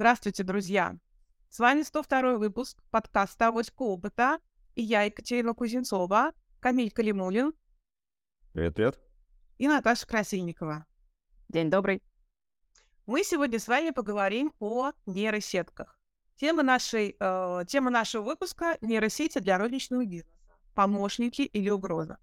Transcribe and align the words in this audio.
Здравствуйте, 0.00 0.44
друзья! 0.44 0.96
С 1.50 1.58
вами 1.58 1.82
102 1.82 2.38
выпуск 2.38 2.82
подкаста 2.90 3.48
«Авоська 3.48 3.82
опыта» 3.82 4.38
и 4.74 4.80
я, 4.80 5.02
Екатерина 5.02 5.52
Кузнецова, 5.52 6.32
Камиль 6.58 6.90
Калимулин. 6.90 7.52
Привет, 8.54 8.74
привет. 8.74 8.98
И 9.58 9.68
Наташа 9.68 10.06
Красильникова. 10.06 10.86
День 11.50 11.68
добрый. 11.68 12.02
Мы 13.04 13.22
сегодня 13.24 13.58
с 13.58 13.68
вами 13.68 13.90
поговорим 13.90 14.54
о 14.58 14.92
нейросетках. 15.04 16.00
Тема, 16.36 16.62
нашей, 16.62 17.14
э, 17.20 17.64
тема 17.68 17.90
нашего 17.90 18.22
выпуска— 18.22 18.78
нейросети 18.80 19.38
для 19.38 19.58
розничного 19.58 20.06
бизнеса. 20.06 20.34
Помощники 20.74 21.42
или 21.42 21.68
угроза. 21.68 22.16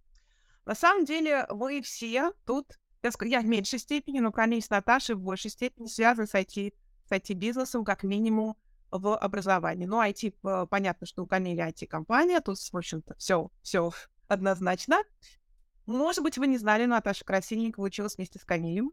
На 0.66 0.74
самом 0.74 1.06
деле, 1.06 1.46
вы 1.52 1.84
все 1.84 2.32
тут, 2.44 2.80
я 3.22 3.42
в 3.42 3.46
меньшей 3.46 3.78
степени, 3.78 4.20
но, 4.20 4.32
конечно, 4.32 4.78
Наташа 4.78 5.14
в 5.14 5.20
большей 5.20 5.52
степени 5.52 5.86
связаны 5.86 6.26
с 6.26 6.34
IT, 6.34 6.74
с 7.08 7.12
IT-бизнесом, 7.12 7.86
как 7.86 8.04
минимум, 8.04 8.56
в 8.92 9.18
образовании. 9.18 9.86
Ну, 9.86 10.02
IT, 10.02 10.36
э, 10.44 10.68
понятно, 10.70 11.06
что 11.06 11.24
у 11.24 11.28
Камиля 11.28 11.70
IT-компания, 11.70 12.40
тут, 12.40 12.58
в 12.58 12.78
общем-то, 12.78 13.16
все, 13.18 13.52
все 13.62 13.92
однозначно. 14.28 14.98
Может 15.86 16.24
быть, 16.24 16.38
вы 16.38 16.48
не 16.48 16.58
знали, 16.58 16.86
Наташа 16.86 17.26
Красильникова 17.26 17.86
училась 17.86 18.18
вместе 18.18 18.40
с 18.40 18.44
Камилем. 18.44 18.92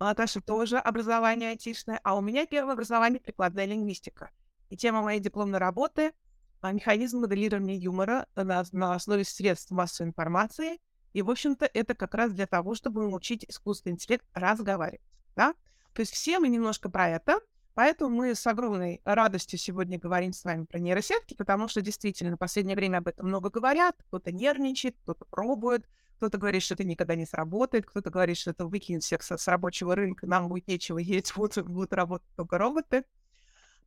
У 0.00 0.04
Наташи 0.04 0.40
тоже 0.40 0.78
образование 0.78 1.50
айтишное, 1.50 2.00
а 2.02 2.16
у 2.16 2.20
меня 2.20 2.46
первое 2.46 2.74
образование 2.74 3.20
прикладная 3.20 3.64
лингвистика. 3.64 4.30
И 4.68 4.76
тема 4.76 5.02
моей 5.02 5.20
дипломной 5.20 5.58
работы— 5.58 6.12
механизм 6.62 7.20
моделирования 7.20 7.76
юмора 7.76 8.26
на, 8.34 8.64
на 8.72 8.94
основе 8.94 9.24
средств 9.24 9.70
массовой 9.70 10.08
информации. 10.08 10.80
И, 11.12 11.20
в 11.20 11.30
общем-то, 11.30 11.66
это 11.66 11.94
как 11.94 12.14
раз 12.14 12.32
для 12.32 12.46
того, 12.46 12.74
чтобы 12.74 13.02
научить 13.02 13.44
искусственный 13.46 13.92
интеллект 13.92 14.24
разговаривать. 14.32 15.02
Да? 15.36 15.54
То 15.92 16.00
есть 16.00 16.12
все 16.12 16.38
мы 16.38 16.48
немножко 16.48 16.88
про 16.88 17.08
это— 17.10 17.40
Поэтому 17.74 18.14
мы 18.14 18.34
с 18.36 18.46
огромной 18.46 19.00
радостью 19.04 19.58
сегодня 19.58 19.98
говорим 19.98 20.32
с 20.32 20.44
вами 20.44 20.64
про 20.64 20.78
нейросетки, 20.78 21.34
потому 21.34 21.66
что 21.66 21.80
действительно 21.80 22.36
в 22.36 22.38
последнее 22.38 22.76
время 22.76 22.98
об 22.98 23.08
этом 23.08 23.26
много 23.26 23.50
говорят. 23.50 23.96
Кто-то 24.06 24.30
нервничает, 24.30 24.96
кто-то 25.02 25.24
пробует, 25.24 25.84
кто-то 26.16 26.38
говорит, 26.38 26.62
что 26.62 26.74
это 26.74 26.84
никогда 26.84 27.16
не 27.16 27.26
сработает, 27.26 27.86
кто-то 27.86 28.10
говорит, 28.10 28.36
что 28.36 28.50
это 28.50 28.66
выкинет 28.66 29.02
всех 29.02 29.22
с, 29.22 29.36
с 29.36 29.48
рабочего 29.48 29.96
рынка, 29.96 30.26
нам 30.26 30.48
будет 30.48 30.68
нечего 30.68 30.98
есть, 30.98 31.34
будут, 31.36 31.66
будут 31.66 31.92
работать 31.92 32.28
только 32.36 32.58
роботы. 32.58 33.04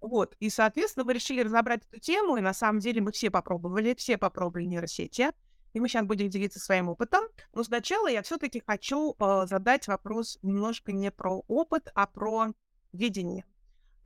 Вот, 0.02 0.36
и, 0.40 0.50
соответственно, 0.50 1.06
мы 1.06 1.14
решили 1.14 1.42
разобрать 1.42 1.82
эту 1.90 2.00
тему, 2.00 2.38
и 2.38 2.42
на 2.42 2.54
самом 2.54 2.80
деле 2.80 3.02
мы 3.02 3.12
все 3.12 3.32
попробовали, 3.32 3.96
все 3.96 4.18
попробовали 4.18 4.66
нейросети, 4.66 5.32
и 5.74 5.80
мы 5.80 5.88
сейчас 5.88 6.06
будем 6.06 6.30
делиться 6.30 6.60
своим 6.60 6.90
опытом. 6.90 7.24
Но 7.54 7.64
сначала 7.64 8.08
я 8.08 8.22
все-таки 8.22 8.62
хочу 8.66 9.16
э, 9.18 9.48
задать 9.48 9.88
вопрос 9.88 10.38
немножко 10.44 10.92
не 10.92 11.10
про 11.10 11.44
опыт, 11.48 11.90
а 11.96 12.06
про 12.06 12.54
видение. 12.94 13.46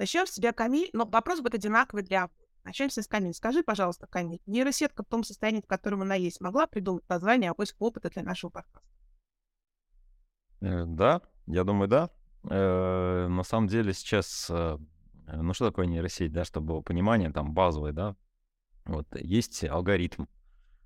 Начнем 0.02 0.26
с 0.26 0.32
тебя, 0.32 0.52
Камиль, 0.52 0.90
но 0.94 1.06
вопрос 1.06 1.42
будет 1.42 1.54
одинаковый 1.54 2.02
для 2.02 2.32
Начнемся 2.64 3.04
с 3.04 3.08
Камиль. 3.08 3.36
Скажи, 3.36 3.62
пожалуйста, 3.62 4.08
Камиль, 4.08 4.42
нейросетка 4.48 5.04
в 5.04 5.06
том 5.06 5.24
состоянии, 5.24 5.62
в 5.62 5.68
котором 5.68 6.02
она 6.02 6.16
есть, 6.16 6.42
могла 6.42 6.66
придумать 6.66 7.08
название 7.08 7.52
«Авось 7.52 7.76
опыта» 7.78 8.10
для 8.10 8.24
нашего 8.24 8.50
подкаста? 8.50 8.90
Э, 10.62 10.86
да, 10.88 11.22
я 11.46 11.64
думаю, 11.64 11.88
да. 11.88 12.10
Э, 12.50 13.28
на 13.28 13.44
самом 13.44 13.68
деле 13.68 13.94
сейчас, 13.94 14.48
э, 14.50 14.80
ну 15.28 15.54
что 15.54 15.70
такое 15.70 15.86
нейросеть, 15.86 16.32
да, 16.32 16.46
чтобы 16.46 16.70
было 16.70 16.82
понимание, 16.82 17.32
там 17.32 17.54
базовое, 17.54 17.92
да, 17.92 18.16
вот 18.86 19.06
есть 19.16 19.64
алгоритм. 19.64 20.26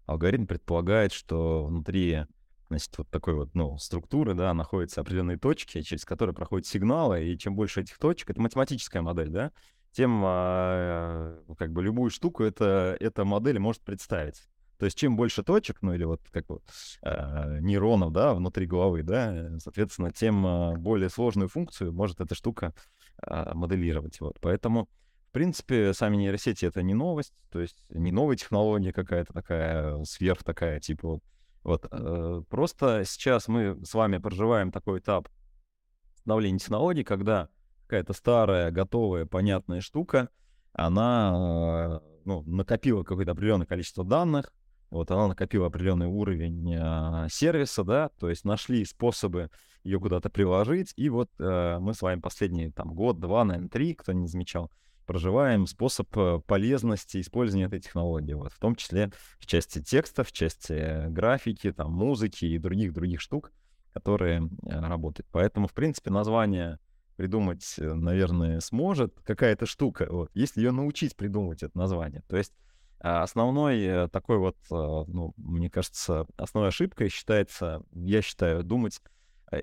Алгоритм 0.07 0.45
предполагает, 0.45 1.13
что 1.13 1.63
внутри 1.63 2.25
значит, 2.67 2.97
вот 2.97 3.09
такой 3.09 3.35
вот, 3.35 3.53
ну, 3.53 3.77
структуры, 3.77 4.33
да, 4.33 4.53
находятся 4.53 5.01
определенные 5.01 5.37
точки, 5.37 5.81
через 5.81 6.05
которые 6.05 6.35
проходят 6.35 6.67
сигналы, 6.67 7.23
и 7.23 7.37
чем 7.37 7.55
больше 7.55 7.81
этих 7.81 7.97
точек, 7.97 8.31
это 8.31 8.41
математическая 8.41 9.01
модель, 9.01 9.29
да, 9.29 9.51
тем 9.91 10.21
а, 10.25 11.39
как 11.57 11.71
бы 11.71 11.81
любую 11.81 12.09
штуку 12.09 12.43
это, 12.43 12.97
эта 12.99 13.23
модель 13.23 13.59
может 13.59 13.81
представить. 13.81 14.41
То 14.77 14.85
есть 14.85 14.97
чем 14.97 15.15
больше 15.15 15.41
точек, 15.41 15.77
ну 15.81 15.93
или 15.93 16.03
вот 16.03 16.21
как 16.31 16.49
вот 16.49 16.63
э, 17.01 17.59
нейронов, 17.61 18.11
да, 18.11 18.33
внутри 18.33 18.65
головы, 18.65 19.03
да, 19.03 19.57
соответственно, 19.59 20.11
тем 20.11 20.45
э, 20.45 20.75
более 20.75 21.09
сложную 21.09 21.47
функцию 21.47 21.93
может 21.93 22.19
эта 22.19 22.35
штука 22.35 22.73
э, 23.25 23.53
моделировать. 23.53 24.19
Вот. 24.19 24.37
Поэтому, 24.41 24.89
в 25.29 25.31
принципе, 25.31 25.93
сами 25.93 26.17
нейросети— 26.17 26.65
это 26.67 26.81
не 26.81 26.93
новость, 26.93 27.33
то 27.51 27.61
есть 27.61 27.85
не 27.89 28.11
новая 28.11 28.35
технология 28.35 28.91
какая-то 28.91 29.31
такая, 29.31 30.03
сверх 30.03 30.43
такая, 30.43 30.81
типа 30.81 31.07
вот 31.07 31.23
вот, 31.65 31.87
э, 31.89 32.43
просто 32.47 33.03
сейчас 33.05 33.47
мы 33.47 33.83
с 33.83 33.95
вами 33.95 34.19
проживаем 34.19 34.71
такой 34.71 34.99
этап 34.99 35.27
становления 36.19 36.59
технологий, 36.59 37.03
когда 37.03 37.49
какая-то 37.87 38.13
старая, 38.13 38.69
готовая, 38.69 39.25
понятная 39.25 39.81
штука, 39.81 40.29
она 40.73 42.01
э, 42.03 42.19
ну, 42.25 42.43
накопила 42.43 43.01
какое-то 43.01 43.31
определенное 43.31 43.65
количество 43.65 44.05
данных, 44.05 44.53
вот 44.91 45.09
она 45.09 45.27
накопила 45.27 45.65
определенный 45.65 46.05
уровень 46.05 46.71
э, 46.71 47.27
сервиса, 47.31 47.83
да, 47.83 48.09
то 48.19 48.29
есть 48.29 48.45
нашли 48.45 48.85
способы 48.85 49.49
ее 49.83 49.99
куда-то 49.99 50.29
приложить, 50.29 50.93
и 50.95 51.09
вот 51.09 51.31
э, 51.39 51.77
мы 51.79 51.95
с 51.95 52.01
вами 52.03 52.19
последние 52.19 52.71
там 52.73 52.93
год, 52.93 53.19
два, 53.19 53.43
наверное, 53.43 53.69
три, 53.69 53.95
кто 53.95 54.13
не 54.13 54.27
замечал, 54.27 54.71
проживаем 55.05 55.67
способ 55.67 56.07
э, 56.17 56.39
полезности 56.45 57.21
использования 57.21 57.65
этой 57.65 57.79
технологии, 57.79 58.33
вот, 58.33 58.51
в 58.51 58.59
том 58.59 58.75
числе 58.75 59.11
в 59.39 59.45
части 59.45 59.81
текста, 59.81 60.23
в 60.23 60.31
части 60.31 61.07
графики, 61.09 61.71
там, 61.71 61.91
музыки 61.91 62.45
и 62.45 62.57
других-других 62.57 63.21
штук, 63.21 63.51
которые 63.93 64.49
э, 64.63 64.79
работают. 64.79 65.27
Поэтому, 65.31 65.67
в 65.67 65.73
принципе, 65.73 66.11
название 66.11 66.79
придумать, 67.15 67.75
э, 67.77 67.93
наверное, 67.93 68.59
сможет 68.59 69.13
какая-то 69.23 69.65
штука, 69.65 70.07
вот, 70.09 70.31
если 70.33 70.61
ее 70.61 70.71
научить 70.71 71.15
придумывать 71.15 71.63
это 71.63 71.77
название. 71.77 72.23
То 72.27 72.37
есть 72.37 72.53
а, 72.99 73.23
основной 73.23 74.09
такой 74.09 74.37
вот, 74.37 74.57
ну, 74.71 75.33
мне 75.37 75.69
кажется, 75.69 76.25
основной 76.37 76.69
ошибкой 76.69 77.09
считается, 77.09 77.83
я 77.91 78.21
считаю, 78.21 78.63
думать 78.63 79.01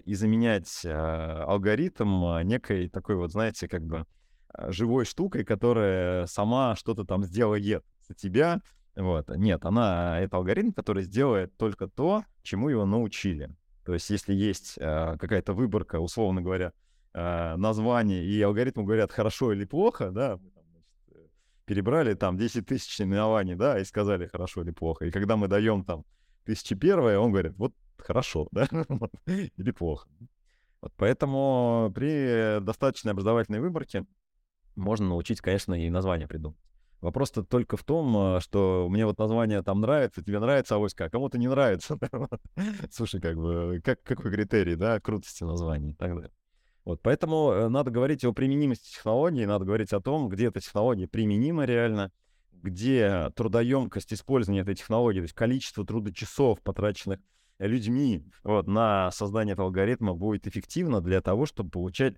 и 0.05 0.15
заменять 0.15 0.85
алгоритм 0.85 2.39
некой 2.45 2.89
такой 2.89 3.17
вот, 3.17 3.33
знаете, 3.33 3.69
как 3.69 3.85
бы 3.85 4.07
Э, 4.07 4.22
живой 4.69 5.05
штукой, 5.05 5.45
которая 5.45 6.27
сама 6.27 6.77
что-то 6.77 7.05
там 7.05 7.25
сделает 7.25 7.85
за 8.09 8.15
тебя. 8.15 8.61
Вот. 8.95 9.29
Нет, 9.37 9.65
она, 9.65 10.21
это 10.21 10.37
алгоритм, 10.37 10.73
который 10.73 11.03
сделает 11.03 11.57
только 11.57 11.89
то, 11.89 12.25
чему 12.43 12.69
его 12.69 12.85
научили. 12.85 13.55
То 13.85 13.95
есть, 13.95 14.11
если 14.11 14.35
есть 14.35 14.77
э, 14.79 15.17
какая-то 15.19 15.55
выборка, 15.55 15.99
условно 15.99 16.41
говоря, 16.41 16.73
э, 17.15 17.57
название, 17.57 18.25
и 18.25 18.41
алгоритму 18.41 18.85
говорят 18.85 19.13
хорошо 19.13 19.53
или 19.53 19.65
плохо, 19.65 20.11
да, 20.11 20.39
э, 21.09 21.15
перебрали 21.65 22.15
там 22.15 22.37
10 22.37 22.67
тысяч 22.67 22.99
наименований, 22.99 23.55
да, 23.55 23.79
и 23.81 23.85
сказали 23.85 24.27
хорошо 24.27 24.63
или 24.63 24.71
плохо. 24.71 25.07
И 25.07 25.11
когда 25.11 25.37
мы 25.37 25.49
даем 25.49 25.85
там 25.85 26.05
тысячи 26.45 26.77
первое, 26.77 27.19
он 27.19 27.33
говорит, 27.33 27.55
вот 27.57 27.75
хорошо, 27.99 28.49
да, 28.53 28.69
или 29.27 29.71
плохо. 29.73 30.09
Вот 30.81 30.93
поэтому 30.97 31.91
при 31.95 32.61
достаточной 32.61 33.13
образовательной 33.13 33.61
выборке 33.61 34.05
можно 34.77 35.09
научить, 35.09 35.41
конечно, 35.41 35.75
и 35.75 35.91
название 35.91 36.29
придумать. 36.29 36.59
Вопрос-то 37.01 37.43
только 37.43 37.77
в 37.77 37.83
том, 37.83 38.17
а, 38.17 38.41
что 38.41 38.87
мне 38.89 39.05
вот 39.05 39.19
название 39.19 39.63
там 39.63 39.81
нравится, 39.81 40.23
тебе 40.23 40.39
нравится 40.39 40.77
авоська, 40.77 41.07
а 41.07 41.11
кому-то 41.11 41.37
не 41.37 41.49
нравится. 41.49 41.99
Слушай, 42.93 43.21
как 43.21 43.37
бы, 43.37 43.81
как, 43.85 44.03
какой 44.05 44.31
критерий, 44.31 44.77
да, 44.77 45.01
крутости 45.01 45.43
названия 45.43 45.91
и 45.91 45.95
так 45.95 46.15
далее. 46.15 46.31
Вот, 46.85 47.01
поэтому 47.03 47.51
э, 47.51 47.69
надо 47.69 47.91
говорить 47.91 48.25
о 48.25 48.33
применимости 48.33 48.93
технологии, 48.95 49.45
надо 49.45 49.65
говорить 49.65 49.93
о 49.93 50.01
том, 50.01 50.29
где 50.29 50.47
эта 50.47 50.61
технология 50.61 51.09
применима 51.09 51.65
реально, 51.65 52.13
где 52.53 53.31
трудоемкость 53.35 54.13
использования 54.13 54.61
этой 54.61 54.77
технологии, 54.77 55.19
то 55.19 55.25
есть 55.25 55.35
количество 55.35 55.85
трудочасов, 55.85 56.61
потраченных 56.63 57.19
людьми 57.59 58.25
вот, 58.45 58.67
на 58.67 59.11
создание 59.11 59.55
этого 59.55 59.67
алгоритма 59.67 60.15
будет 60.15 60.47
эффективно 60.47 61.01
для 61.01 61.21
того, 61.21 61.47
чтобы 61.47 61.71
получать 61.71 62.15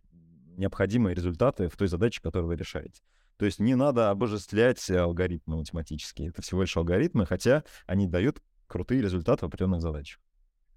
необходимые 0.56 1.14
результаты 1.14 1.68
в 1.68 1.76
той 1.76 1.88
задаче, 1.88 2.20
которую 2.22 2.48
вы 2.48 2.56
решаете. 2.56 3.02
То 3.36 3.46
есть 3.46 3.58
не 3.58 3.74
надо 3.74 4.10
обожествлять 4.10 4.88
алгоритмы 4.90 5.56
математические. 5.56 6.28
Это 6.28 6.42
всего 6.42 6.62
лишь 6.62 6.76
алгоритмы, 6.76 7.26
хотя 7.26 7.64
они 7.86 8.06
дают 8.06 8.40
крутые 8.66 9.02
результаты 9.02 9.44
в 9.44 9.48
определенных 9.48 9.82
задачах. 9.82 10.20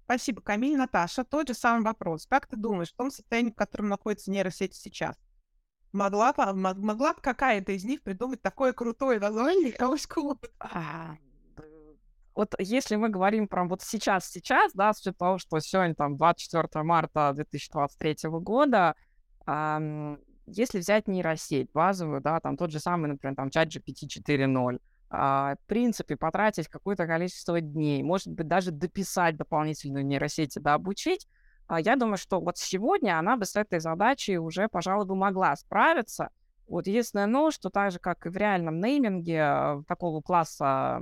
Спасибо, 0.04 0.40
Камиль. 0.40 0.76
Наташа, 0.76 1.24
тот 1.24 1.48
же 1.48 1.54
самый 1.54 1.84
вопрос. 1.84 2.26
Как 2.26 2.46
ты 2.46 2.56
думаешь, 2.56 2.90
в 2.90 2.96
том 2.96 3.10
состоянии, 3.10 3.50
в 3.50 3.54
котором 3.54 3.88
находится 3.88 4.30
нейросеть 4.30 4.74
сейчас, 4.74 5.16
могла, 5.92 6.32
могла 6.54 7.14
бы 7.14 7.20
какая-то 7.20 7.72
из 7.72 7.84
них 7.84 8.02
придумать 8.02 8.42
такое 8.42 8.72
крутое 8.72 9.20
название 9.20 9.74
а, 10.58 11.16
Вот 12.34 12.54
если 12.58 12.96
мы 12.96 13.10
говорим 13.10 13.48
про 13.48 13.64
вот 13.64 13.82
сейчас-сейчас, 13.82 14.72
да, 14.72 14.92
с 14.92 15.00
учетом 15.00 15.18
того, 15.18 15.38
что 15.38 15.60
сегодня 15.60 15.94
там 15.94 16.16
24 16.16 16.82
марта 16.84 17.32
2023 17.34 18.30
года, 18.30 18.94
если 20.46 20.78
взять 20.78 21.08
нейросеть 21.08 21.70
базовую, 21.72 22.20
да, 22.20 22.40
там 22.40 22.56
тот 22.56 22.70
же 22.70 22.80
самый, 22.80 23.08
например, 23.08 23.36
там 23.36 23.50
чат 23.50 23.68
GPT 23.68 24.06
4.0, 24.06 24.80
а, 25.10 25.54
в 25.54 25.66
принципе, 25.66 26.16
потратить 26.16 26.68
какое-то 26.68 27.06
количество 27.06 27.60
дней, 27.60 28.02
может 28.02 28.28
быть, 28.28 28.46
даже 28.46 28.70
дописать 28.70 29.36
дополнительную 29.36 30.04
нейросеть 30.04 30.56
и 30.56 30.60
дообучить, 30.60 31.26
а, 31.66 31.80
я 31.80 31.96
думаю, 31.96 32.16
что 32.16 32.40
вот 32.40 32.58
сегодня 32.58 33.18
она 33.18 33.36
бы 33.36 33.44
с 33.44 33.56
этой 33.56 33.80
задачей 33.80 34.38
уже, 34.38 34.68
пожалуй, 34.68 35.06
бы 35.06 35.14
могла 35.14 35.54
справиться. 35.56 36.30
Вот 36.66 36.86
единственное 36.86 37.26
но, 37.26 37.50
что 37.50 37.70
так 37.70 37.92
же, 37.92 37.98
как 37.98 38.26
и 38.26 38.28
в 38.28 38.36
реальном 38.36 38.80
нейминге, 38.80 39.82
такого 39.86 40.20
класса 40.20 41.00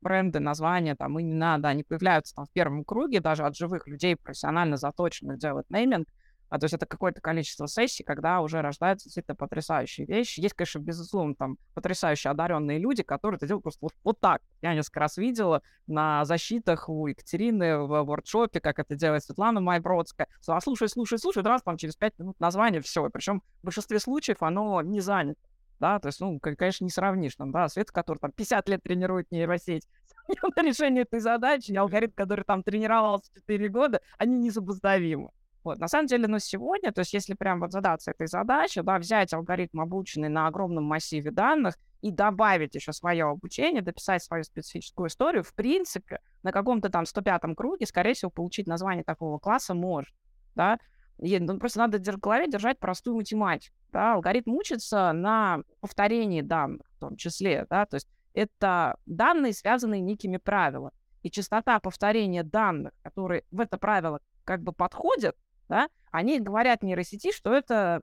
бренды, 0.00 0.40
названия, 0.40 0.94
там, 0.94 1.20
имена, 1.20 1.58
да, 1.58 1.70
они 1.70 1.82
появляются 1.82 2.34
там 2.34 2.46
в 2.46 2.50
первом 2.50 2.84
круге 2.84 3.20
даже 3.20 3.44
от 3.44 3.56
живых 3.56 3.86
людей, 3.86 4.16
профессионально 4.16 4.76
заточенных 4.76 5.38
делать 5.38 5.68
нейминг, 5.70 6.08
а 6.48 6.58
то 6.58 6.64
есть 6.64 6.74
это 6.74 6.86
какое-то 6.86 7.20
количество 7.20 7.66
сессий, 7.66 8.02
когда 8.02 8.40
уже 8.40 8.60
рождаются 8.60 9.08
какие-то 9.08 9.34
потрясающие 9.34 10.06
вещи. 10.06 10.40
Есть, 10.40 10.54
конечно, 10.54 10.78
безусловно, 10.78 11.34
там 11.34 11.58
потрясающе 11.74 12.30
одаренные 12.30 12.78
люди, 12.78 13.02
которые 13.02 13.36
это 13.36 13.46
делают 13.46 13.62
просто 13.62 13.78
вот, 13.82 13.94
вот 14.04 14.20
так. 14.20 14.42
Я 14.62 14.74
несколько 14.74 15.00
раз 15.00 15.16
видела 15.16 15.62
на 15.86 16.24
защитах 16.24 16.88
у 16.88 17.06
Екатерины 17.06 17.78
в 17.78 18.02
воркшопе, 18.02 18.60
как 18.60 18.78
это 18.78 18.94
делает 18.94 19.24
Светлана 19.24 19.60
Майбродская. 19.60 20.28
А 20.46 20.60
слушай, 20.60 20.88
слушай, 20.88 21.18
слушай, 21.18 21.42
раз 21.42 21.62
там 21.62 21.76
через 21.76 21.96
пять 21.96 22.18
минут 22.18 22.38
название, 22.40 22.80
все. 22.80 23.08
Причем 23.10 23.42
в 23.60 23.64
большинстве 23.64 23.98
случаев 23.98 24.42
оно 24.42 24.82
не 24.82 25.00
занято 25.00 25.40
да, 25.80 25.98
то 25.98 26.08
есть, 26.08 26.20
ну, 26.20 26.38
конечно, 26.40 26.84
не 26.84 26.90
сравнишь, 26.90 27.36
там, 27.36 27.52
да, 27.52 27.68
Свет, 27.68 27.90
который 27.90 28.18
там 28.18 28.32
50 28.32 28.68
лет 28.68 28.82
тренирует 28.82 29.30
нейросеть 29.30 29.86
на 30.56 30.62
решение 30.62 31.02
этой 31.02 31.20
задачи, 31.20 31.72
алгоритм, 31.72 32.14
который 32.14 32.44
там 32.44 32.62
тренировался 32.62 33.30
4 33.34 33.68
года, 33.68 34.00
они 34.18 34.38
несопоставимы. 34.38 35.30
Вот, 35.64 35.78
на 35.78 35.88
самом 35.88 36.06
деле, 36.06 36.28
ну, 36.28 36.38
сегодня, 36.38 36.92
то 36.92 37.00
есть, 37.00 37.12
если 37.12 37.34
прям 37.34 37.60
вот 37.60 37.72
задаться 37.72 38.12
этой 38.12 38.26
задачей, 38.26 38.82
да, 38.82 38.98
взять 38.98 39.32
алгоритм, 39.32 39.80
обученный 39.80 40.28
на 40.28 40.46
огромном 40.46 40.84
массиве 40.84 41.30
данных, 41.30 41.76
и 42.00 42.12
добавить 42.12 42.76
еще 42.76 42.92
свое 42.92 43.24
обучение, 43.24 43.82
дописать 43.82 44.22
свою 44.22 44.44
специфическую 44.44 45.08
историю, 45.08 45.42
в 45.42 45.52
принципе, 45.52 46.20
на 46.44 46.52
каком-то 46.52 46.90
там 46.90 47.04
105-м 47.04 47.56
круге, 47.56 47.86
скорее 47.86 48.14
всего, 48.14 48.30
получить 48.30 48.68
название 48.68 49.02
такого 49.02 49.38
класса 49.38 49.74
может, 49.74 50.14
да, 50.54 50.78
и, 51.18 51.38
ну, 51.40 51.58
просто 51.58 51.80
надо 51.80 51.98
в 51.98 52.20
голове 52.20 52.48
держать 52.48 52.78
простую 52.78 53.16
математику. 53.16 53.74
Да? 53.92 54.14
Алгоритм 54.14 54.52
учится 54.52 55.12
на 55.12 55.62
повторении 55.80 56.42
данных 56.42 56.86
в 56.96 57.00
том 57.00 57.16
числе. 57.16 57.66
Да? 57.68 57.86
То 57.86 57.96
есть 57.96 58.08
это 58.34 58.96
данные, 59.06 59.52
связанные 59.52 60.00
некими 60.00 60.36
правилами. 60.36 60.92
И 61.22 61.30
частота 61.30 61.80
повторения 61.80 62.44
данных, 62.44 62.92
которые 63.02 63.44
в 63.50 63.60
это 63.60 63.78
правило 63.78 64.20
как 64.44 64.62
бы 64.62 64.72
подходят, 64.72 65.36
да, 65.68 65.88
они 66.10 66.40
говорят 66.40 66.82
нейросети, 66.82 67.32
что 67.32 67.52
это 67.52 68.02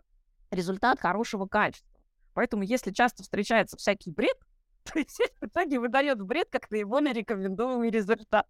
результат 0.51 1.00
хорошего 1.00 1.47
качества. 1.47 1.89
Поэтому 2.33 2.63
если 2.63 2.91
часто 2.91 3.23
встречается 3.23 3.77
всякий 3.77 4.12
бред, 4.12 4.38
то 4.83 5.00
сеть 5.07 5.33
в 5.41 5.45
итоге 5.45 5.79
выдает 5.79 6.21
бред 6.21 6.50
как 6.51 6.69
наиболее 6.69 7.13
рекомендуемый 7.13 7.89
результат. 7.89 8.47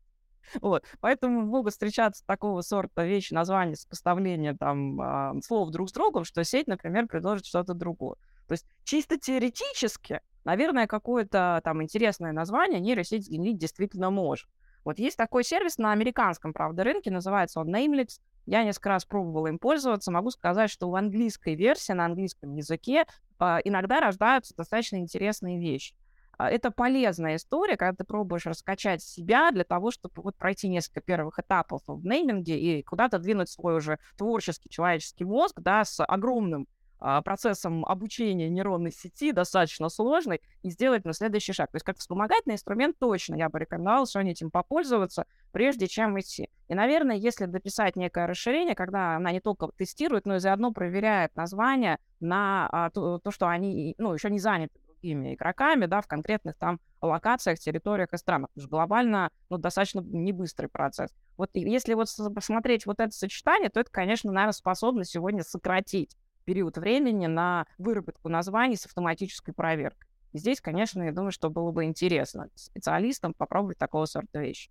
Вот. 0.62 0.84
Поэтому 1.00 1.42
могут 1.42 1.74
встречаться 1.74 2.24
такого 2.26 2.62
сорта 2.62 3.04
вещи, 3.04 3.34
названия, 3.34 3.76
сопоставления 3.76 4.56
там 4.56 5.02
э, 5.02 5.42
слов 5.42 5.72
друг 5.72 5.90
с 5.90 5.94
другом, 5.94 6.24
что 6.24 6.44
сеть, 6.44 6.68
например, 6.68 7.08
предложит 7.08 7.48
что-то 7.48 7.74
другое. 7.74 8.16
То 8.48 8.54
есть 8.54 8.66
чисто 8.84 9.18
теоретически, 9.18 10.22
наверное, 10.44 10.88
какое-то 10.88 11.62
там 11.64 11.82
интересное 11.82 12.32
название 12.32 12.80
нейросеть 12.80 13.26
сгенерить 13.26 13.58
действительно 13.58 14.12
может. 14.12 14.48
Вот 14.84 15.00
есть 15.00 15.18
такой 15.18 15.44
сервис 15.44 15.80
на 15.80 15.92
американском, 15.92 16.54
правда, 16.54 16.84
рынке, 16.84 17.10
называется 17.10 17.60
он 17.60 17.74
Namelix. 17.74 18.20
Я 18.46 18.64
несколько 18.64 18.90
раз 18.90 19.06
пробовала 19.06 19.48
им 19.48 19.60
пользоваться. 19.60 20.12
Могу 20.12 20.32
сказать, 20.32 20.70
что 20.70 20.90
в 20.90 20.96
английской 20.96 21.56
версии, 21.56 21.94
на 21.94 22.06
английском 22.06 22.54
языке 22.54 23.06
э, 23.40 23.58
иногда 23.64 24.00
рождаются 24.00 24.56
достаточно 24.56 24.98
интересные 24.98 25.60
вещи. 25.60 25.96
А, 26.38 26.50
это 26.50 26.72
полезная 26.72 27.38
история, 27.38 27.78
когда 27.78 27.96
ты 27.96 28.04
пробуешь 28.04 28.46
раскачать 28.46 29.02
себя 29.02 29.52
для 29.52 29.64
того, 29.64 29.92
чтобы 29.92 30.22
вот 30.22 30.36
пройти 30.36 30.68
несколько 30.68 31.02
первых 31.02 31.40
этапов 31.40 31.82
в 31.88 32.06
нейминге 32.06 32.60
и 32.60 32.84
куда-то 32.84 33.20
двинуть 33.20 33.50
свой 33.50 33.78
уже 33.78 34.00
творческий 34.18 34.70
человеческий 34.70 35.26
мозг, 35.26 35.60
да, 35.62 35.86
с 35.86 36.04
огромным 36.04 36.64
а, 36.64 36.75
процессом 37.00 37.86
обучения 37.86 38.50
нейронной 38.50 38.92
сети, 38.92 39.32
достаточно 39.32 39.90
сложный, 39.90 40.42
и 40.64 40.70
сделать 40.70 41.06
на 41.06 41.14
следующий 41.14 41.54
шаг. 41.54 41.72
То 41.72 41.76
есть 41.76 41.86
как 41.86 41.98
вспомогательный 41.98 42.56
инструмент 42.56 42.98
точно 42.98 43.36
я 43.36 43.50
бы 43.50 43.60
рекомендовала 43.60 44.08
сегодня 44.08 44.32
этим 44.32 44.52
попользоваться, 44.52 45.26
прежде 45.52 45.88
чем 45.88 46.20
идти. 46.20 46.50
И, 46.68 46.76
наверное, 46.76 47.16
если 47.16 47.46
дописать 47.46 47.96
некое 47.96 48.28
расширение, 48.28 48.76
когда 48.76 49.16
она 49.16 49.32
не 49.32 49.40
только 49.40 49.70
тестирует, 49.78 50.26
но 50.26 50.36
и 50.36 50.40
заодно 50.40 50.72
проверяет 50.72 51.36
название 51.36 52.00
на 52.20 52.68
а, 52.72 52.90
то, 52.90 53.20
то, 53.20 53.32
что 53.32 53.48
они 53.48 53.96
ну, 53.98 54.14
еще 54.14 54.30
не 54.30 54.40
заняты 54.40 54.80
другими 54.88 55.36
игроками, 55.36 55.86
да, 55.86 56.02
в 56.02 56.08
конкретных 56.08 56.58
там 56.58 56.80
локациях, 57.02 57.60
территориях 57.60 58.14
и 58.14 58.18
странах. 58.18 58.50
Потому 58.50 58.64
что 58.64 58.70
глобально, 58.70 59.30
ну, 59.50 59.58
достаточно 59.58 60.00
не 60.00 60.32
быстрый 60.32 60.68
процесс. 60.68 61.12
Вот 61.38 61.52
если 61.54 61.94
вот 61.94 62.08
посмотреть 62.34 62.86
вот 62.86 63.00
это 63.00 63.12
сочетание, 63.12 63.70
то 63.70 63.80
это, 63.80 63.92
конечно, 63.92 64.32
наверное, 64.32 64.54
способно 64.54 65.06
сегодня 65.06 65.44
сократить 65.44 66.16
период 66.46 66.78
времени 66.78 67.26
на 67.26 67.66
выработку 67.78 68.30
названий 68.30 68.78
с 68.78 68.86
автоматической 68.86 69.54
проверкой. 69.54 70.08
И 70.32 70.38
здесь, 70.38 70.62
конечно, 70.62 71.02
я 71.02 71.12
думаю, 71.12 71.32
что 71.32 71.50
было 71.50 71.72
бы 71.72 71.86
интересно 71.86 72.50
специалистам 72.56 73.34
попробовать 73.34 73.78
такого 73.78 74.06
сорта 74.06 74.40
вещи. 74.40 74.70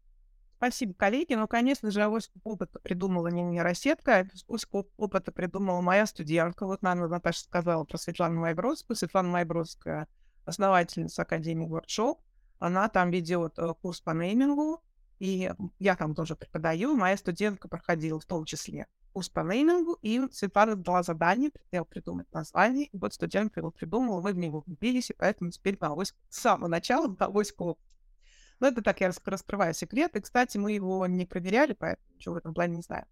Спасибо, 0.57 0.95
коллеги. 0.95 1.35
Ну, 1.35 1.49
конечно 1.49 1.91
же, 1.91 2.03
авось 2.03 2.31
опыта 2.43 2.79
придумала 2.81 3.29
не 3.29 3.43
нейросетка, 3.43 4.27
авось 4.49 4.67
опыта 4.97 5.33
придумала 5.33 5.81
моя 5.81 6.07
студентка. 6.07 6.65
Вот 6.67 6.83
нам 6.83 7.01
Наташа 7.01 7.41
сказала 7.41 7.85
про 7.85 7.99
Светлану 7.99 8.41
Майбродскую. 8.41 8.97
Светлана 8.97 9.29
Майбродская 9.29 10.09
основательница 10.45 11.23
Академии 11.23 11.69
Workshop. 11.69 12.19
Она 12.59 12.89
там 12.89 13.11
ведет 13.11 13.59
э, 13.59 13.75
курс 13.83 14.01
по 14.01 14.11
неймингу, 14.11 14.83
и 15.19 15.51
я 15.79 15.97
там 15.97 16.15
тоже 16.15 16.37
преподаю. 16.37 16.97
Моя 16.97 17.17
студентка 17.17 17.69
проходила 17.69 18.21
в 18.21 18.25
том 18.25 18.45
числе 18.45 18.87
курс 19.15 19.29
по 19.29 19.41
неймингу, 19.41 19.97
и 20.03 20.21
Светлана 20.33 20.75
дала 20.75 21.05
задание, 21.05 21.51
хотела 21.57 21.85
придумать 21.85 22.31
название, 22.33 22.87
и 22.87 22.99
вот 22.99 23.15
студентка 23.15 23.61
его 23.61 23.71
придумала, 23.71 24.21
мы 24.21 24.33
в 24.33 24.37
него 24.37 24.65
влюбились, 24.67 25.11
и 25.11 25.15
поэтому 25.15 25.51
теперь 25.51 25.79
на 25.81 25.89
авось 25.89 26.15
с 26.29 26.41
самого 26.41 26.69
начала 26.69 27.07
на 27.07 27.27
авось 27.27 27.53
к 27.53 27.61
Но 27.61 28.67
это 28.67 28.83
так, 28.83 29.01
я 29.01 29.13
раскрываю 29.25 29.73
секрет, 29.73 30.17
и, 30.17 30.21
кстати, 30.21 30.59
мы 30.59 30.73
его 30.73 31.07
не 31.07 31.27
проверяли, 31.27 31.75
поэтому 31.75 32.09
ничего 32.17 32.35
в 32.35 32.39
этом 32.39 32.55
плане 32.55 32.77
не 32.77 32.83
знаю. 32.83 33.07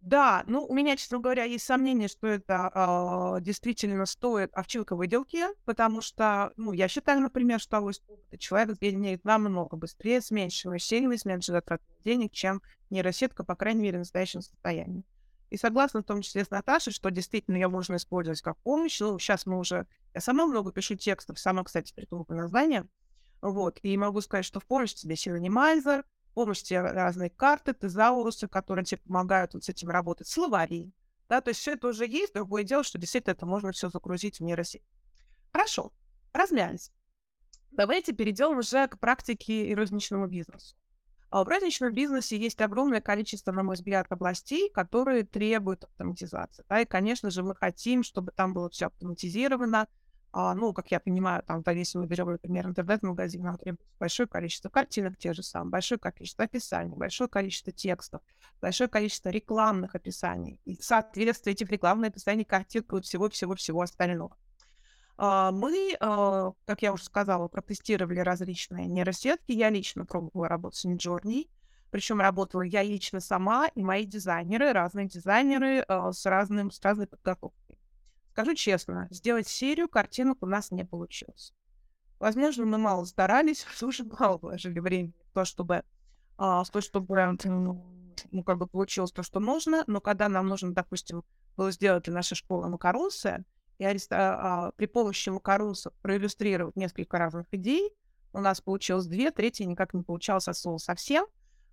Да, 0.00 0.44
ну, 0.46 0.64
у 0.66 0.74
меня, 0.74 0.96
честно 0.96 1.18
говоря, 1.18 1.44
есть 1.44 1.64
сомнение, 1.64 2.08
что 2.08 2.26
это 2.26 2.70
э, 2.74 3.40
действительно 3.40 4.04
стоит 4.04 4.52
овчинка 4.52 4.94
выделки, 4.96 5.42
потому 5.64 6.02
что, 6.02 6.52
ну, 6.56 6.72
я 6.72 6.88
считаю, 6.88 7.22
например, 7.22 7.58
что 7.58 7.78
авось 7.78 8.02
человек 8.38 8.76
сгенерит 8.76 9.24
намного 9.24 9.78
быстрее, 9.78 10.20
с 10.20 10.30
меньшим 10.30 10.74
усилием, 10.74 11.16
с 11.16 11.24
меньшей 11.24 11.52
затратой 11.52 11.86
денег, 12.04 12.32
чем 12.32 12.60
нейросетка, 12.90 13.44
по 13.44 13.56
крайней 13.56 13.80
мере, 13.80 13.96
в 13.96 14.00
настоящем 14.00 14.42
состоянии. 14.42 15.04
И 15.54 15.56
согласна 15.56 16.02
в 16.02 16.04
том 16.04 16.20
числе 16.20 16.44
с 16.44 16.50
Наташей, 16.50 16.92
что 16.92 17.12
действительно 17.12 17.54
ее 17.54 17.68
можно 17.68 17.94
использовать 17.94 18.42
как 18.42 18.56
помощь. 18.62 18.98
Ну, 18.98 19.20
сейчас 19.20 19.46
мы 19.46 19.56
уже... 19.56 19.86
Я 20.12 20.20
сама 20.20 20.46
много 20.46 20.72
пишу 20.72 20.96
текстов, 20.96 21.38
сама, 21.38 21.62
кстати, 21.62 21.94
придумала 21.94 22.26
название. 22.28 22.88
Вот, 23.40 23.78
и 23.82 23.96
могу 23.96 24.20
сказать, 24.20 24.44
что 24.44 24.58
в 24.58 24.66
помощь 24.66 24.94
тебе 24.94 25.14
Синонимайзер, 25.14 26.04
помощь 26.34 26.62
тебе 26.62 26.80
разные 26.80 27.30
карты, 27.30 27.72
тезаурусы, 27.72 28.48
которые 28.48 28.84
тебе 28.84 29.00
помогают 29.06 29.54
вот 29.54 29.62
с 29.62 29.68
этим 29.68 29.90
работать, 29.90 30.26
словари. 30.26 30.92
Да, 31.28 31.40
то 31.40 31.50
есть 31.50 31.60
все 31.60 31.74
это 31.74 31.86
уже 31.86 32.04
есть, 32.04 32.34
другое 32.34 32.64
дело, 32.64 32.82
что 32.82 32.98
действительно 32.98 33.34
это 33.34 33.46
можно 33.46 33.70
все 33.70 33.90
загрузить 33.90 34.40
в 34.40 34.42
нейросеть. 34.42 34.82
Хорошо, 35.52 35.92
размялись. 36.32 36.90
Давайте 37.70 38.12
перейдем 38.12 38.58
уже 38.58 38.88
к 38.88 38.98
практике 38.98 39.68
и 39.68 39.74
розничному 39.76 40.26
бизнесу. 40.26 40.74
А 41.34 41.42
в 41.42 41.48
розничном 41.48 41.92
бизнесе 41.92 42.38
есть 42.38 42.60
огромное 42.60 43.00
количество, 43.00 43.50
на 43.50 43.64
мой 43.64 43.74
взгляд, 43.74 44.06
областей, 44.08 44.70
которые 44.70 45.24
требуют 45.24 45.82
автоматизации. 45.82 46.64
Да, 46.68 46.80
и, 46.80 46.84
конечно 46.84 47.28
же, 47.28 47.42
мы 47.42 47.56
хотим, 47.56 48.04
чтобы 48.04 48.30
там 48.30 48.54
было 48.54 48.70
все 48.70 48.86
автоматизировано, 48.86 49.88
а, 50.30 50.54
ну, 50.54 50.72
как 50.72 50.92
я 50.92 51.00
понимаю, 51.00 51.42
там, 51.42 51.64
если 51.74 51.98
мы 51.98 52.06
берем, 52.06 52.30
например, 52.30 52.68
интернет-магазин, 52.68 53.42
нам 53.42 53.58
требуется 53.58 53.96
большое 53.98 54.28
количество 54.28 54.68
картинок, 54.68 55.16
те 55.18 55.32
же 55.32 55.42
самые, 55.42 55.72
большое 55.72 55.98
количество 55.98 56.44
описаний, 56.44 56.94
большое 56.94 57.28
количество 57.28 57.72
текстов, 57.72 58.22
большое 58.60 58.88
количество 58.88 59.28
рекламных 59.30 59.96
описаний 59.96 60.60
и 60.64 60.80
соответствие 60.80 61.54
этих 61.54 61.68
рекламных 61.68 62.10
описаний 62.10 62.44
картинкам 62.44 63.00
и 63.00 63.02
всего-всего-всего 63.02 63.80
остального. 63.80 64.36
А, 65.16 65.52
мы, 65.52 65.96
а, 66.00 66.52
как 66.66 66.82
я 66.82 66.92
уже 66.92 67.04
сказала, 67.04 67.48
протестировали 67.48 68.20
различные 68.20 68.86
нейросетки. 68.86 69.52
Я 69.52 69.70
лично 69.70 70.04
пробовала 70.04 70.48
работать 70.48 70.78
с 70.78 70.84
Midjourney. 70.84 71.48
Причем 71.90 72.20
работала 72.20 72.62
я 72.62 72.82
лично 72.82 73.20
сама 73.20 73.68
и 73.68 73.82
мои 73.82 74.04
дизайнеры, 74.04 74.72
разные 74.72 75.06
дизайнеры 75.06 75.80
а, 75.86 76.12
с, 76.12 76.26
разным, 76.26 76.70
с 76.70 76.80
разной 76.82 77.06
подготовкой. 77.06 77.78
Скажу 78.32 78.54
честно, 78.54 79.06
сделать 79.10 79.46
серию 79.46 79.88
картинок 79.88 80.38
у 80.42 80.46
нас 80.46 80.72
не 80.72 80.84
получилось. 80.84 81.52
Возможно, 82.18 82.64
мы 82.64 82.78
мало 82.78 83.04
старались, 83.04 83.64
слушай, 83.74 84.04
мало 84.18 84.38
вложили 84.38 84.80
времени 84.80 85.14
в 85.30 85.34
то, 85.34 85.44
чтобы, 85.44 85.84
в 86.36 86.66
то, 86.72 86.80
чтобы 86.80 87.38
ну, 88.30 88.42
как 88.42 88.58
бы 88.58 88.66
получилось 88.66 89.12
то, 89.12 89.22
что 89.22 89.38
нужно, 89.38 89.84
но 89.86 90.00
когда 90.00 90.28
нам 90.28 90.48
нужно, 90.48 90.72
допустим, 90.72 91.22
было 91.56 91.70
сделать 91.70 92.04
для 92.04 92.14
нашей 92.14 92.34
школы 92.34 92.68
макаронсы, 92.68 93.44
и 93.78 93.84
ареста, 93.84 94.16
а, 94.66 94.72
при 94.72 94.86
помощи 94.86 95.28
макарусов 95.28 95.92
проиллюстрировать 96.02 96.76
несколько 96.76 97.18
разных 97.18 97.46
идей, 97.52 97.94
у 98.32 98.40
нас 98.40 98.60
получилось 98.60 99.06
две, 99.06 99.30
третья 99.30 99.64
никак 99.64 99.94
не 99.94 100.02
получалось 100.02 100.48
от 100.48 100.56
слова 100.56 100.78
совсем, 100.78 101.26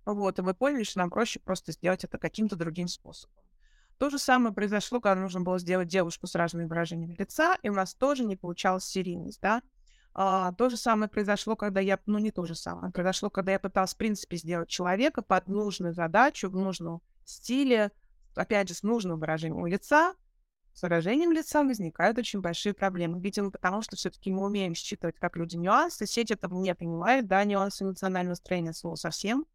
вот, 0.04 0.38
и 0.38 0.42
мы 0.42 0.54
поняли, 0.54 0.84
что 0.84 0.98
нам 0.98 1.10
проще 1.10 1.40
просто 1.40 1.72
сделать 1.72 2.04
это 2.04 2.18
каким-то 2.18 2.56
другим 2.56 2.88
способом. 2.88 3.36
То 3.98 4.10
же 4.10 4.18
самое 4.18 4.52
произошло, 4.52 5.00
когда 5.00 5.20
нужно 5.20 5.42
было 5.42 5.58
сделать 5.58 5.88
девушку 5.88 6.26
с 6.26 6.34
разными 6.34 6.66
выражениями 6.66 7.14
лица, 7.16 7.56
и 7.62 7.68
у 7.68 7.72
нас 7.72 7.94
тоже 7.94 8.24
не 8.24 8.36
получалась 8.36 8.84
серийность, 8.84 9.40
да. 9.40 9.62
А, 10.14 10.52
то 10.52 10.68
же 10.68 10.76
самое 10.76 11.08
произошло, 11.08 11.56
когда 11.56 11.80
я, 11.80 11.98
ну 12.06 12.18
не 12.18 12.30
то 12.30 12.44
же 12.44 12.54
самое, 12.54 12.92
произошло, 12.92 13.30
когда 13.30 13.52
я 13.52 13.60
пыталась, 13.60 13.94
в 13.94 13.96
принципе, 13.96 14.36
сделать 14.36 14.68
человека 14.68 15.22
под 15.22 15.48
нужную 15.48 15.94
задачу, 15.94 16.50
в 16.50 16.56
нужном 16.56 17.00
стиле, 17.24 17.92
опять 18.34 18.68
же, 18.68 18.74
с 18.74 18.82
нужным 18.82 19.18
выражением 19.18 19.66
лица, 19.66 20.14
с 20.74 20.82
выражением 20.82 21.32
лица 21.32 21.62
возникают 21.62 22.18
очень 22.18 22.40
большие 22.40 22.72
проблемы. 22.72 23.20
Видимо, 23.20 23.50
потому 23.50 23.82
что 23.82 23.96
все-таки 23.96 24.30
мы 24.30 24.46
умеем 24.46 24.74
считывать, 24.74 25.16
как 25.18 25.36
люди 25.36 25.56
нюансы. 25.56 26.06
Сеть 26.06 26.30
этого 26.30 26.58
не 26.60 26.74
понимает, 26.74 27.26
да, 27.26 27.44
нюансы 27.44 27.84
эмоционального 27.84 28.34
строения 28.34 28.72
слова 28.72 28.96
совсем. 28.96 29.46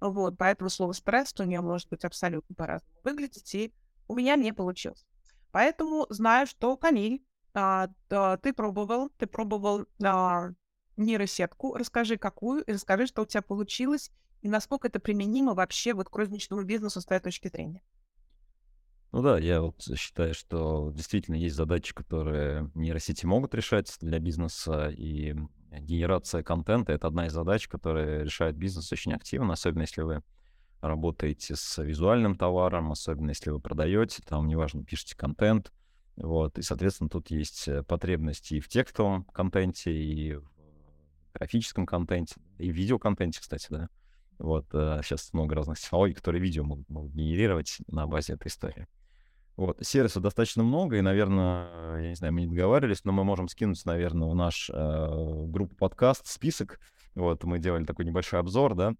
Вот, 0.00 0.36
поэтому 0.38 0.70
слово 0.70 0.92
стресс 0.92 1.34
у 1.38 1.44
нее 1.44 1.60
может 1.60 1.88
быть 1.88 2.04
абсолютно 2.04 2.54
по-разному 2.54 2.94
выглядеть, 3.02 3.54
и 3.54 3.72
у 4.06 4.14
меня 4.14 4.36
не 4.36 4.52
получилось. 4.52 5.04
Поэтому 5.50 6.06
знаю, 6.08 6.46
что 6.46 6.76
Камиль, 6.76 7.24
а, 7.54 7.88
а, 8.10 8.36
ты 8.36 8.52
пробовал, 8.52 9.10
ты 9.18 9.26
пробовал 9.26 9.86
а, 10.02 10.50
нейросетку. 10.96 11.74
Расскажи, 11.74 12.16
какую, 12.16 12.62
и 12.62 12.72
расскажи, 12.72 13.06
что 13.06 13.22
у 13.22 13.26
тебя 13.26 13.42
получилось, 13.42 14.12
и 14.42 14.48
насколько 14.48 14.86
это 14.88 15.00
применимо 15.00 15.54
вообще 15.54 15.94
вот 15.94 16.08
к 16.08 16.16
розничному 16.16 16.62
бизнесу 16.62 17.00
с 17.00 17.04
твоей 17.04 17.22
точки 17.22 17.48
зрения. 17.48 17.82
Ну 19.10 19.22
да, 19.22 19.38
я 19.38 19.62
вот 19.62 19.82
считаю, 19.96 20.34
что 20.34 20.92
действительно 20.94 21.36
есть 21.36 21.56
задачи, 21.56 21.94
которые 21.94 22.70
нейросети 22.74 23.24
могут 23.24 23.54
решать 23.54 23.96
для 24.00 24.18
бизнеса, 24.18 24.90
и 24.90 25.34
генерация 25.70 26.42
контента— 26.42 26.92
это 26.94 27.06
одна 27.06 27.26
из 27.26 27.32
задач, 27.32 27.68
которая 27.68 28.24
решает 28.24 28.56
бизнес 28.56 28.92
очень 28.92 29.14
активно, 29.14 29.54
особенно 29.54 29.82
если 29.82 30.02
вы 30.02 30.22
работаете 30.82 31.56
с 31.56 31.82
визуальным 31.82 32.36
товаром, 32.36 32.92
особенно 32.92 33.30
если 33.30 33.50
вы 33.50 33.60
продаете, 33.60 34.22
там, 34.26 34.46
неважно, 34.46 34.84
пишете 34.84 35.16
контент, 35.16 35.72
вот, 36.16 36.58
и, 36.58 36.62
соответственно, 36.62 37.08
тут 37.08 37.30
есть 37.30 37.66
э, 37.66 37.82
потребности 37.84 38.54
и 38.54 38.60
в 38.60 38.68
текстовом 38.68 39.24
контенте, 39.24 39.90
и 39.90 40.34
в 40.34 40.50
графическом 41.32 41.86
контенте, 41.86 42.34
и 42.58 42.70
в 42.70 42.74
видеоконтенте, 42.74 43.40
кстати, 43.40 43.68
да. 43.70 43.88
Вот, 44.38 44.66
сейчас 44.70 45.28
э, 45.28 45.30
много 45.32 45.54
разных 45.54 45.78
технологий, 45.78 46.14
которые 46.14 46.42
видео 46.42 46.64
могут, 46.64 46.88
могут 46.90 47.12
генерировать 47.12 47.78
на 47.86 48.06
базе 48.06 48.34
этой 48.34 48.48
истории. 48.48 48.86
Вот, 49.58 49.84
сервисов 49.84 50.22
достаточно 50.22 50.62
много, 50.62 50.98
и, 50.98 51.00
наверное, 51.00 52.00
я 52.00 52.08
не 52.10 52.14
знаю, 52.14 52.32
мы 52.32 52.42
не 52.42 52.46
договаривались, 52.46 53.02
но 53.02 53.10
мы 53.10 53.24
можем 53.24 53.48
скинуть, 53.48 53.84
наверное, 53.84 54.28
в 54.28 54.34
наш 54.36 54.70
э, 54.72 55.44
группу 55.48 55.74
подкаст 55.74 56.28
список. 56.28 56.78
Вот, 57.16 57.42
мы 57.42 57.58
делали 57.58 57.84
такой 57.84 58.04
небольшой 58.04 58.38
обзор, 58.38 58.76
да. 58.76 58.94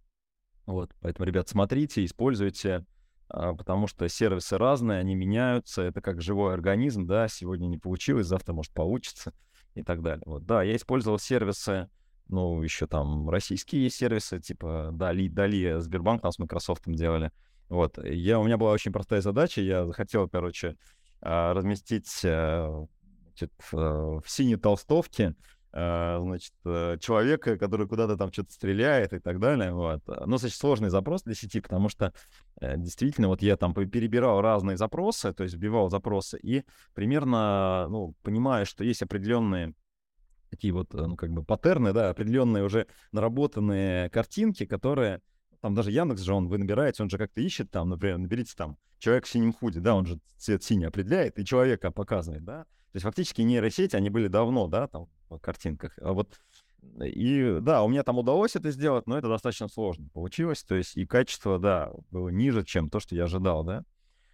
Вот, 0.66 0.90
поэтому, 1.00 1.28
ребят, 1.28 1.48
смотрите, 1.48 2.04
используйте, 2.04 2.84
э, 3.32 3.52
потому 3.56 3.86
что 3.86 4.08
сервисы 4.08 4.58
разные, 4.58 4.98
они 4.98 5.14
меняются, 5.14 5.82
это 5.82 6.00
как 6.00 6.20
живой 6.20 6.54
организм, 6.54 7.06
да, 7.06 7.28
сегодня 7.28 7.68
не 7.68 7.78
получилось, 7.78 8.26
завтра, 8.26 8.52
может, 8.52 8.72
получится 8.72 9.32
и 9.76 9.84
так 9.84 10.02
далее. 10.02 10.24
Вот, 10.26 10.44
да, 10.44 10.64
я 10.64 10.74
использовал 10.74 11.20
сервисы, 11.20 11.88
ну, 12.26 12.60
еще 12.64 12.88
там 12.88 13.30
российские 13.30 13.88
сервисы, 13.90 14.40
типа 14.40 14.90
Дали, 14.92 15.28
Дали, 15.28 15.78
Сбербанк 15.78 16.22
там 16.22 16.32
с 16.32 16.40
Microsoft 16.40 16.82
делали. 16.86 17.30
Вот, 17.68 17.98
я, 18.04 18.38
у 18.38 18.44
меня 18.44 18.56
была 18.56 18.72
очень 18.72 18.92
простая 18.92 19.20
задача, 19.20 19.60
я 19.60 19.84
захотел, 19.86 20.28
короче, 20.28 20.76
а, 21.20 21.52
разместить 21.52 22.08
э, 22.22 22.86
значит, 23.28 23.52
э, 23.72 23.76
в 23.76 24.24
синей 24.26 24.56
толстовке 24.56 25.34
э, 25.72 26.18
значит, 26.20 26.52
человека, 27.00 27.58
который 27.58 27.88
куда-то 27.88 28.16
там 28.16 28.32
что-то 28.32 28.52
стреляет 28.52 29.12
и 29.12 29.18
так 29.18 29.40
далее. 29.40 29.72
Вот. 29.74 30.00
Ну, 30.06 30.38
значит, 30.38 30.56
сложный 30.56 30.90
запрос 30.90 31.24
для 31.24 31.34
сети, 31.34 31.60
потому 31.60 31.88
что 31.88 32.12
действительно 32.60 33.28
вот 33.28 33.42
я 33.42 33.56
там 33.56 33.74
перебирал 33.74 34.40
разные 34.40 34.76
запросы, 34.76 35.32
то 35.32 35.42
есть 35.42 35.56
вбивал 35.56 35.90
запросы, 35.90 36.38
и 36.40 36.64
примерно, 36.94 37.86
ну, 37.90 38.14
понимая, 38.22 38.64
что 38.64 38.84
есть 38.84 39.02
определенные 39.02 39.74
такие 40.50 40.72
вот, 40.72 40.94
ну, 40.94 41.16
как 41.16 41.30
бы 41.30 41.44
паттерны, 41.44 41.92
да, 41.92 42.10
определенные 42.10 42.64
уже 42.64 42.86
наработанные 43.12 44.08
картинки, 44.10 44.64
которые 44.64 45.20
там 45.60 45.74
даже 45.74 45.90
Яндекс 45.90 46.22
же, 46.22 46.34
он, 46.34 46.48
вы 46.48 46.58
набираете, 46.58 47.02
он 47.02 47.10
же 47.10 47.18
как-то 47.18 47.40
ищет 47.40 47.70
там, 47.70 47.88
например, 47.88 48.18
наберите 48.18 48.54
там 48.56 48.76
человек 48.98 49.26
в 49.26 49.28
синем 49.28 49.52
худе, 49.52 49.80
да, 49.80 49.94
он 49.94 50.06
же 50.06 50.18
цвет 50.36 50.62
синий 50.62 50.86
определяет 50.86 51.38
и 51.38 51.44
человека 51.44 51.90
показывает, 51.90 52.44
да. 52.44 52.64
То 52.64 52.96
есть 52.96 53.04
фактически 53.04 53.42
нейросети, 53.42 53.96
они 53.96 54.10
были 54.10 54.28
давно, 54.28 54.66
да, 54.66 54.86
там 54.88 55.08
в 55.28 55.38
картинках. 55.38 55.98
А 56.00 56.12
вот 56.12 56.40
и 57.00 57.58
да, 57.60 57.82
у 57.82 57.88
меня 57.88 58.02
там 58.02 58.18
удалось 58.18 58.56
это 58.56 58.70
сделать, 58.70 59.06
но 59.06 59.18
это 59.18 59.28
достаточно 59.28 59.68
сложно 59.68 60.08
получилось. 60.12 60.62
То 60.62 60.74
есть 60.74 60.96
и 60.96 61.06
качество, 61.06 61.58
да, 61.58 61.92
было 62.10 62.28
ниже, 62.28 62.64
чем 62.64 62.88
то, 62.88 63.00
что 63.00 63.14
я 63.14 63.24
ожидал, 63.24 63.64
да. 63.64 63.84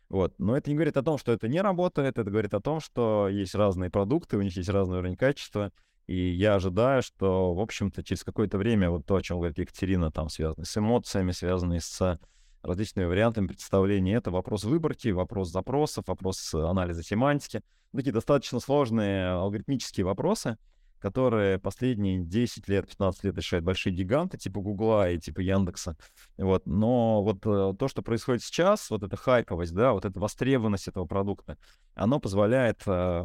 Вот. 0.08 0.34
Но 0.38 0.56
это 0.56 0.70
не 0.70 0.76
говорит 0.76 0.96
о 0.96 1.02
том, 1.02 1.18
что 1.18 1.32
это 1.32 1.48
не 1.48 1.60
работает, 1.60 2.18
это 2.18 2.30
говорит 2.30 2.54
о 2.54 2.60
том, 2.60 2.80
что 2.80 3.28
есть 3.28 3.54
разные 3.54 3.90
продукты, 3.90 4.36
у 4.36 4.42
них 4.42 4.56
есть 4.56 4.68
разный 4.68 4.98
уровень 4.98 5.16
качества, 5.16 5.72
и 6.06 6.30
я 6.30 6.56
ожидаю, 6.56 7.02
что, 7.02 7.54
в 7.54 7.60
общем-то, 7.60 8.02
через 8.02 8.24
какое-то 8.24 8.58
время 8.58 8.90
вот 8.90 9.06
то, 9.06 9.16
о 9.16 9.22
чем 9.22 9.38
говорит 9.38 9.58
Екатерина, 9.58 10.10
там 10.10 10.28
связано 10.28 10.64
с 10.64 10.76
эмоциями, 10.76 11.30
связанные 11.30 11.80
с 11.80 12.18
различными 12.62 13.06
вариантами 13.06 13.46
представления, 13.46 14.14
это 14.14 14.30
вопрос 14.30 14.64
выборки, 14.64 15.08
вопрос 15.08 15.50
запросов, 15.50 16.04
вопрос 16.06 16.54
анализа 16.54 17.02
семантики. 17.02 17.62
Такие 17.94 18.12
достаточно 18.12 18.60
сложные 18.60 19.28
алгоритмические 19.28 20.04
вопросы, 20.04 20.56
которые 20.98 21.58
последние 21.58 22.18
10 22.18 22.66
лет, 22.68 22.88
15 22.88 23.24
лет 23.24 23.36
решают 23.36 23.64
большие 23.64 23.94
гиганты 23.94 24.38
типа 24.38 24.60
Гугла 24.60 25.10
и 25.10 25.18
типа 25.18 25.40
Яндекса. 25.40 25.96
Вот. 26.36 26.66
Но 26.66 27.22
вот 27.22 27.46
э, 27.46 27.74
то, 27.78 27.88
что 27.88 28.02
происходит 28.02 28.42
сейчас, 28.42 28.90
вот 28.90 29.02
эта 29.02 29.16
хайповость, 29.16 29.74
да, 29.74 29.92
вот 29.92 30.06
эта 30.06 30.18
востребованность 30.18 30.88
этого 30.88 31.04
продукта, 31.04 31.56
оно 31.94 32.20
позволяет 32.20 32.82
э, 32.86 33.24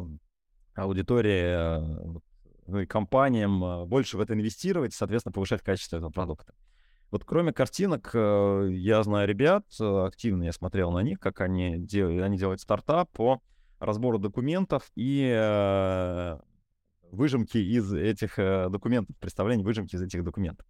аудитории 0.74 2.12
э, 2.14 2.20
ну, 2.70 2.80
и 2.80 2.86
компаниям 2.86 3.62
а, 3.64 3.86
больше 3.86 4.16
в 4.16 4.20
это 4.20 4.34
инвестировать, 4.34 4.94
соответственно, 4.94 5.32
повышать 5.32 5.62
качество 5.62 5.96
этого 5.96 6.10
продукта. 6.10 6.54
Вот 7.10 7.24
кроме 7.24 7.52
картинок, 7.52 8.10
э, 8.14 8.68
я 8.70 9.02
знаю 9.02 9.26
ребят, 9.26 9.64
э, 9.80 10.06
активно 10.06 10.44
я 10.44 10.52
смотрел 10.52 10.92
на 10.92 11.00
них, 11.00 11.18
как 11.18 11.40
они 11.40 11.76
делают, 11.78 12.22
они 12.22 12.38
делают 12.38 12.60
стартап 12.60 13.10
по 13.10 13.42
разбору 13.80 14.18
документов 14.18 14.90
и 14.94 15.28
э, 15.28 16.38
выжимки 17.10 17.58
из 17.58 17.92
этих 17.92 18.36
документов, 18.36 19.16
представление 19.18 19.64
выжимки 19.64 19.96
из 19.96 20.02
этих 20.02 20.22
документов. 20.22 20.66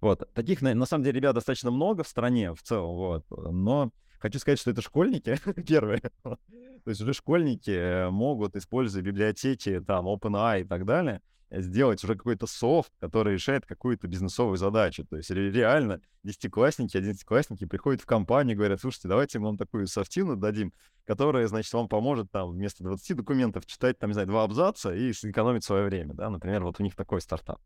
Вот, 0.00 0.30
таких, 0.34 0.60
на, 0.60 0.74
на 0.74 0.84
самом 0.84 1.04
деле, 1.04 1.20
ребят 1.20 1.34
достаточно 1.34 1.70
много 1.70 2.02
в 2.04 2.08
стране 2.08 2.52
в 2.52 2.62
целом, 2.62 2.94
вот, 2.94 3.24
но 3.30 3.90
хочу 4.20 4.38
сказать, 4.38 4.58
что 4.58 4.70
это 4.70 4.82
школьники, 4.82 5.36
первые. 5.66 6.02
То 6.22 6.90
есть 6.90 7.00
уже 7.00 7.14
школьники 7.14 8.10
могут, 8.10 8.56
используя 8.56 9.02
библиотеки, 9.02 9.80
там, 9.80 10.06
OpenAI 10.06 10.62
и 10.62 10.64
так 10.64 10.84
далее, 10.84 11.22
сделать 11.50 12.02
уже 12.04 12.14
какой-то 12.14 12.46
софт, 12.46 12.92
который 13.00 13.34
решает 13.34 13.66
какую-то 13.66 14.06
бизнесовую 14.06 14.56
задачу. 14.56 15.06
То 15.08 15.16
есть 15.16 15.30
реально 15.30 16.00
десятиклассники, 16.22 16.96
одиннадцатиклассники 16.96 17.64
приходят 17.64 18.02
в 18.02 18.06
компанию 18.06 18.54
и 18.54 18.56
говорят, 18.56 18.80
слушайте, 18.80 19.08
давайте 19.08 19.38
мы 19.38 19.46
вам 19.46 19.56
такую 19.56 19.86
софтину 19.86 20.36
дадим, 20.36 20.72
которая, 21.04 21.46
значит, 21.46 21.72
вам 21.72 21.88
поможет 21.88 22.30
там 22.30 22.50
вместо 22.50 22.84
20 22.84 23.16
документов 23.16 23.66
читать, 23.66 23.98
там, 23.98 24.10
не 24.10 24.14
знаю, 24.14 24.28
два 24.28 24.44
абзаца 24.44 24.94
и 24.94 25.12
сэкономить 25.12 25.64
свое 25.64 25.84
время, 25.84 26.14
да, 26.14 26.28
например, 26.30 26.64
вот 26.64 26.80
у 26.80 26.82
них 26.82 26.94
такой 26.94 27.20
стартап. 27.20 27.60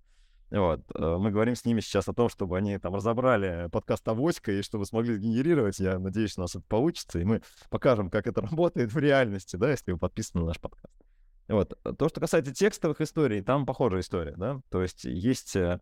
Вот. 0.52 0.82
Э, 0.94 1.16
мы 1.18 1.30
говорим 1.30 1.56
с 1.56 1.64
ними 1.64 1.80
сейчас 1.80 2.08
о 2.08 2.12
том, 2.12 2.28
чтобы 2.28 2.58
они 2.58 2.76
там 2.78 2.94
разобрали 2.94 3.68
подкаст 3.72 4.06
Авоська 4.06 4.52
и 4.52 4.62
чтобы 4.62 4.84
смогли 4.84 5.16
генерировать. 5.16 5.78
Я 5.78 5.98
надеюсь, 5.98 6.36
у 6.36 6.42
нас 6.42 6.54
это 6.54 6.64
получится, 6.68 7.18
и 7.18 7.24
мы 7.24 7.40
покажем, 7.70 8.10
как 8.10 8.26
это 8.26 8.42
работает 8.42 8.92
в 8.92 8.98
реальности, 8.98 9.56
да, 9.56 9.70
если 9.70 9.92
вы 9.92 9.98
подписаны 9.98 10.42
на 10.42 10.48
наш 10.48 10.60
подкаст. 10.60 11.01
Вот. 11.48 11.78
То, 11.98 12.08
что 12.08 12.20
касается 12.20 12.54
текстовых 12.54 13.00
историй, 13.00 13.42
там 13.42 13.66
похожая 13.66 14.00
история, 14.00 14.34
да, 14.36 14.60
то 14.70 14.82
есть 14.82 15.04
есть 15.04 15.56
э, 15.56 15.80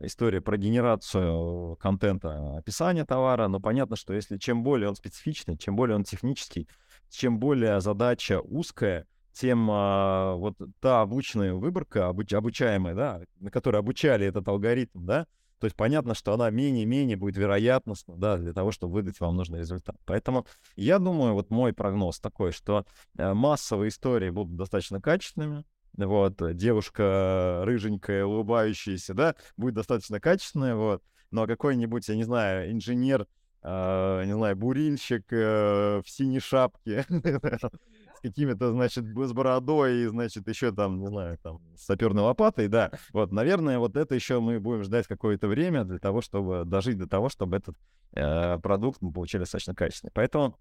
история 0.00 0.40
про 0.40 0.56
генерацию 0.56 1.76
контента 1.76 2.58
описания 2.58 3.04
товара, 3.04 3.48
но 3.48 3.60
понятно, 3.60 3.96
что 3.96 4.12
если 4.12 4.36
чем 4.36 4.62
более 4.62 4.88
он 4.88 4.96
специфичный, 4.96 5.56
чем 5.56 5.76
более 5.76 5.96
он 5.96 6.04
технический, 6.04 6.68
чем 7.10 7.38
более 7.38 7.80
задача 7.80 8.40
узкая, 8.40 9.06
тем 9.32 9.68
а, 9.70 10.34
вот 10.34 10.56
та 10.80 11.00
обученная 11.02 11.54
выборка, 11.54 12.08
обуч, 12.08 12.32
обучаемая, 12.32 12.94
да, 12.94 13.20
на 13.38 13.50
которой 13.50 13.76
обучали 13.76 14.26
этот 14.26 14.48
алгоритм, 14.48 15.06
да, 15.06 15.26
то 15.58 15.64
есть 15.64 15.76
понятно, 15.76 16.14
что 16.14 16.32
она 16.32 16.50
менее-менее 16.50 17.16
будет 17.16 17.36
вероятностна, 17.36 18.16
да, 18.16 18.36
для 18.36 18.52
того, 18.52 18.72
чтобы 18.72 18.94
выдать 18.94 19.20
вам 19.20 19.36
нужный 19.36 19.60
результат. 19.60 19.96
Поэтому 20.04 20.46
я 20.76 20.98
думаю, 20.98 21.34
вот 21.34 21.50
мой 21.50 21.72
прогноз 21.72 22.20
такой, 22.20 22.52
что 22.52 22.84
э, 23.16 23.32
массовые 23.34 23.88
истории 23.88 24.30
будут 24.30 24.56
достаточно 24.56 25.00
качественными, 25.00 25.64
вот, 25.96 26.36
девушка 26.56 27.62
рыженькая, 27.64 28.24
улыбающаяся, 28.24 29.14
да, 29.14 29.34
будет 29.56 29.74
достаточно 29.74 30.20
качественная, 30.20 30.74
вот, 30.76 31.02
но 31.30 31.46
какой-нибудь, 31.46 32.08
я 32.08 32.16
не 32.16 32.24
знаю, 32.24 32.70
инженер, 32.70 33.26
э, 33.62 34.24
не 34.26 34.34
знаю, 34.34 34.56
бурильщик 34.56 35.24
э, 35.32 36.02
в 36.04 36.08
синей 36.08 36.40
шапке, 36.40 37.04
с 38.18 38.20
какими-то, 38.20 38.72
значит, 38.72 39.04
с 39.04 39.32
бородой 39.32 40.02
и, 40.02 40.06
значит, 40.06 40.48
еще 40.48 40.72
там, 40.72 41.00
не 41.00 41.06
знаю, 41.06 41.38
там, 41.38 41.60
с 41.76 41.84
саперной 41.84 42.22
лопатой, 42.24 42.68
да. 42.68 42.90
Вот, 43.12 43.32
наверное, 43.32 43.78
вот 43.78 43.96
это 43.96 44.14
еще 44.14 44.40
мы 44.40 44.58
будем 44.60 44.82
ждать 44.82 45.06
какое-то 45.06 45.48
время 45.48 45.84
для 45.84 45.98
того, 45.98 46.20
чтобы 46.20 46.64
дожить 46.64 46.98
до 46.98 47.08
того, 47.08 47.28
чтобы 47.28 47.56
этот 47.56 47.76
э, 48.12 48.58
продукт 48.58 49.00
мы 49.00 49.12
получили 49.12 49.40
достаточно 49.40 49.74
качественный. 49.74 50.10
Поэтому 50.12 50.58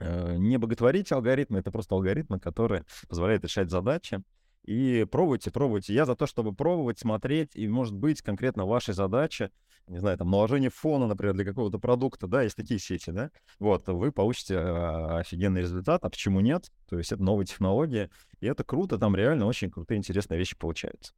э, 0.00 0.36
не 0.36 0.58
боготворить 0.58 1.10
алгоритмы, 1.12 1.60
это 1.60 1.70
просто 1.70 1.94
алгоритмы, 1.94 2.40
которые 2.40 2.84
позволяют 3.08 3.44
решать 3.44 3.70
задачи. 3.70 4.22
И 4.68 5.06
пробуйте, 5.10 5.50
пробуйте. 5.50 5.94
Я 5.94 6.04
за 6.04 6.14
то, 6.14 6.26
чтобы 6.26 6.52
пробовать, 6.52 6.98
смотреть, 6.98 7.56
и, 7.56 7.66
может 7.66 7.94
быть, 7.94 8.20
конкретно 8.20 8.66
вашей 8.66 8.92
задаче, 8.92 9.50
не 9.86 9.98
знаю, 9.98 10.18
там, 10.18 10.30
наложение 10.30 10.68
фона, 10.68 11.06
например, 11.06 11.32
для 11.32 11.46
какого-то 11.46 11.78
продукта, 11.78 12.26
да, 12.26 12.42
есть 12.42 12.54
такие 12.54 12.78
сети, 12.78 13.08
да, 13.08 13.30
вот, 13.58 13.88
вы 13.88 14.12
получите 14.12 14.56
э, 14.56 15.20
офигенный 15.20 15.62
результат, 15.62 16.04
а 16.04 16.10
почему 16.10 16.40
нет? 16.40 16.70
То 16.86 16.98
есть 16.98 17.12
это 17.12 17.22
новая 17.22 17.46
технология, 17.46 18.10
и 18.40 18.46
это 18.46 18.62
круто, 18.62 18.98
там 18.98 19.16
реально 19.16 19.46
очень 19.46 19.70
крутые, 19.70 19.96
интересные 19.96 20.38
вещи 20.38 20.54
получаются. 20.54 21.14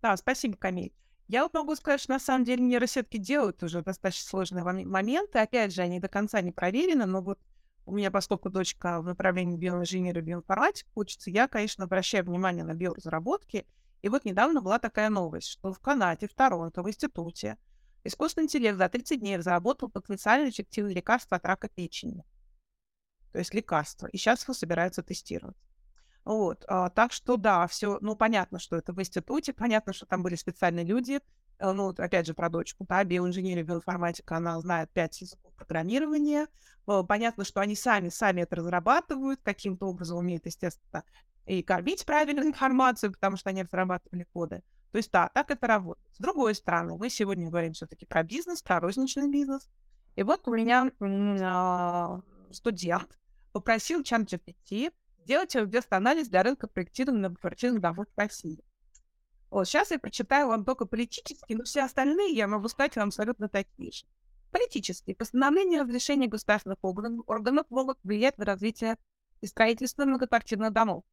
Да, 0.00 0.16
спасибо, 0.16 0.56
Камиль. 0.56 0.92
Я 1.28 1.44
вот 1.44 1.54
могу 1.54 1.76
сказать, 1.76 2.00
что 2.00 2.10
на 2.10 2.18
самом 2.18 2.44
деле 2.44 2.64
нейросетки 2.64 3.16
делают 3.16 3.62
уже 3.62 3.82
достаточно 3.82 4.28
сложные 4.28 4.64
моменты. 4.64 5.38
Опять 5.38 5.72
же, 5.72 5.82
они 5.82 6.00
до 6.00 6.08
конца 6.08 6.40
не 6.40 6.50
проверены, 6.50 7.06
но 7.06 7.22
вот 7.22 7.38
у 7.84 7.92
меня, 7.92 8.10
поскольку 8.10 8.48
дочка 8.48 9.00
в 9.00 9.04
направлении 9.04 9.56
биоинженерии 9.56 10.20
биоинформатики 10.20 10.88
учится, 10.94 11.30
я, 11.30 11.48
конечно, 11.48 11.84
обращаю 11.84 12.24
внимание 12.24 12.64
на 12.64 12.74
биоразработки. 12.74 13.66
И 14.02 14.08
вот 14.08 14.24
недавно 14.24 14.60
была 14.60 14.78
такая 14.78 15.10
новость, 15.10 15.48
что 15.48 15.72
в 15.72 15.78
Канаде, 15.80 16.28
в 16.28 16.34
Торонто, 16.34 16.82
в 16.82 16.88
институте 16.88 17.58
искусственный 18.04 18.44
интеллект 18.44 18.76
за 18.76 18.88
30 18.88 19.20
дней 19.20 19.36
разработал 19.36 19.88
потенциально 19.88 20.48
эффективное 20.48 20.94
лекарство 20.94 21.36
от 21.36 21.44
рака 21.44 21.68
печени. 21.68 22.24
То 23.32 23.38
есть 23.38 23.54
лекарство. 23.54 24.06
И 24.08 24.16
сейчас 24.16 24.42
его 24.42 24.54
собираются 24.54 25.02
тестировать. 25.02 25.56
Вот, 26.24 26.64
а, 26.68 26.88
так 26.90 27.12
что 27.12 27.36
да, 27.36 27.66
все, 27.66 27.98
ну, 28.00 28.14
понятно, 28.14 28.60
что 28.60 28.76
это 28.76 28.92
в 28.92 29.00
институте, 29.00 29.52
понятно, 29.52 29.92
что 29.92 30.06
там 30.06 30.22
были 30.22 30.36
специальные 30.36 30.84
люди, 30.84 31.20
ну, 31.62 31.88
опять 31.90 32.26
же, 32.26 32.34
про 32.34 32.48
дочку, 32.48 32.84
да, 32.88 33.04
биоинженерия, 33.04 33.62
биоинформатика, 33.62 34.36
она 34.36 34.60
знает 34.60 34.90
пять 34.90 35.20
языков 35.20 35.52
программирования, 35.54 36.48
э, 36.86 37.02
понятно, 37.06 37.44
что 37.44 37.60
они 37.60 37.76
сами, 37.76 38.08
сами 38.08 38.42
это 38.42 38.56
разрабатывают, 38.56 39.40
каким-то 39.42 39.86
образом 39.86 40.18
умеют, 40.18 40.46
естественно, 40.46 41.04
и 41.46 41.62
кормить 41.62 42.04
правильную 42.04 42.46
информацию, 42.48 43.12
потому 43.12 43.36
что 43.36 43.50
они 43.50 43.62
разрабатывали 43.62 44.26
коды. 44.32 44.62
То 44.90 44.98
есть, 44.98 45.10
да, 45.10 45.30
так 45.32 45.50
это 45.50 45.66
работает. 45.66 46.14
С 46.14 46.18
другой 46.18 46.54
стороны, 46.54 46.96
мы 46.96 47.08
сегодня 47.08 47.48
говорим 47.48 47.72
все-таки 47.72 48.04
про 48.04 48.22
бизнес, 48.22 48.62
про 48.62 48.78
розничный 48.78 49.30
бизнес. 49.30 49.70
И 50.16 50.22
вот 50.22 50.46
у 50.46 50.54
меня 50.54 50.90
а, 51.00 52.20
студент 52.50 53.18
попросил 53.52 54.02
чат 54.02 54.22
GPT 54.22 54.92
Делайте 55.24 55.64
вест-анализ 55.64 56.28
для 56.28 56.42
рынка 56.42 56.66
проектирования 56.66 57.20
многоквартирных 57.20 57.80
домов 57.80 58.06
в 58.14 58.18
России. 58.18 58.58
Вот, 59.52 59.68
сейчас 59.68 59.90
я 59.90 59.98
прочитаю 59.98 60.48
вам 60.48 60.64
только 60.64 60.86
политические, 60.86 61.58
но 61.58 61.64
все 61.64 61.82
остальные 61.82 62.32
я 62.32 62.48
могу 62.48 62.68
сказать 62.68 62.96
вам 62.96 63.08
абсолютно 63.08 63.50
такие 63.50 63.92
же. 63.92 64.06
Политические. 64.50 65.14
Постановления 65.14 65.82
разрешения 65.82 66.26
государственных 66.26 66.78
органов, 66.80 67.22
органов 67.26 67.66
могут 67.68 67.98
влиять 68.02 68.38
на 68.38 68.46
развитие 68.46 68.96
и 69.42 69.46
строительство 69.46 70.06
многоквартирных 70.06 70.72
домов. 70.72 71.04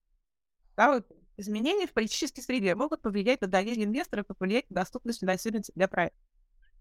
Вот, 0.77 1.05
изменения 1.36 1.86
в 1.86 1.91
политической 1.91 2.39
среде 2.39 2.75
могут 2.75 3.01
повлиять 3.01 3.41
на 3.41 3.48
доверие 3.48 3.84
инвесторов 3.84 4.25
и 4.29 4.34
повлиять 4.34 4.69
на 4.69 4.75
доступность 4.75 5.19
финансирования 5.19 5.65
для 5.75 5.89
проекта. 5.89 6.17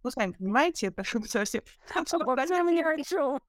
Ну, 0.02 0.11
сами 0.11 0.33
понимаете, 0.33 0.88
это 0.88 1.02
совсем... 1.05 1.62
не 1.95 2.83
хочу. 2.83 3.40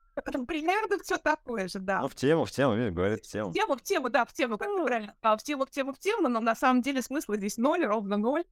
Примерно 0.45 0.97
все 1.01 1.17
такое 1.17 1.67
же, 1.67 1.79
да. 1.79 2.01
Ну, 2.01 2.07
в 2.07 2.15
тему, 2.15 2.45
в 2.45 2.51
тему, 2.51 2.75
видишь, 2.75 2.93
говорит 2.93 3.25
в 3.25 3.31
тему. 3.31 3.51
В 3.51 3.53
тему, 3.53 3.75
в 3.75 3.81
тему, 3.81 4.09
да, 4.09 4.25
в 4.25 4.33
тему, 4.33 4.57
как 4.57 4.67
правильно. 4.85 5.15
А, 5.21 5.37
в 5.37 5.43
тему, 5.43 5.65
в 5.65 5.69
тему, 5.69 5.93
в 5.93 5.99
тему, 5.99 6.27
но 6.27 6.39
на 6.39 6.55
самом 6.55 6.81
деле 6.81 7.01
смысла 7.01 7.37
здесь 7.37 7.57
ноль, 7.57 7.85
ровно 7.85 8.17
ноль. 8.17 8.43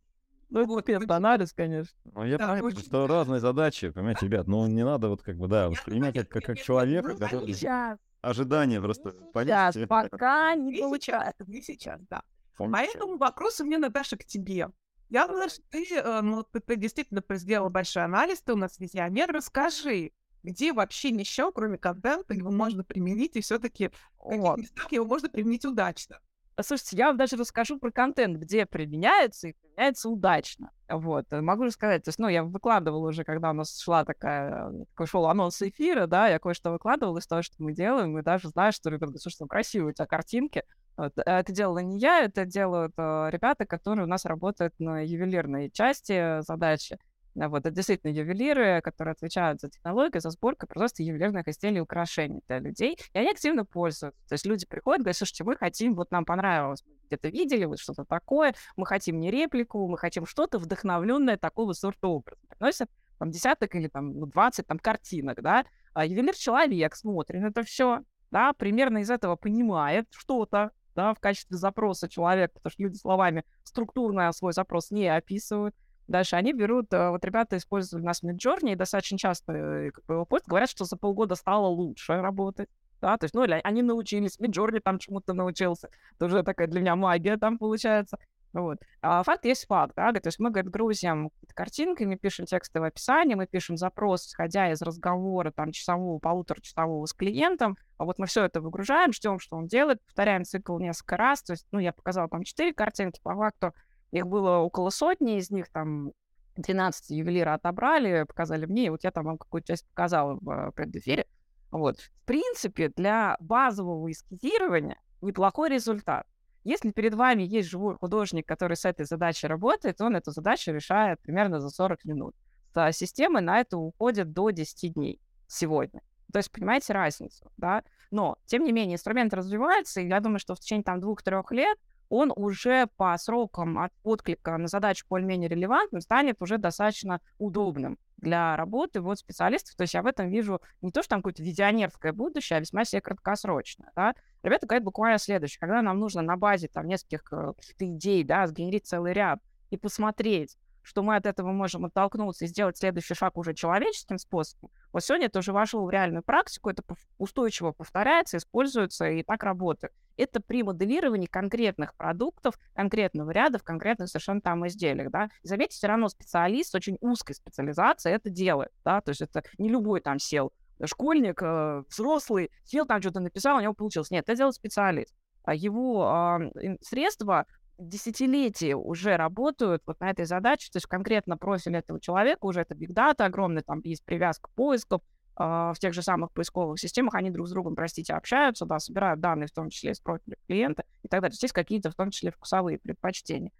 Ну, 0.50 0.62
это 0.62 1.00
вот, 1.00 1.12
анализ, 1.12 1.52
конечно. 1.52 1.98
Ну, 2.06 2.24
я 2.24 2.38
да, 2.38 2.46
понимаю, 2.46 2.66
очень... 2.66 2.80
что 2.80 3.06
разные 3.06 3.42
задачи, 3.42 3.90
понимаете, 3.90 4.26
ребят, 4.26 4.48
ну, 4.48 4.66
не 4.68 4.86
надо 4.86 5.10
вот 5.10 5.22
как 5.22 5.36
бы, 5.38 5.48
да, 5.48 5.70
воспринимать 5.70 6.16
как, 6.16 6.30
как, 6.30 6.44
как 6.44 6.60
человека, 6.60 7.18
который... 7.18 7.54
Сейчас. 7.54 8.00
Ожидания 8.22 8.82
просто, 8.82 9.12
понимаете? 9.34 9.80
Сейчас, 9.80 9.88
пока 9.88 10.56
не 10.56 10.82
получается. 10.82 11.44
Не 11.48 11.62
сейчас, 11.62 12.00
да. 12.10 12.24
Поэтому 12.58 13.18
вопрос 13.18 13.60
у 13.60 13.66
меня, 13.66 13.78
Наташа, 13.78 14.18
к 14.18 14.26
тебе. 14.26 14.70
Я 15.10 15.28
думаю, 15.28 15.50
что 15.50 15.62
ты, 15.70 15.86
э, 15.96 16.22
ну, 16.22 16.44
ты, 16.44 16.60
ты 16.60 16.76
действительно 16.76 17.24
сделала 17.32 17.70
большой 17.70 18.04
анализ, 18.04 18.42
ты 18.42 18.54
у 18.54 18.58
нас 18.58 18.78
визионер. 18.80 19.32
Расскажи, 19.32 20.12
где 20.44 20.74
вообще 20.74 21.10
еще, 21.10 21.52
кроме 21.52 21.78
контента, 21.78 22.34
его 22.34 22.52
можно 22.52 22.84
применить, 22.84 23.36
и 23.36 23.42
все-таки 23.42 23.92
в 24.18 24.30
каких 24.30 24.58
местах 24.58 24.92
его 24.92 25.06
можно 25.06 25.30
применить 25.30 25.66
удачно? 25.66 26.20
Слушайте, 26.60 26.98
я 26.98 27.08
вам 27.08 27.18
даже 27.18 27.36
расскажу 27.36 27.78
про 27.78 27.92
контент, 27.92 28.38
где 28.38 28.66
применяется 28.66 29.50
и 29.50 29.54
применяется 29.54 30.10
удачно. 30.10 30.72
Вот, 30.90 31.26
э, 31.30 31.40
могу 31.40 31.64
рассказать, 31.64 32.04
то 32.04 32.10
есть, 32.10 32.18
ну, 32.18 32.28
я 32.28 32.44
выкладывала 32.44 33.10
уже, 33.10 33.24
когда 33.24 33.52
у 33.52 33.54
нас 33.54 33.80
шла 33.80 34.04
такая, 34.06 34.72
такой 34.90 35.06
шел 35.06 35.28
анонс 35.28 35.62
эфира, 35.62 36.08
да, 36.08 36.28
я 36.28 36.40
кое-что 36.40 36.72
выкладывала 36.72 37.20
из 37.20 37.28
того, 37.28 37.44
что 37.44 37.56
мы 37.60 37.74
делаем, 37.74 38.18
и 38.18 38.24
даже 38.24 38.50
знаю, 38.50 38.72
что, 38.74 38.90
ребята, 38.90 39.20
слушай, 39.20 39.38
ну, 39.42 39.48
красивые 39.48 39.92
у 39.92 39.94
тебя 39.94 40.08
картинки. 40.08 40.64
Э, 40.98 41.10
это 41.16 41.52
делала 41.52 41.80
не 41.80 42.00
я, 42.00 42.22
это 42.22 42.46
делают 42.46 42.94
э, 42.98 43.30
ребята, 43.32 43.66
которые 43.66 44.06
у 44.06 44.10
нас 44.10 44.26
работают 44.26 44.74
на 44.80 45.06
ювелирной 45.06 45.70
части 45.72 46.42
задачи. 46.42 46.98
Вот, 47.36 47.60
это 47.60 47.72
действительно 47.72 48.10
ювелиры, 48.10 48.82
которые 48.82 49.12
отвечают 49.12 49.62
за 49.62 49.70
технологию, 49.70 50.22
за 50.22 50.32
сборку 50.32 50.66
просто 50.66 51.04
ювелирных 51.04 51.48
изделий 51.48 51.78
и 51.78 51.82
украшений 51.82 52.42
для 52.48 52.58
людей. 52.58 52.98
И 53.14 53.20
они 53.20 53.30
активно 53.30 53.64
пользуются. 53.64 54.20
То 54.28 54.34
есть 54.34 54.46
люди 54.48 54.66
приходят, 54.66 55.02
говорят, 55.02 55.18
слушайте, 55.18 55.44
мы 55.44 55.56
хотим, 55.56 55.94
вот 55.94 56.10
нам 56.10 56.26
понравилось, 56.26 56.84
где-то 57.06 57.30
видели, 57.30 57.66
вот 57.66 57.78
что-то 57.78 58.06
такое, 58.06 58.56
мы 58.76 58.88
хотим 58.88 59.20
не 59.20 59.30
реплику, 59.30 59.88
мы 59.88 60.00
хотим 60.00 60.26
что-то 60.26 60.58
вдохновленное 60.58 61.38
такого 61.38 61.74
сорта 61.74 62.08
образа. 62.08 62.42
Приносят 62.50 62.90
там 63.20 63.30
десяток 63.30 63.76
или 63.76 63.88
там 63.88 64.18
ну, 64.18 64.26
20 64.26 64.66
там 64.66 64.80
картинок, 64.80 65.44
да, 65.44 65.64
а 65.94 66.08
ювелир-человек 66.08 66.96
смотрит 66.96 67.44
это 67.44 67.62
все, 67.62 68.02
да, 68.32 68.54
примерно 68.54 69.00
из 69.00 69.12
этого 69.12 69.36
понимает 69.36 70.08
что-то, 70.12 70.72
да, 70.98 71.14
в 71.14 71.20
качестве 71.20 71.56
запроса 71.56 72.10
человека, 72.10 72.56
потому 72.56 72.72
что 72.72 72.84
люди 72.84 72.98
словами 72.98 73.46
структурно 73.64 74.32
свой 74.34 74.52
запрос 74.52 74.92
не 74.92 75.08
описывают, 75.08 75.76
Дальше 76.08 76.38
они 76.38 76.54
берут, 76.54 76.94
э, 76.94 77.10
вот 77.10 77.26
ребята 77.26 77.58
используют 77.58 78.02
у 78.02 78.06
нас 78.06 78.24
Midjourney, 78.24 78.72
и 78.72 78.76
достаточно 78.76 79.18
часто 79.18 79.52
э, 79.52 79.92
как 79.92 80.06
бы, 80.06 80.14
его 80.14 80.26
пользуют, 80.26 80.48
говорят, 80.48 80.70
что 80.70 80.86
за 80.86 80.96
полгода 80.96 81.36
стало 81.36 81.68
лучше 81.68 82.22
работать. 82.22 82.70
Да, 83.02 83.18
то 83.18 83.26
есть, 83.26 83.36
ну, 83.36 83.44
или 83.44 83.60
они 83.62 83.82
научились, 83.82 84.40
Midjourney 84.40 84.80
там 84.80 85.00
чему-то 85.00 85.34
научился. 85.34 85.90
Это 86.16 86.28
уже 86.28 86.44
такая 86.44 86.68
для 86.68 86.80
меня 86.80 86.96
магия 86.96 87.36
там 87.36 87.58
получается. 87.58 88.20
Вот. 88.58 88.80
А 89.04 89.22
факт 89.22 89.46
есть 89.46 89.68
факт, 89.68 89.94
да, 89.96 90.12
то 90.12 90.28
есть 90.28 90.40
мы, 90.40 90.50
говорит, 90.50 90.72
грузим 90.72 91.30
картинки, 91.54 92.04
мы 92.06 92.18
пишем 92.18 92.48
текстовое 92.48 92.90
описание, 92.90 93.36
мы 93.36 93.46
пишем 93.46 93.78
запрос, 93.78 94.26
исходя 94.26 94.72
из 94.72 94.82
разговора 94.82 95.52
там 95.52 95.72
часового, 95.72 96.18
полуторачасового 96.18 97.06
с 97.06 97.14
клиентом, 97.14 97.78
а 97.98 98.06
вот 98.06 98.18
мы 98.18 98.26
все 98.26 98.46
это 98.46 98.60
выгружаем, 98.60 99.14
ждем, 99.14 99.38
что 99.38 99.58
он 99.58 99.68
делает, 99.68 100.04
повторяем 100.04 100.44
цикл 100.44 100.80
несколько 100.80 101.18
раз, 101.18 101.44
то 101.44 101.54
есть, 101.54 101.68
ну, 101.72 101.78
я 101.78 101.94
показала 101.94 102.28
там 102.30 102.42
четыре 102.42 102.74
картинки, 102.74 103.20
по 103.22 103.36
факту 103.36 103.76
их 104.10 104.26
было 104.26 104.58
около 104.58 104.90
сотни, 104.90 105.38
из 105.38 105.52
них 105.52 105.70
там 105.70 106.14
12 106.56 107.12
ювелира 107.12 107.54
отобрали, 107.54 108.24
показали 108.24 108.66
мне, 108.66 108.88
и 108.88 108.90
вот 108.90 109.04
я 109.04 109.12
там 109.12 109.26
вам 109.26 109.38
какую-то 109.38 109.68
часть 109.68 109.88
показала 109.90 110.40
в 110.42 110.72
предэфире. 110.72 111.28
Вот. 111.70 112.00
В 112.00 112.26
принципе, 112.26 112.90
для 112.90 113.38
базового 113.40 114.12
эскизирования 114.12 114.98
неплохой 115.22 115.70
результат. 115.70 116.26
Если 116.68 116.92
перед 116.92 117.14
вами 117.14 117.44
есть 117.44 117.70
живой 117.70 117.96
художник, 117.96 118.46
который 118.46 118.76
с 118.76 118.84
этой 118.84 119.06
задачей 119.06 119.48
работает, 119.48 120.02
он 120.02 120.18
эту 120.18 120.32
задачу 120.32 120.74
решает 120.74 121.18
примерно 121.22 121.62
за 121.62 121.70
40 121.70 122.04
минут. 122.04 122.36
С 122.76 122.92
системой 122.92 123.42
на 123.42 123.62
это 123.62 123.78
уходит 123.78 124.34
до 124.34 124.50
10 124.50 124.94
дней 124.96 125.22
сегодня. 125.48 126.02
То 126.34 126.40
есть, 126.40 126.52
понимаете 126.52 126.92
разницу, 126.92 127.50
да? 127.56 127.86
Но, 128.12 128.38
тем 128.48 128.66
не 128.66 128.74
менее, 128.74 128.96
инструмент 128.96 129.34
развивается, 129.34 130.02
и 130.02 130.10
я 130.10 130.20
думаю, 130.20 130.40
что 130.40 130.56
в 130.56 130.60
течение 130.60 130.84
там 130.84 131.00
двух-трех 131.00 131.50
лет 131.54 131.78
он 132.10 132.32
уже 132.36 132.88
по 132.98 133.18
срокам 133.18 133.80
от 133.80 133.92
отклика 134.04 134.58
на 134.58 134.68
задачу 134.68 135.06
более-менее 135.10 135.50
релевантным 135.50 136.02
станет 136.02 136.42
уже 136.42 136.58
достаточно 136.58 137.22
удобным 137.38 137.98
для 138.18 138.56
работы 138.58 139.02
вот 139.02 139.20
специалистов. 139.20 139.76
То 139.76 139.84
есть 139.84 139.94
я 139.94 140.02
в 140.02 140.08
этом 140.08 140.30
вижу 140.30 140.62
не 140.82 140.92
то, 140.92 141.02
что 141.02 141.12
там 141.12 141.20
какое-то 141.22 141.44
визионерское 141.44 142.14
будущее, 142.14 142.58
а 142.58 142.60
весьма 142.60 142.84
себе 142.84 143.02
краткосрочное. 143.02 143.92
Да? 143.96 144.16
Ребята 144.44 144.66
говорят 144.66 144.84
буквально 144.84 145.20
следующее. 145.20 145.60
Когда 145.60 145.82
нам 145.82 146.00
нужно 146.00 146.22
на 146.22 146.36
базе 146.38 146.68
там 146.68 146.88
нескольких 146.88 147.22
э, 147.32 147.54
идей, 147.80 148.24
да, 148.24 148.48
сгенерить 148.48 148.88
целый 148.88 149.14
ряд 149.14 149.40
и 149.70 149.78
посмотреть, 149.78 150.58
что 150.88 151.04
мы 151.04 151.18
от 151.18 151.26
этого 151.26 151.52
можем 151.52 151.84
оттолкнуться 151.84 152.46
и 152.46 152.48
сделать 152.48 152.78
следующий 152.78 153.14
шаг 153.14 153.38
уже 153.38 153.54
человеческим 153.54 154.18
способом. 154.18 154.72
Вот 154.94 155.04
сегодня 155.04 155.28
это 155.28 155.40
уже 155.40 155.52
вошло 155.52 155.84
в 155.84 155.90
реальную 155.90 156.24
практику, 156.24 156.70
это 156.70 156.82
устойчиво 157.18 157.74
повторяется, 157.74 158.38
используется 158.38 159.10
и 159.10 159.22
так 159.22 159.44
работает. 159.44 159.92
Это 160.16 160.40
при 160.40 160.64
моделировании 160.64 161.28
конкретных 161.28 161.94
продуктов, 161.96 162.58
конкретного 162.74 163.32
ряда, 163.32 163.60
в 163.60 163.64
конкретных 163.64 164.08
совершенно 164.08 164.40
там 164.40 164.66
изделиях, 164.66 165.12
да. 165.12 165.30
Заметьте, 165.44 165.76
все 165.76 165.88
равно 165.88 166.08
специалист 166.08 166.72
с 166.72 166.76
очень 166.76 166.98
узкой 167.02 167.34
специализацией 167.34 168.16
это 168.16 168.30
делает, 168.30 168.72
да, 168.86 169.02
то 169.02 169.10
есть 169.10 169.22
это 169.22 169.44
не 169.58 169.68
любой 169.68 170.00
там 170.00 170.20
сел 170.20 170.54
школьник, 170.86 171.42
э, 171.42 171.84
взрослый, 171.90 172.50
сел 172.64 172.86
там 172.86 173.02
что-то 173.02 173.20
написал, 173.20 173.58
у 173.58 173.62
него 173.62 173.74
получилось. 173.74 174.12
Нет, 174.12 174.24
это 174.24 174.38
делает 174.38 174.56
специалист. 174.56 175.14
А 175.44 175.56
его 175.56 176.50
э, 176.54 176.78
средства 176.82 177.46
десятилетия 177.78 178.76
уже 178.76 179.18
работают 179.18 179.84
вот 179.86 180.00
на 180.00 180.10
этой 180.10 180.26
задаче, 180.26 180.70
то 180.72 180.78
есть 180.78 180.88
конкретно 180.88 181.38
профиль 181.38 181.76
этого 181.76 182.00
человека, 182.00 182.46
уже 182.46 182.62
это 182.62 182.76
биг 182.76 182.92
дата 182.92 183.26
огромный, 183.26 183.62
там 183.62 183.82
есть 183.84 184.04
привязка 184.04 184.50
поисков, 184.56 185.02
в 185.38 185.76
тех 185.80 185.94
же 185.94 186.02
самых 186.02 186.32
поисковых 186.32 186.80
системах, 186.80 187.14
они 187.14 187.30
друг 187.30 187.48
с 187.48 187.52
другом, 187.52 187.76
простите, 187.76 188.14
общаются, 188.14 188.66
да, 188.66 188.80
собирают 188.80 189.20
данные, 189.20 189.46
в 189.46 189.52
том 189.52 189.70
числе 189.70 189.92
из 189.92 190.00
профиля 190.00 190.36
клиента 190.48 190.84
и 191.04 191.08
так 191.08 191.22
далее. 191.22 191.36
Здесь 191.36 191.52
какие-то, 191.52 191.92
в 191.92 191.96
том 191.96 192.10
числе, 192.10 192.32
вкусовые 192.32 192.80
предпочтения. 192.80 193.52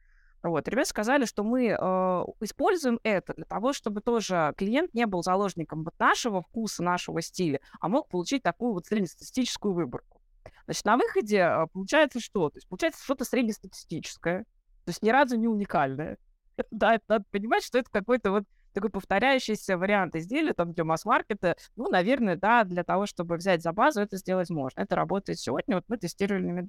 Вот, 0.42 0.68
ребята 0.68 0.90
сказали, 0.90 1.26
что 1.26 1.44
мы 1.44 1.68
э, 1.68 1.76
используем 2.42 3.00
это 3.04 3.34
для 3.34 3.46
того, 3.46 3.74
чтобы 3.74 4.02
тоже 4.02 4.54
клиент 4.58 4.94
не 4.96 5.06
был 5.06 5.22
заложником 5.22 5.84
вот 5.84 5.94
нашего 6.00 6.42
вкуса, 6.42 6.84
нашего 6.84 7.22
стиля, 7.22 7.60
а 7.80 7.90
мог 7.90 8.08
получить 8.10 8.42
такую 8.42 8.74
вот 8.74 8.88
среднестатистическую 8.88 9.74
выборку. 9.74 10.17
Значит, 10.68 10.86
на 10.86 10.98
выходе 10.98 11.38
э, 11.38 11.68
получается 11.72 12.20
что? 12.20 12.50
То 12.50 12.58
есть 12.58 12.68
получается 12.68 13.04
что-то 13.04 13.24
среднестатистическое, 13.24 14.44
то 14.44 14.90
есть 14.90 15.02
ни 15.02 15.10
разу 15.10 15.38
не 15.38 15.48
уникальное. 15.48 16.18
Да, 16.72 16.96
это 16.96 17.04
надо 17.08 17.26
понимать, 17.32 17.64
что 17.64 17.78
это 17.78 17.90
какой-то 17.92 18.32
вот 18.32 18.44
такой 18.74 18.90
повторяющийся 18.90 19.78
вариант 19.78 20.16
изделия 20.16 20.54
там 20.54 20.74
для 20.74 20.84
масс-маркета. 20.84 21.56
Ну, 21.76 21.90
наверное, 21.90 22.36
да, 22.36 22.64
для 22.64 22.84
того, 22.84 23.06
чтобы 23.06 23.38
взять 23.38 23.62
за 23.64 23.74
базу, 23.74 24.02
это 24.02 24.18
сделать 24.18 24.50
можно. 24.50 24.82
Это 24.82 24.96
работает 24.96 25.40
сегодня. 25.40 25.76
Вот 25.76 25.86
мы 25.88 25.98
тестировали 25.98 26.46
на. 26.46 26.66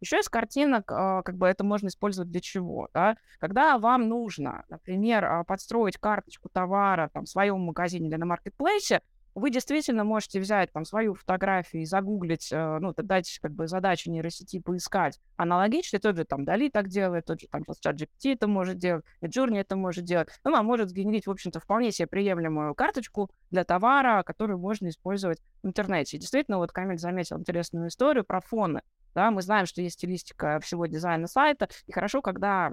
Еще 0.00 0.18
из 0.18 0.28
картинок, 0.28 0.90
а, 0.92 1.22
как 1.22 1.36
бы 1.36 1.46
это 1.46 1.62
можно 1.62 1.88
использовать 1.88 2.30
для 2.30 2.40
чего, 2.40 2.88
да? 2.94 3.16
Когда 3.38 3.78
вам 3.78 4.08
нужно, 4.08 4.64
например, 4.68 5.24
а, 5.24 5.44
подстроить 5.44 5.98
карточку 5.98 6.48
товара 6.48 7.10
там, 7.12 7.24
в 7.24 7.28
своем 7.28 7.60
магазине 7.60 8.08
или 8.08 8.16
на 8.16 8.26
маркетплейсе, 8.26 9.02
вы 9.34 9.50
действительно 9.50 10.04
можете 10.04 10.40
взять 10.40 10.72
там 10.72 10.84
свою 10.84 11.14
фотографию 11.14 11.82
и 11.82 11.86
загуглить, 11.86 12.50
э, 12.52 12.78
ну, 12.80 12.92
дать 12.96 13.38
как 13.40 13.52
бы 13.52 13.66
задачу 13.66 14.10
нейросети 14.10 14.60
поискать 14.60 15.20
аналогично, 15.36 15.98
тот 15.98 16.16
же 16.16 16.24
там 16.24 16.44
Дали 16.44 16.68
так 16.68 16.88
делает, 16.88 17.26
тот 17.26 17.40
же 17.40 17.48
там 17.48 17.64
чат 17.80 17.96
GPT 17.96 18.34
это 18.34 18.46
может 18.46 18.78
делать, 18.78 19.04
Midjourney 19.22 19.60
это 19.60 19.76
может 19.76 20.04
делать. 20.04 20.28
Ну, 20.44 20.54
а 20.54 20.62
может 20.62 20.90
сгенерить, 20.90 21.26
в 21.26 21.30
общем-то, 21.30 21.60
вполне 21.60 21.92
себе 21.92 22.06
приемлемую 22.06 22.74
карточку 22.74 23.30
для 23.50 23.64
товара, 23.64 24.22
которую 24.22 24.58
можно 24.58 24.88
использовать 24.88 25.40
в 25.62 25.66
интернете. 25.66 26.16
И 26.16 26.20
действительно, 26.20 26.58
вот 26.58 26.72
Камиль 26.72 26.98
заметил 26.98 27.38
интересную 27.38 27.88
историю 27.88 28.24
про 28.24 28.40
фоны. 28.40 28.82
Да, 29.14 29.30
мы 29.30 29.42
знаем, 29.42 29.66
что 29.66 29.82
есть 29.82 29.96
стилистика 29.96 30.60
всего 30.60 30.86
дизайна 30.86 31.26
сайта, 31.26 31.68
и 31.86 31.92
хорошо, 31.92 32.22
когда 32.22 32.72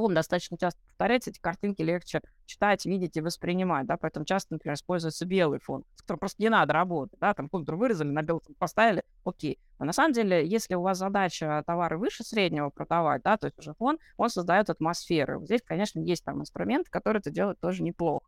фон 0.00 0.14
достаточно 0.14 0.56
часто 0.56 0.80
повторяется, 0.86 1.30
эти 1.30 1.38
картинки 1.38 1.82
легче 1.82 2.22
читать, 2.46 2.86
видеть 2.86 3.16
и 3.16 3.20
воспринимать, 3.20 3.86
да, 3.86 3.96
поэтому 3.96 4.24
часто, 4.24 4.54
например, 4.54 4.74
используется 4.74 5.26
белый 5.26 5.60
фон, 5.60 5.84
с 5.94 6.02
которым 6.02 6.20
просто 6.20 6.42
не 6.42 6.48
надо 6.48 6.72
работать, 6.72 7.18
да, 7.20 7.34
там 7.34 7.48
контур 7.48 7.76
вырезали, 7.76 8.08
на 8.08 8.22
белый 8.22 8.40
фон 8.44 8.54
поставили, 8.58 9.02
окей. 9.24 9.58
Но 9.78 9.84
на 9.84 9.92
самом 9.92 10.12
деле, 10.12 10.46
если 10.46 10.74
у 10.74 10.82
вас 10.82 10.98
задача 10.98 11.62
товары 11.66 11.98
выше 11.98 12.24
среднего 12.24 12.70
продавать, 12.70 13.22
да, 13.22 13.36
то 13.36 13.46
есть 13.46 13.58
уже 13.58 13.74
фон, 13.74 13.98
он 14.16 14.30
создает 14.30 14.70
атмосферу. 14.70 15.44
Здесь, 15.44 15.62
конечно, 15.62 16.00
есть 16.00 16.24
там 16.24 16.40
инструменты, 16.40 16.90
которые 16.90 17.20
это 17.20 17.30
делают 17.30 17.60
тоже 17.60 17.82
неплохо. 17.82 18.26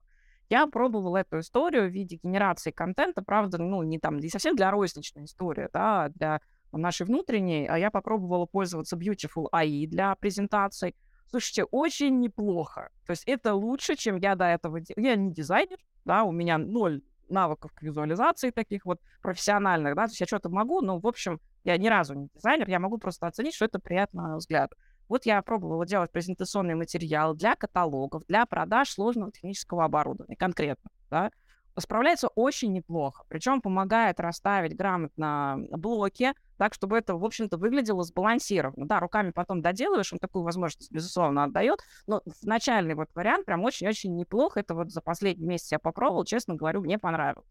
Я 0.49 0.67
пробовала 0.67 1.17
эту 1.17 1.41
историю 1.41 1.89
в 1.89 1.93
виде 1.93 2.19
генерации 2.23 2.73
контента, 2.73 3.23
правда, 3.23 3.59
ну, 3.59 3.83
не 3.83 3.99
там, 3.99 4.19
не 4.19 4.29
совсем 4.29 4.55
для 4.55 4.71
розничной 4.71 5.25
истории, 5.25 5.69
да, 5.73 6.05
а 6.05 6.09
для 6.11 6.41
нашей 6.73 7.07
внутренней, 7.07 7.67
а 7.67 7.79
я 7.79 7.91
попробовала 7.91 8.47
пользоваться 8.47 8.97
Beautiful 8.97 9.47
AI 9.53 9.87
для 9.87 10.15
презентаций. 10.17 10.95
Слушайте, 11.33 11.65
очень 11.65 12.21
неплохо. 12.21 12.91
То 13.07 13.13
есть 13.13 13.25
это 13.25 13.55
лучше, 13.55 13.97
чем 13.97 14.19
я 14.19 14.35
до 14.35 14.45
этого 14.45 14.81
делала. 14.83 15.07
Я 15.07 15.17
не 15.17 15.33
дизайнер, 15.33 15.79
да, 16.05 16.25
у 16.25 16.31
меня 16.31 16.59
ноль 16.59 17.01
навыков 17.31 17.73
к 17.73 17.81
визуализации 17.81 18.51
таких 18.51 18.85
вот 18.85 19.01
профессиональных, 19.23 19.97
да, 19.97 20.05
то 20.05 20.11
есть 20.11 20.21
я 20.21 20.27
что-то 20.27 20.51
могу, 20.51 20.83
но, 20.83 20.99
в 20.99 21.07
общем, 21.07 21.41
я 21.65 21.79
ни 21.79 21.89
разу 21.89 22.13
не 22.13 22.29
дизайнер, 22.35 22.69
я 22.69 22.79
могу 22.79 22.99
просто 22.99 23.27
оценить, 23.27 23.55
что 23.55 23.65
это 23.65 23.79
приятно 23.79 24.37
взгляд. 24.37 24.73
Вот 25.09 25.25
я 25.25 25.41
пробовала 25.41 25.87
делать 25.87 26.13
презентационный 26.13 26.75
материал 26.75 27.35
для 27.35 27.57
каталогов, 27.57 28.27
для 28.27 28.45
продаж 28.45 28.91
сложного 28.91 29.33
технического 29.33 29.87
оборудования 29.87 30.37
конкретно, 30.37 30.91
да, 31.11 31.31
справляется 31.79 32.29
очень 32.29 32.73
неплохо. 32.73 33.25
Причем 33.29 33.61
помогает 33.61 34.21
расставить 34.21 34.77
грамотно 34.77 35.59
блоки, 35.71 36.35
так, 36.59 36.75
чтобы 36.75 36.99
это, 36.99 37.17
в 37.17 37.25
общем-то, 37.25 37.57
выглядело 37.57 38.03
сбалансированно. 38.03 38.87
Да, 38.87 39.01
руками 39.01 39.31
потом 39.31 39.63
доделываешь, 39.63 40.13
он 40.13 40.19
такую 40.19 40.45
возможность, 40.45 40.93
безусловно, 40.93 41.45
отдает, 41.45 41.81
но 42.07 42.23
начальный 42.43 42.95
вот 42.95 43.09
вариант 43.15 43.47
прям 43.47 43.65
очень-очень 43.65 44.15
неплохо. 44.15 44.61
Это 44.61 44.75
вот 44.75 44.91
за 44.93 45.01
последний 45.01 45.47
месяц 45.47 45.73
я 45.73 45.79
попробовал, 45.79 46.25
честно 46.25 46.55
говорю, 46.55 46.83
мне 46.83 46.99
понравилось. 46.99 47.47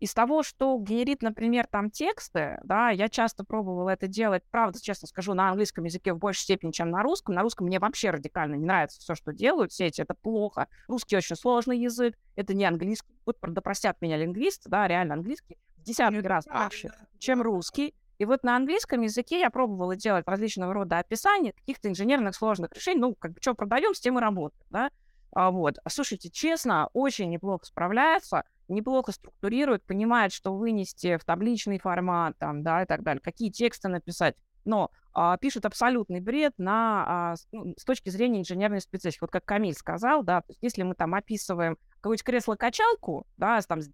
Из 0.00 0.14
того, 0.14 0.44
что 0.44 0.78
генерит, 0.78 1.22
например, 1.22 1.66
там 1.66 1.90
тексты, 1.90 2.58
да, 2.62 2.90
я 2.90 3.08
часто 3.08 3.44
пробовала 3.44 3.90
это 3.90 4.06
делать, 4.06 4.44
правда, 4.50 4.80
честно 4.80 5.08
скажу, 5.08 5.34
на 5.34 5.48
английском 5.48 5.84
языке 5.84 6.12
в 6.12 6.18
большей 6.18 6.42
степени, 6.42 6.70
чем 6.70 6.90
на 6.90 7.02
русском. 7.02 7.34
На 7.34 7.42
русском 7.42 7.66
мне 7.66 7.80
вообще 7.80 8.10
радикально 8.10 8.54
не 8.54 8.64
нравится 8.64 9.00
все, 9.00 9.16
что 9.16 9.32
делают 9.32 9.72
все 9.72 9.86
эти, 9.86 10.00
это 10.00 10.14
плохо. 10.14 10.68
Русский 10.86 11.16
очень 11.16 11.34
сложный 11.34 11.80
язык, 11.80 12.16
это 12.36 12.54
не 12.54 12.64
английский. 12.64 13.12
Вот, 13.26 13.38
да 13.42 13.60
простят 13.60 14.00
меня 14.00 14.16
лингвисты, 14.16 14.68
да, 14.68 14.86
реально 14.86 15.14
английский 15.14 15.58
в 15.76 15.82
десятки 15.82 16.24
раз 16.24 16.46
лучше, 16.46 16.92
чем 17.18 17.42
русский. 17.42 17.94
И 18.18 18.24
вот 18.24 18.42
на 18.42 18.56
английском 18.56 19.00
языке 19.02 19.40
я 19.40 19.50
пробовала 19.50 19.96
делать 19.96 20.26
различного 20.26 20.74
рода 20.74 20.98
описания 20.98 21.52
каких-то 21.52 21.88
инженерных 21.88 22.34
сложных 22.34 22.72
решений. 22.72 23.00
Ну, 23.00 23.14
как 23.14 23.32
бы, 23.32 23.40
что 23.40 23.54
продаем, 23.54 23.94
с 23.94 24.00
тем 24.00 24.18
и 24.18 24.20
работаем, 24.20 24.66
да. 24.70 24.90
А, 25.32 25.50
вот. 25.50 25.76
Слушайте, 25.88 26.30
честно, 26.30 26.88
очень 26.94 27.30
неплохо 27.30 27.64
справляется 27.64 28.44
неплохо 28.68 29.12
структурирует, 29.12 29.84
понимает, 29.84 30.32
что 30.32 30.54
вынести 30.54 31.16
в 31.16 31.24
табличный 31.24 31.78
формат, 31.78 32.36
там, 32.38 32.62
да, 32.62 32.82
и 32.82 32.86
так 32.86 33.02
далее, 33.02 33.20
какие 33.20 33.50
тексты 33.50 33.88
написать, 33.88 34.34
но 34.64 34.90
а, 35.12 35.36
пишет 35.38 35.64
абсолютный 35.64 36.20
бред 36.20 36.52
на, 36.58 37.04
а, 37.06 37.34
ну, 37.52 37.74
с 37.76 37.84
точки 37.84 38.10
зрения 38.10 38.40
инженерной 38.40 38.80
специфики. 38.80 39.18
Вот 39.20 39.30
как 39.30 39.44
Камиль 39.44 39.74
сказал, 39.74 40.22
да, 40.22 40.42
то 40.42 40.50
есть 40.50 40.62
если 40.62 40.82
мы 40.82 40.94
там 40.94 41.14
описываем 41.14 41.78
какое-нибудь 41.96 42.24
кресло-качалку, 42.24 43.26
да, 43.36 43.60
с, 43.60 43.66
там, 43.66 43.80
с 43.80 43.90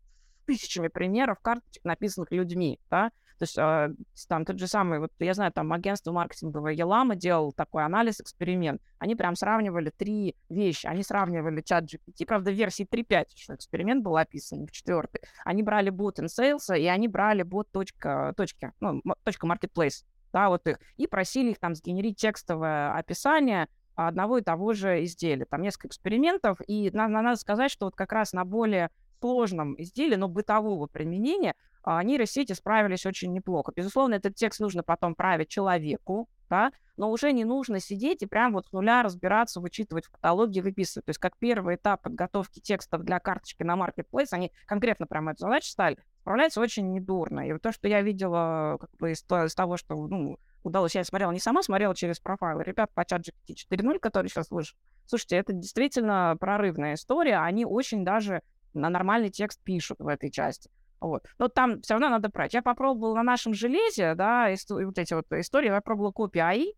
тысячами 0.47 0.89
примеров 0.89 1.39
карточек, 1.41 1.85
написанных 1.85 2.31
людьми, 2.33 2.81
да, 2.91 3.13
то 3.39 3.43
есть 3.43 3.59
э, 3.59 3.95
там 4.29 4.45
тот 4.45 4.59
же 4.59 4.67
самый, 4.67 5.01
вот 5.01 5.13
я 5.19 5.35
знаю, 5.35 5.53
там 5.53 5.73
агентство 5.73 6.13
маркетинговое 6.13 6.73
Елама 6.73 7.17
делал 7.17 7.53
такой 7.53 7.85
анализ, 7.85 8.21
эксперимент. 8.21 8.81
Они 8.99 9.17
прям 9.17 9.35
сравнивали 9.35 9.91
три 9.91 10.37
вещи. 10.49 10.87
Они 10.87 11.03
сравнивали 11.03 11.61
чат 11.61 11.85
GPT, 11.85 12.27
правда, 12.27 12.51
в 12.51 12.55
версии 12.55 12.87
3.5 12.87 13.25
что 13.37 13.55
эксперимент 13.55 14.05
был 14.05 14.17
описан, 14.17 14.67
в 14.67 14.71
четвертой. 14.71 15.23
Они 15.45 15.63
брали 15.63 15.91
in 15.91 16.27
sales, 16.27 16.79
и 16.79 16.87
они 16.87 17.09
брали 17.09 17.45
bot 17.45 17.67
точка, 17.73 18.35
ну, 18.81 19.03
точка 19.25 19.47
marketplace, 19.47 20.05
да, 20.33 20.49
вот 20.49 20.67
их, 20.67 20.79
и 20.97 21.07
просили 21.07 21.51
их 21.51 21.59
там 21.59 21.75
сгенерить 21.75 22.17
текстовое 22.17 22.93
описание 22.95 23.69
одного 23.95 24.39
и 24.39 24.43
того 24.43 24.73
же 24.73 25.05
изделия. 25.05 25.45
Там 25.45 25.63
несколько 25.63 25.89
экспериментов, 25.89 26.59
и 26.67 26.91
надо, 26.93 27.13
надо 27.13 27.37
сказать, 27.37 27.71
что 27.71 27.87
вот 27.87 27.95
как 27.95 28.13
раз 28.13 28.33
на 28.33 28.45
более 28.45 28.91
сложном 29.21 29.81
изделии, 29.81 30.17
но 30.17 30.29
бытового 30.29 30.87
применения, 30.87 31.55
нейросети 31.87 32.53
справились 32.53 33.07
очень 33.07 33.33
неплохо. 33.33 33.73
Безусловно, 33.75 34.15
этот 34.15 34.35
текст 34.35 34.61
нужно 34.61 34.83
потом 34.83 35.15
править 35.15 35.49
человеку, 35.49 36.29
да, 36.49 36.73
но 36.97 37.11
уже 37.11 37.33
не 37.33 37.45
нужно 37.45 37.81
сидеть 37.81 38.23
и 38.23 38.27
прям 38.27 38.53
вот 38.53 38.67
с 38.67 38.73
нуля 38.73 39.03
разбираться, 39.03 39.61
вычитывать 39.61 40.07
в 40.07 40.11
каталоге, 40.11 40.63
выписывать. 40.63 41.07
То 41.07 41.11
есть 41.11 41.19
как 41.19 41.37
первый 41.39 41.77
этап 41.77 42.03
подготовки 42.03 42.61
текстов 42.61 43.03
для 43.03 43.19
карточки 43.19 43.63
на 43.63 43.75
Marketplace, 43.77 44.29
они 44.31 44.53
конкретно 44.67 45.07
прям 45.07 45.29
эту 45.29 45.41
задачу 45.41 45.69
стали, 45.69 45.99
справляются 46.21 46.61
очень 46.61 46.93
недурно. 46.93 47.49
И 47.49 47.53
вот 47.53 47.63
то, 47.63 47.73
что 47.73 47.89
я 47.89 48.03
видела 48.03 48.79
как 48.81 48.91
бы 48.99 49.13
из, 49.13 49.25
из 49.25 49.55
того, 49.55 49.77
что 49.77 49.97
ну, 49.97 50.39
удалось, 50.63 50.95
я 50.95 51.05
смотрела 51.05 51.33
не 51.33 51.41
сама, 51.41 51.63
смотрела 51.63 51.95
через 51.95 52.21
профайлы 52.21 52.63
ребят 52.63 52.91
по 52.95 53.05
чат 53.05 53.23
GPT 53.23 53.55
4.0, 53.71 53.99
который 53.99 54.29
сейчас 54.29 54.51
вышел. 54.51 54.77
Слушайте, 55.07 55.37
это 55.37 55.53
действительно 55.53 56.37
прорывная 56.39 56.95
история. 56.95 57.39
Они 57.39 57.65
очень 57.65 58.05
даже 58.05 58.43
на 58.73 58.89
нормальный 58.89 59.31
текст 59.31 59.61
пишут 59.63 59.99
в 60.01 60.09
этой 60.09 60.31
части. 60.31 60.71
Вот. 61.07 61.27
Но 61.39 61.49
там 61.49 61.83
все 61.83 61.95
равно 61.95 62.09
надо 62.09 62.29
брать. 62.29 62.55
Я 62.55 62.63
попробовала 62.63 63.17
на 63.17 63.23
нашем 63.23 63.55
железе, 63.55 64.15
да, 64.15 64.49
вот 64.71 64.99
эти 64.99 65.15
вот 65.15 65.31
истории, 65.33 65.69
я 65.69 65.81
пробовала 65.81 66.13
копии 66.13 66.41
АИ, 66.41 66.73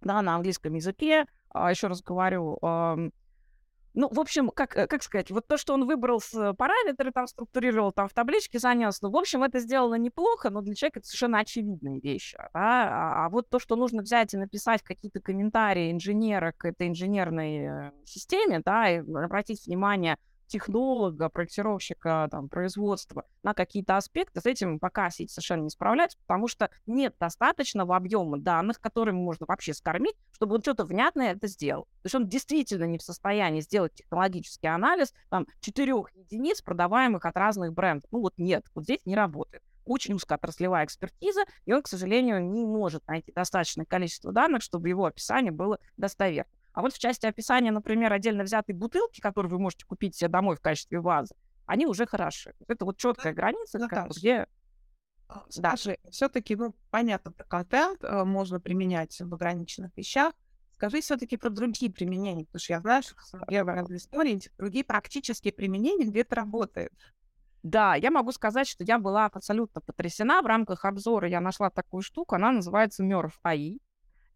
да, 0.00 0.20
на 0.22 0.36
английском 0.36 0.74
языке, 0.74 1.26
а, 1.50 1.70
еще 1.70 1.86
раз 1.88 2.02
говорю, 2.02 2.58
ну, 3.94 4.08
в 4.08 4.20
общем, 4.20 4.50
как, 4.50 4.76
э, 4.76 4.86
как 4.86 5.02
сказать, 5.02 5.30
вот 5.30 5.46
то, 5.46 5.56
что 5.56 5.74
он 5.74 5.84
выбрал 5.84 6.20
с 6.20 6.54
параметры, 6.54 7.10
там 7.10 7.26
структурировал, 7.26 7.92
там 7.92 8.08
в 8.08 8.12
табличке 8.12 8.58
занес, 8.58 9.02
ну, 9.02 9.10
в 9.10 9.16
общем, 9.16 9.42
это 9.42 9.58
сделано 9.58 9.96
неплохо, 9.96 10.50
но 10.50 10.60
для 10.60 10.74
человека 10.74 11.00
это 11.00 11.08
совершенно 11.08 11.40
очевидные 11.40 12.00
вещи. 12.00 12.36
Да? 12.38 12.50
А, 12.54 13.26
а 13.26 13.28
вот 13.30 13.48
то, 13.48 13.58
что 13.58 13.76
нужно 13.76 14.02
взять 14.02 14.32
и 14.32 14.36
написать 14.36 14.82
какие-то 14.82 15.20
комментарии 15.20 15.90
инженера 15.90 16.52
к 16.56 16.64
этой 16.66 16.88
инженерной 16.88 17.56
э, 17.56 17.92
системе, 18.04 18.62
да, 18.64 18.88
и 18.88 18.98
обратить 18.98 19.66
внимание 19.66 20.18
технолога, 20.50 21.28
проектировщика, 21.28 22.28
там, 22.30 22.48
производства 22.48 23.24
на 23.42 23.54
какие-то 23.54 23.96
аспекты, 23.96 24.40
с 24.40 24.46
этим 24.46 24.78
пока 24.78 25.08
сеть 25.10 25.30
совершенно 25.30 25.62
не 25.62 25.70
справляется, 25.70 26.18
потому 26.18 26.48
что 26.48 26.70
нет 26.86 27.14
достаточного 27.18 27.96
объема 27.96 28.38
данных, 28.38 28.80
которыми 28.80 29.16
можно 29.16 29.46
вообще 29.46 29.72
скормить, 29.72 30.16
чтобы 30.32 30.56
он 30.56 30.62
что-то 30.62 30.84
внятное 30.84 31.32
это 31.32 31.46
сделал. 31.46 31.84
То 31.84 32.06
есть 32.06 32.14
он 32.14 32.28
действительно 32.28 32.84
не 32.84 32.98
в 32.98 33.02
состоянии 33.02 33.60
сделать 33.60 33.94
технологический 33.94 34.66
анализ 34.66 35.14
там, 35.28 35.46
четырех 35.60 36.14
единиц, 36.14 36.62
продаваемых 36.62 37.24
от 37.24 37.36
разных 37.36 37.72
брендов. 37.72 38.10
Ну 38.10 38.20
вот 38.20 38.34
нет, 38.36 38.66
вот 38.74 38.84
здесь 38.84 39.00
не 39.06 39.14
работает 39.14 39.62
очень 39.86 40.14
узкоотраслевая 40.14 40.84
экспертиза, 40.84 41.42
и 41.64 41.72
он, 41.72 41.82
к 41.82 41.88
сожалению, 41.88 42.44
не 42.44 42.64
может 42.64 43.04
найти 43.08 43.32
достаточное 43.32 43.86
количество 43.86 44.30
данных, 44.30 44.62
чтобы 44.62 44.88
его 44.88 45.04
описание 45.04 45.50
было 45.50 45.78
достоверным. 45.96 46.52
А 46.72 46.82
вот 46.82 46.92
в 46.92 46.98
части 46.98 47.26
описания, 47.26 47.72
например, 47.72 48.12
отдельно 48.12 48.44
взятой 48.44 48.74
бутылки, 48.74 49.20
которую 49.20 49.52
вы 49.52 49.58
можете 49.58 49.84
купить 49.86 50.14
себе 50.14 50.28
домой 50.28 50.56
в 50.56 50.60
качестве 50.60 51.00
вазы, 51.00 51.34
они 51.66 51.86
уже 51.86 52.06
хороши. 52.06 52.54
Это 52.68 52.84
вот 52.84 52.96
четкая 52.98 53.32
граница, 53.32 53.78
Наташа, 53.78 54.08
где... 54.18 54.46
А, 55.28 55.44
Скажи, 55.48 55.98
все-таки, 56.10 56.56
ну, 56.56 56.74
понятно, 56.90 57.30
про 57.30 57.44
контент 57.44 58.02
э, 58.02 58.24
можно 58.24 58.58
применять 58.58 59.20
в 59.20 59.32
ограниченных 59.32 59.96
вещах. 59.96 60.32
Скажи 60.72 61.00
все-таки 61.00 61.36
про 61.36 61.50
другие 61.50 61.92
применения, 61.92 62.46
потому 62.46 62.60
что 62.60 62.72
я 62.72 62.80
знаю, 62.80 63.02
что 63.02 63.14
первая 63.46 63.76
разные 63.76 63.98
истории, 63.98 64.40
другие 64.58 64.84
практические 64.84 65.52
применения, 65.52 66.06
где 66.06 66.22
это 66.22 66.34
работает. 66.34 66.92
Да, 67.62 67.94
я 67.94 68.10
могу 68.10 68.32
сказать, 68.32 68.66
что 68.66 68.82
я 68.84 68.98
была 68.98 69.26
абсолютно 69.26 69.80
потрясена. 69.80 70.40
В 70.40 70.46
рамках 70.46 70.84
обзора 70.84 71.28
я 71.28 71.40
нашла 71.40 71.70
такую 71.70 72.02
штуку, 72.02 72.34
она 72.34 72.50
называется 72.50 73.02
Мёрф 73.02 73.38
АИ. 73.42 73.78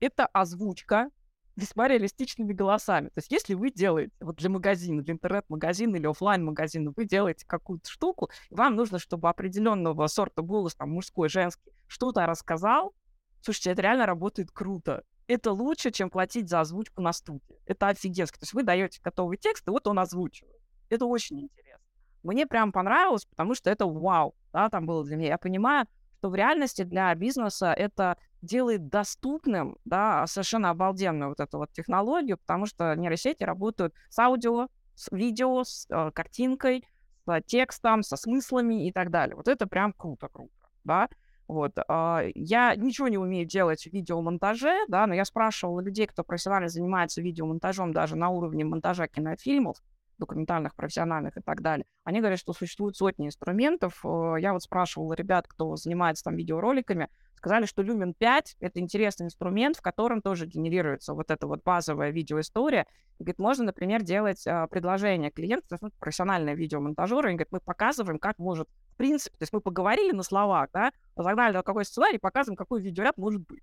Это 0.00 0.26
озвучка 0.26 1.08
весьма 1.56 1.88
реалистичными 1.88 2.52
голосами. 2.52 3.08
То 3.08 3.18
есть 3.18 3.30
если 3.30 3.54
вы 3.54 3.70
делаете 3.70 4.12
вот 4.20 4.36
для 4.36 4.50
магазина, 4.50 5.02
для 5.02 5.14
интернет-магазина 5.14 5.96
или 5.96 6.06
офлайн 6.06 6.44
магазина 6.44 6.92
вы 6.96 7.04
делаете 7.04 7.46
какую-то 7.46 7.88
штуку, 7.88 8.30
вам 8.50 8.76
нужно, 8.76 8.98
чтобы 8.98 9.28
определенного 9.28 10.06
сорта 10.06 10.42
голос, 10.42 10.74
там, 10.74 10.90
мужской, 10.90 11.28
женский, 11.28 11.72
что-то 11.86 12.26
рассказал, 12.26 12.94
слушайте, 13.40 13.70
это 13.70 13.82
реально 13.82 14.06
работает 14.06 14.50
круто. 14.50 15.04
Это 15.26 15.52
лучше, 15.52 15.90
чем 15.90 16.10
платить 16.10 16.48
за 16.48 16.60
озвучку 16.60 17.00
на 17.00 17.12
студии. 17.12 17.58
Это 17.66 17.88
офигенски. 17.88 18.38
То 18.38 18.42
есть 18.44 18.52
вы 18.52 18.62
даете 18.62 19.00
готовый 19.02 19.38
текст, 19.38 19.66
и 19.66 19.70
вот 19.70 19.86
он 19.86 19.98
озвучивает. 19.98 20.60
Это 20.90 21.06
очень 21.06 21.40
интересно. 21.40 21.80
Мне 22.22 22.46
прям 22.46 22.72
понравилось, 22.72 23.24
потому 23.26 23.54
что 23.54 23.70
это 23.70 23.86
вау, 23.86 24.34
да, 24.52 24.68
там 24.68 24.86
было 24.86 25.04
для 25.04 25.16
меня. 25.16 25.28
Я 25.28 25.38
понимаю, 25.38 25.86
что 26.18 26.30
в 26.30 26.34
реальности 26.34 26.82
для 26.82 27.14
бизнеса 27.14 27.72
это 27.72 28.16
делает 28.44 28.88
доступным, 28.88 29.76
да, 29.84 30.26
совершенно 30.26 30.70
обалденную 30.70 31.30
вот 31.30 31.40
эту 31.40 31.58
вот 31.58 31.72
технологию, 31.72 32.38
потому 32.38 32.66
что 32.66 32.94
нейросети 32.94 33.42
работают 33.42 33.94
с 34.08 34.18
аудио, 34.18 34.68
с 34.94 35.10
видео, 35.10 35.64
с 35.64 35.86
э, 35.90 36.10
картинкой, 36.12 36.84
с 37.26 37.42
текстом, 37.46 38.02
со 38.02 38.16
смыслами 38.16 38.86
и 38.86 38.92
так 38.92 39.10
далее. 39.10 39.36
Вот 39.36 39.48
это 39.48 39.66
прям 39.66 39.92
круто-круто, 39.92 40.52
да. 40.84 41.08
Вот. 41.46 41.76
Э, 41.76 42.30
я 42.34 42.74
ничего 42.76 43.08
не 43.08 43.18
умею 43.18 43.46
делать 43.46 43.82
в 43.84 43.92
видеомонтаже, 43.92 44.74
да, 44.88 45.06
но 45.06 45.14
я 45.14 45.24
спрашивала 45.24 45.80
людей, 45.80 46.06
кто 46.06 46.24
профессионально 46.24 46.68
занимается 46.68 47.20
видеомонтажом 47.20 47.92
даже 47.92 48.16
на 48.16 48.30
уровне 48.30 48.64
монтажа 48.64 49.08
кинофильмов, 49.08 49.76
документальных, 50.18 50.74
профессиональных 50.74 51.36
и 51.36 51.40
так 51.40 51.60
далее. 51.60 51.86
Они 52.04 52.20
говорят, 52.20 52.38
что 52.38 52.52
существует 52.52 52.96
сотни 52.96 53.26
инструментов. 53.26 54.00
Э, 54.04 54.36
я 54.38 54.52
вот 54.52 54.62
спрашивала 54.62 55.12
ребят, 55.14 55.46
кто 55.48 55.76
занимается 55.76 56.24
там 56.24 56.36
видеороликами, 56.36 57.08
сказали, 57.44 57.66
что 57.66 57.82
Lumen 57.82 58.14
5— 58.14 58.56
это 58.60 58.80
интересный 58.80 59.26
инструмент, 59.26 59.76
в 59.76 59.82
котором 59.82 60.22
тоже 60.22 60.46
генерируется 60.46 61.12
вот 61.12 61.30
эта 61.30 61.46
вот 61.46 61.62
базовая 61.62 62.10
видеоистория. 62.10 62.86
И, 63.18 63.22
говорит, 63.22 63.38
можно, 63.38 63.66
например, 63.66 64.02
делать 64.02 64.46
а, 64.46 64.66
предложение 64.66 65.30
клиенту, 65.30 65.68
то 65.68 65.74
есть 65.74 65.82
ну, 65.82 65.90
профессиональные 66.00 66.54
видеомонтажеры, 66.54 67.28
и 67.28 67.34
говорит, 67.34 67.52
мы 67.52 67.60
показываем, 67.60 68.18
как 68.18 68.38
может, 68.38 68.66
в 68.92 68.96
принципе, 68.96 69.36
то 69.36 69.42
есть 69.42 69.52
мы 69.52 69.60
поговорили 69.60 70.12
на 70.12 70.22
словах, 70.22 70.70
да, 70.72 70.90
загнали 71.16 71.52
на 71.52 71.62
какой 71.62 71.84
сценарий, 71.84 72.16
показываем, 72.18 72.56
какой 72.56 72.80
видеоряд 72.80 73.18
может 73.18 73.42
быть. 73.46 73.62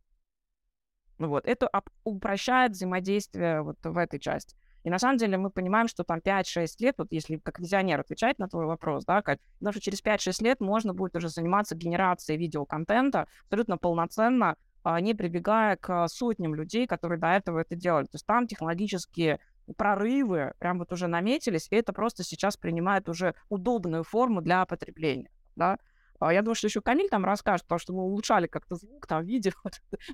Ну 1.18 1.30
вот, 1.30 1.48
это 1.48 1.68
упрощает 2.04 2.74
взаимодействие 2.74 3.64
вот 3.64 3.78
в 3.84 3.98
этой 3.98 4.20
части. 4.20 4.56
И 4.84 4.90
на 4.90 5.00
самом 5.00 5.18
деле 5.18 5.38
мы 5.38 5.50
понимаем, 5.50 5.88
что 5.88 6.04
там 6.04 6.20
5-6 6.20 6.68
лет, 6.80 6.96
вот 6.98 7.12
если 7.12 7.38
как 7.38 7.60
визионер 7.60 8.00
отвечать 8.00 8.40
на 8.40 8.48
твой 8.48 8.66
вопрос, 8.66 9.06
да, 9.06 9.22
Кать, 9.22 9.40
потому 9.60 9.74
что 9.74 9.82
через 9.82 10.04
5-6 10.04 10.44
лет 10.44 10.60
можно 10.60 10.94
будет 10.94 11.16
уже 11.16 11.30
заниматься 11.30 11.76
генерацией 11.76 12.40
видеоконтента 12.40 13.28
абсолютно 13.44 13.78
полноценно, 13.78 14.56
а, 14.84 15.00
не 15.00 15.14
прибегая 15.14 15.76
к 15.76 16.08
сотням 16.08 16.56
людей, 16.56 16.88
которые 16.88 17.20
до 17.20 17.28
этого 17.28 17.60
это 17.60 17.76
делали. 17.76 18.06
То 18.06 18.16
есть 18.16 18.26
там 18.26 18.48
технологические 18.48 19.40
прорывы 19.78 20.54
прям 20.60 20.80
вот 20.80 20.92
уже 20.92 21.08
наметились, 21.08 21.68
и 21.70 21.76
это 21.76 21.94
просто 21.94 22.24
сейчас 22.24 22.58
принимает 22.58 23.08
уже 23.08 23.36
удобную 23.50 24.04
форму 24.04 24.42
для 24.42 24.66
потребления, 24.66 25.30
да. 25.56 25.78
А 26.20 26.32
я 26.32 26.44
думаю, 26.44 26.56
что 26.56 26.68
еще 26.68 26.82
Камиль 26.82 27.10
там 27.10 27.26
расскажет, 27.26 27.66
потому 27.66 27.80
что 27.80 27.94
мы 27.94 28.04
улучшали 28.04 28.46
как-то 28.46 28.76
звук, 28.76 29.08
там, 29.08 29.24
видео, 29.24 29.54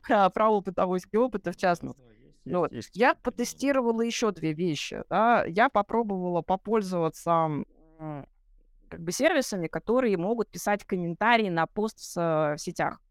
про 0.34 0.50
опыт 0.50 0.76
того 0.76 0.98
опыта 1.16 1.52
в 1.52 1.58
частности. 1.58 2.02
Ну, 2.52 2.60
вот. 2.60 2.72
Я 2.94 3.16
потестировала 3.16 4.02
еще 4.02 4.32
две 4.32 4.54
вещи. 4.54 5.04
Да? 5.10 5.46
Я 5.46 5.70
попробовала 5.70 6.42
попользоваться 6.42 7.50
как 8.90 9.02
бы 9.02 9.12
сервисами, 9.12 9.68
которые 9.68 10.18
могут 10.18 10.50
писать 10.50 10.86
комментарии 10.86 11.50
на 11.50 11.68
пост 11.68 12.16
в 12.16 12.56
сетях, 12.58 13.02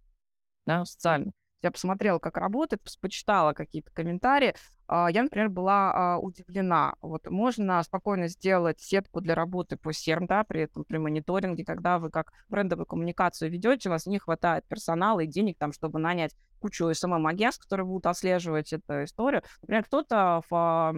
да, 0.65 0.85
социальных. 0.85 1.35
Я 1.67 1.73
посмотрела, 1.73 2.21
как 2.21 2.37
работает, 2.37 2.81
почитала 3.01 3.53
какие-то 3.53 3.91
комментарии. 3.91 4.55
А, 4.87 5.11
я, 5.11 5.25
например, 5.25 5.49
была 5.49 5.93
а, 5.93 6.19
удивлена. 6.19 6.95
Вот 7.01 7.29
можно 7.29 7.83
спокойно 7.83 8.29
сделать 8.29 8.81
сетку 8.81 9.21
для 9.21 9.35
работы 9.35 9.77
по 9.77 9.89
SERM, 9.89 10.29
да, 10.29 10.45
при 10.45 10.63
этом 10.63 10.85
при 10.85 10.99
мониторинге, 10.99 11.65
когда 11.65 11.99
вы 11.99 12.11
как 12.11 12.33
брендовую 12.49 12.87
коммуникацию 12.87 13.51
ведете, 13.51 13.89
у 13.89 13.93
вас 13.93 14.07
не 14.07 14.21
хватает 14.21 14.65
персонала 14.69 15.19
и 15.21 15.27
денег 15.27 15.59
там, 15.59 15.73
чтобы 15.73 15.99
нанять 15.99 16.37
кучу 16.61 16.95
СММ-агентств, 16.95 17.65
которые 17.65 17.87
будут 17.87 18.07
отслеживать 18.07 18.73
эту 18.73 19.03
историю. 19.03 19.43
Например, 19.63 19.83
кто-то 19.83 20.43
а, 20.49 20.95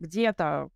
где-то 0.00 0.70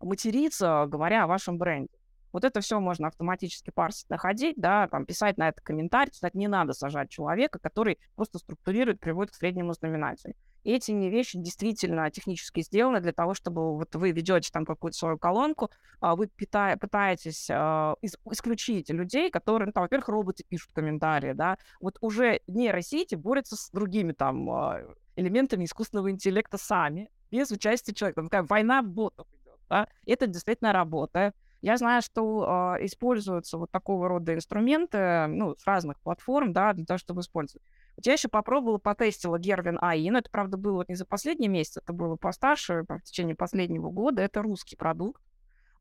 матерится, 0.00 0.86
говоря 0.88 1.22
о 1.22 1.28
вашем 1.28 1.56
бренде. 1.56 2.01
Вот 2.32 2.44
это 2.44 2.60
все 2.60 2.80
можно 2.80 3.08
автоматически 3.08 3.70
парсить, 3.70 4.08
находить, 4.10 4.56
да, 4.56 4.88
там, 4.88 5.06
писать 5.06 5.36
на 5.38 5.48
это 5.48 5.60
комментарий. 5.62 6.10
Кстати, 6.10 6.36
не 6.36 6.48
надо 6.48 6.72
сажать 6.72 7.10
человека, 7.10 7.58
который 7.58 7.98
просто 8.14 8.38
структурирует, 8.38 9.00
приводит 9.00 9.32
к 9.32 9.36
среднему 9.36 9.72
знаменателю. 9.74 10.34
И 10.64 10.72
эти 10.72 10.92
вещи 10.92 11.38
действительно 11.38 12.08
технически 12.10 12.60
сделаны 12.60 13.00
для 13.00 13.12
того, 13.12 13.34
чтобы 13.34 13.76
вот 13.76 13.94
вы 13.96 14.12
ведете 14.12 14.50
там 14.52 14.64
какую-то 14.64 14.96
свою 14.96 15.18
колонку, 15.18 15.70
а, 16.00 16.14
вы 16.14 16.28
питая, 16.28 16.76
пытаетесь 16.76 17.50
э, 17.50 17.94
исключить 18.30 18.88
людей, 18.90 19.30
которые, 19.30 19.66
ну, 19.66 19.72
там, 19.72 19.82
во-первых, 19.82 20.08
роботы 20.08 20.44
пишут 20.48 20.72
комментарии, 20.72 21.32
да, 21.32 21.58
вот 21.80 21.98
уже 22.00 22.40
нейросети 22.46 23.16
борются 23.16 23.56
с 23.56 23.70
другими 23.70 24.12
там 24.12 24.48
э, 24.50 24.86
элементами 25.16 25.64
искусственного 25.64 26.10
интеллекта 26.12 26.58
сами, 26.58 27.10
без 27.30 27.50
участия 27.50 27.92
человека. 27.92 28.22
Такая 28.22 28.42
война 28.44 28.82
ботов 28.82 29.26
идет, 29.32 29.58
да, 29.68 29.88
это 30.06 30.28
действительно 30.28 30.72
работает. 30.72 31.34
Я 31.62 31.76
знаю, 31.76 32.02
что 32.02 32.76
э, 32.76 32.86
используются 32.86 33.56
вот 33.56 33.70
такого 33.70 34.08
рода 34.08 34.34
инструменты, 34.34 35.26
ну, 35.28 35.54
с 35.56 35.64
разных 35.64 36.00
платформ, 36.00 36.52
да, 36.52 36.72
для 36.72 36.84
того, 36.84 36.98
чтобы 36.98 37.20
использовать. 37.20 37.64
Вот 37.96 38.04
я 38.04 38.14
еще 38.14 38.28
попробовала, 38.28 38.78
потестила 38.78 39.38
Гервин 39.38 39.78
АИ, 39.80 40.10
но 40.10 40.18
это, 40.18 40.28
правда, 40.28 40.56
было 40.56 40.84
не 40.88 40.96
за 40.96 41.06
последний 41.06 41.46
месяц, 41.46 41.76
это 41.76 41.92
было 41.92 42.16
постарше, 42.16 42.84
в 42.88 43.02
течение 43.02 43.36
последнего 43.36 43.90
года. 43.90 44.22
Это 44.22 44.42
русский 44.42 44.74
продукт. 44.74 45.22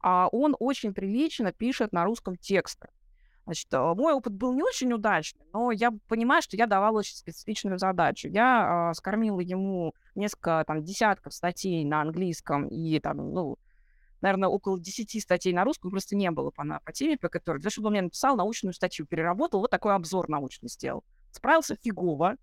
А 0.02 0.28
он 0.32 0.56
очень 0.60 0.94
прилично 0.94 1.52
пишет 1.52 1.94
на 1.94 2.04
русском 2.04 2.36
тексты. 2.36 2.90
Значит, 3.46 3.74
а, 3.74 3.96
мой 3.96 4.14
опыт 4.14 4.34
был 4.34 4.54
не 4.54 4.62
очень 4.62 4.94
удачный, 4.94 5.46
но 5.52 5.72
я 5.72 5.92
понимаю, 6.08 6.44
что 6.44 6.58
я 6.58 6.68
давала 6.68 7.00
очень 7.00 7.16
специфичную 7.16 7.80
задачу. 7.80 8.28
Я 8.28 8.92
э, 8.92 8.94
скормила 8.94 9.40
ему 9.40 9.94
несколько, 10.14 10.64
там, 10.68 10.84
десятков 10.84 11.34
статей 11.34 11.84
на 11.86 12.02
английском 12.02 12.68
и, 12.68 13.00
там, 13.00 13.34
ну, 13.34 13.58
наверное, 14.22 14.50
около 14.50 14.80
10 14.80 15.22
статей 15.22 15.54
на 15.54 15.64
русском 15.64 15.92
просто 15.92 16.16
не 16.16 16.30
было 16.32 16.52
по, 16.52 16.64
по 16.84 16.94
теме, 16.94 17.18
по 17.18 17.30
которой, 17.30 17.60
для 17.60 17.70
чтобы 17.70 17.88
он 17.88 17.94
мне 17.94 18.02
написал 18.04 18.36
научную 18.36 18.74
статью, 18.74 19.06
переработал, 19.06 19.60
вот 19.60 19.72
такой 19.72 19.96
обзор 19.96 20.30
научный 20.30 20.70
сделал. 20.70 21.04
Справился 21.32 21.76
фигово, 21.76 22.38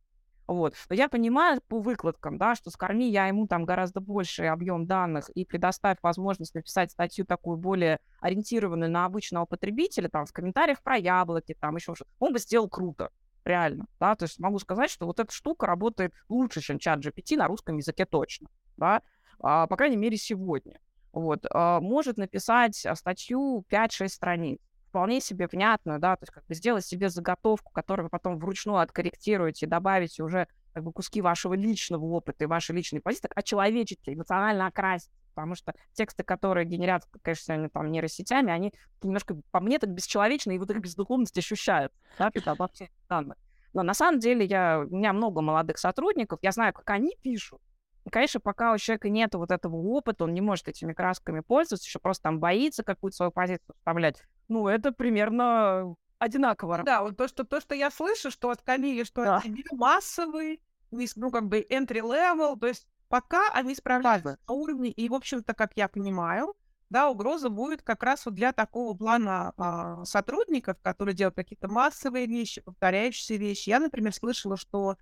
вот. 0.49 0.75
Но 0.89 0.97
я 0.97 1.11
понимаю 1.11 1.61
по 1.69 1.79
выкладкам, 1.79 2.39
да, 2.39 2.55
что 2.55 2.71
скорми 2.71 3.11
я 3.11 3.27
ему 3.27 3.47
там 3.47 3.67
гораздо 3.67 4.01
больше 4.01 4.45
объем 4.45 4.87
данных 4.87 5.29
и 5.31 5.45
предоставь 5.45 5.99
возможность 6.01 6.55
написать 6.55 6.91
статью 6.91 7.27
такую 7.27 7.59
более 7.59 8.01
ориентированную 8.21 8.91
на 8.91 9.05
обычного 9.05 9.45
потребителя, 9.45 10.09
там, 10.09 10.25
в 10.25 10.33
комментариях 10.33 10.83
про 10.83 10.97
яблоки, 10.97 11.55
там, 11.61 11.77
еще 11.77 11.95
что-то, 11.95 12.11
он 12.19 12.33
бы 12.33 12.39
сделал 12.39 12.67
круто, 12.67 13.11
реально, 13.45 13.87
да, 14.01 14.15
то 14.17 14.25
есть 14.25 14.39
могу 14.39 14.59
сказать, 14.59 14.91
что 14.91 15.05
вот 15.05 15.21
эта 15.21 15.31
штука 15.31 15.67
работает 15.67 16.15
лучше, 16.31 16.63
чем 16.63 16.79
чат 16.79 17.01
GPT 17.05 17.37
на 17.37 17.47
русском 17.47 17.77
языке 17.77 18.07
точно, 18.07 18.49
да, 18.79 19.03
а, 19.41 19.67
по 19.67 19.77
крайней 19.77 19.99
мере, 19.99 20.17
сегодня. 20.17 20.81
Вот, 21.13 21.47
а, 21.51 21.81
может 21.81 22.19
написать 22.19 22.85
а, 22.85 22.95
статью 22.95 23.65
5-6 23.71 24.09
страниц 24.09 24.61
вполне 24.89 25.21
себе 25.21 25.47
внятную, 25.47 25.99
да, 25.99 26.17
то 26.17 26.25
есть 26.25 26.33
как 26.33 26.47
бы 26.47 26.55
сделать 26.55 26.85
себе 26.85 27.09
заготовку, 27.09 27.73
которую 27.73 28.07
вы 28.07 28.11
потом 28.11 28.39
вручную 28.39 28.79
откорректируете, 28.79 29.67
добавите 29.67 30.23
уже 30.23 30.49
как 30.73 30.85
бы 30.85 30.93
куски 30.93 31.21
вашего 31.21 31.55
личного 31.55 32.05
опыта 32.05 32.45
и 32.45 32.47
вашей 32.47 32.75
личной 32.75 33.01
позиции, 33.01 33.31
очеловечите, 33.35 34.15
эмоционально 34.15 34.67
окрасить, 34.67 35.11
потому 35.35 35.55
что 35.55 35.75
тексты, 35.93 36.23
которые 36.23 36.67
генерятся, 36.67 37.09
конечно, 37.23 37.69
там 37.69 37.91
нейросетями, 37.91 38.53
они 38.53 38.73
немножко, 39.03 39.37
по 39.51 39.61
мне, 39.61 39.79
так 39.79 39.91
бесчеловечны, 39.91 40.55
и 40.55 40.59
вот 40.59 40.71
их 40.71 40.79
бездуховность 40.79 41.37
ощущают, 41.37 41.93
да, 42.19 42.31
это 42.33 42.53
обобщение 42.53 42.93
данных. 43.09 43.37
Но 43.75 43.83
на 43.83 43.95
самом 43.95 44.19
деле 44.19 44.47
я, 44.47 44.81
у 44.81 44.95
меня 44.95 45.13
много 45.13 45.43
молодых 45.43 45.79
сотрудников, 45.79 46.39
я 46.43 46.53
знаю, 46.53 46.73
как 46.73 46.89
они 46.91 47.17
пишут, 47.23 47.61
конечно, 48.09 48.41
пока 48.41 48.73
у 48.73 48.79
человека 48.79 49.09
нет 49.09 49.35
вот 49.35 49.51
этого 49.51 49.77
опыта, 49.77 50.25
он 50.25 50.35
не 50.35 50.41
может 50.41 50.69
этими 50.69 50.93
красками 50.93 51.41
пользоваться, 51.41 51.87
еще 51.87 51.99
просто 51.99 52.25
там 52.25 52.41
боится 52.41 52.83
какую-то 52.83 53.17
свою 53.17 53.33
позицию 53.33 53.75
вставлять. 53.77 54.23
Ну, 54.49 54.69
это 54.69 54.93
примерно 54.93 55.95
одинаково. 56.19 56.83
Да, 56.85 57.03
вот 57.03 57.17
то, 57.17 57.29
что, 57.29 57.45
то, 57.45 57.61
что 57.61 57.75
я 57.75 57.91
слышу, 57.91 58.31
что 58.31 58.51
от 58.51 58.63
Камили, 58.63 59.05
что 59.05 59.25
да. 59.25 59.37
от 59.37 59.45
тебя 59.45 59.65
массовый, 59.73 60.61
ну, 60.91 61.31
как 61.31 61.49
бы 61.49 61.61
entry 61.71 62.01
level, 62.01 62.59
то 62.59 62.67
есть 62.67 62.87
пока 63.09 63.51
они 63.53 63.75
справляются 63.75 64.39
на 64.49 64.55
уровне, 64.55 64.91
и, 64.91 65.09
в 65.09 65.15
общем-то, 65.15 65.55
как 65.55 65.73
я 65.77 65.89
понимаю, 65.89 66.55
да, 66.91 67.11
угроза 67.11 67.51
будет 67.51 67.83
как 67.83 68.03
раз 68.03 68.25
вот 68.25 68.35
для 68.35 68.53
такого 68.53 68.97
плана 68.97 69.53
а, 69.57 70.05
сотрудников, 70.05 70.79
которые 70.81 71.15
делают 71.15 71.37
какие-то 71.37 71.69
массовые 71.69 72.27
вещи, 72.27 72.63
повторяющиеся 72.63 73.35
вещи. 73.35 73.69
Я, 73.69 73.79
например, 73.79 74.15
слышала, 74.15 74.57
что 74.57 74.97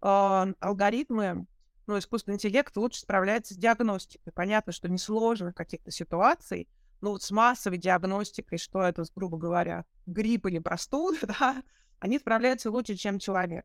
а, 0.00 0.48
алгоритмы, 0.60 1.46
ну, 1.86 1.98
искусственный 1.98 2.36
интеллект 2.36 2.76
лучше 2.76 3.00
справляется 3.00 3.54
с 3.54 3.56
диагностикой. 3.56 4.32
Понятно, 4.32 4.72
что 4.72 4.88
несложных 4.88 5.54
каких-то 5.54 5.90
ситуаций, 5.90 6.68
но 7.00 7.10
вот 7.10 7.22
с 7.22 7.30
массовой 7.30 7.78
диагностикой, 7.78 8.58
что 8.58 8.82
это, 8.82 9.04
грубо 9.14 9.36
говоря, 9.36 9.84
грипп 10.06 10.46
или 10.46 10.58
простуда, 10.58 11.18
да, 11.38 11.62
они 11.98 12.18
справляются 12.18 12.70
лучше, 12.70 12.94
чем 12.94 13.18
человек. 13.18 13.64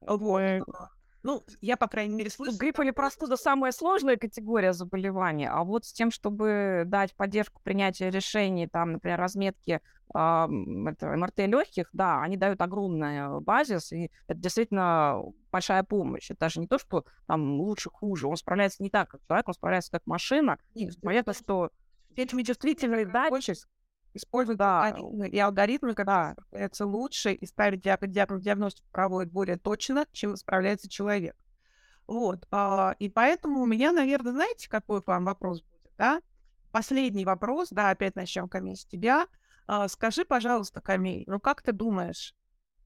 Вот. 0.00 0.62
Ну, 1.24 1.42
я, 1.62 1.78
по 1.78 1.88
крайней 1.88 2.14
мере, 2.14 2.28
слышу. 2.28 2.56
Грипп 2.58 2.80
или 2.80 2.90
простуда 2.90 3.36
самая 3.36 3.72
сложная 3.72 4.18
категория 4.18 4.74
заболевания, 4.74 5.50
а 5.50 5.64
вот 5.64 5.86
с 5.86 5.92
тем, 5.92 6.10
чтобы 6.10 6.84
дать 6.86 7.14
поддержку 7.16 7.62
принятия 7.64 8.10
решений, 8.10 8.68
там, 8.68 8.92
например, 8.92 9.18
разметки 9.18 9.80
э, 10.14 10.18
это, 10.18 11.16
МРТ 11.16 11.38
легких, 11.38 11.88
да, 11.94 12.20
они 12.22 12.36
дают 12.36 12.60
огромный 12.60 13.40
базис, 13.40 13.90
и 13.92 14.10
это 14.28 14.38
действительно 14.38 15.22
большая 15.50 15.82
помощь. 15.82 16.30
Это 16.30 16.40
даже 16.40 16.60
не 16.60 16.66
то, 16.66 16.78
что 16.78 17.06
там 17.26 17.58
лучше, 17.58 17.88
хуже. 17.88 18.28
Он 18.28 18.36
справляется 18.36 18.82
не 18.82 18.90
так, 18.90 19.08
как 19.08 19.22
человек, 19.26 19.48
он 19.48 19.54
справляется 19.54 19.92
как 19.92 20.06
машина. 20.06 20.58
Нет, 20.74 20.94
Понятно, 21.00 21.32
что 21.32 21.70
этими 22.16 22.42
чувствительные 22.42 23.06
датчики 23.06 23.54
используют 24.14 24.58
да. 24.58 24.86
алгоритмы, 24.86 25.28
и 25.28 25.38
алгоритмы, 25.38 25.94
когда 25.94 26.34
да. 26.34 26.42
справляются 26.42 26.86
лучше 26.86 27.32
и 27.32 27.46
ставят 27.46 27.80
диагноз, 27.80 28.42
диагностику 28.42 28.88
проводят 28.90 29.32
более 29.32 29.58
точно, 29.58 30.06
чем 30.12 30.36
справляется 30.36 30.88
человек. 30.88 31.36
Вот. 32.06 32.46
А, 32.50 32.94
и 32.98 33.08
поэтому 33.08 33.60
у 33.60 33.66
меня, 33.66 33.92
наверное, 33.92 34.32
знаете, 34.32 34.68
какой 34.68 35.02
к 35.02 35.06
вам 35.06 35.24
вопрос 35.24 35.62
будет, 35.62 35.92
да? 35.96 36.20
Последний 36.70 37.24
вопрос, 37.24 37.68
да, 37.70 37.90
опять 37.90 38.16
начнем, 38.16 38.48
Камиль, 38.48 38.76
с 38.76 38.84
тебя. 38.84 39.26
А, 39.66 39.88
скажи, 39.88 40.24
пожалуйста, 40.24 40.80
Камиль, 40.80 41.24
ну 41.26 41.40
как 41.40 41.62
ты 41.62 41.72
думаешь, 41.72 42.34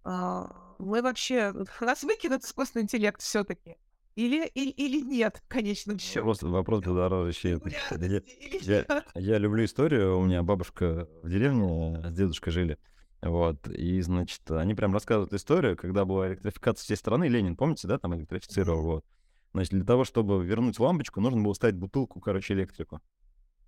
а, 0.05 0.75
мы 0.79 1.03
вообще, 1.03 1.53
нас 1.81 2.03
выкинут 2.03 2.45
искусственный 2.45 2.85
интеллект 2.85 3.21
все-таки? 3.21 3.77
Или, 4.18 4.48
или, 4.48 4.70
или 4.70 5.00
нет, 5.00 5.40
конечно. 5.46 5.96
Вопрос, 6.16 6.42
вопрос 6.42 6.83
дороже. 6.83 7.33
Я, 7.44 8.22
я, 8.62 9.04
я 9.14 9.38
люблю 9.38 9.64
историю. 9.64 10.18
У 10.18 10.24
меня 10.24 10.42
бабушка 10.42 11.09
в 11.22 11.31
деревне 11.31 12.02
с 12.04 12.12
дедушкой 12.12 12.52
жили. 12.52 12.78
Вот, 13.22 13.68
и, 13.68 14.00
значит, 14.00 14.50
они 14.50 14.74
прям 14.74 14.92
рассказывают 14.92 15.33
историю, 15.35 15.76
когда 15.76 16.04
была 16.04 16.31
электрификация 16.31 16.83
всей 16.83 16.96
страны, 16.96 17.28
Ленин, 17.28 17.57
помните, 17.57 17.87
да, 17.87 17.98
там 17.98 18.16
электрифицировал, 18.16 18.83
вот. 18.83 19.04
Значит, 19.52 19.72
для 19.72 19.85
того, 19.85 20.04
чтобы 20.04 20.44
вернуть 20.44 20.81
лампочку, 20.81 21.20
нужно 21.20 21.40
было 21.40 21.52
ставить 21.52 21.76
бутылку, 21.76 22.20
короче, 22.20 22.54
электрику. 22.54 23.00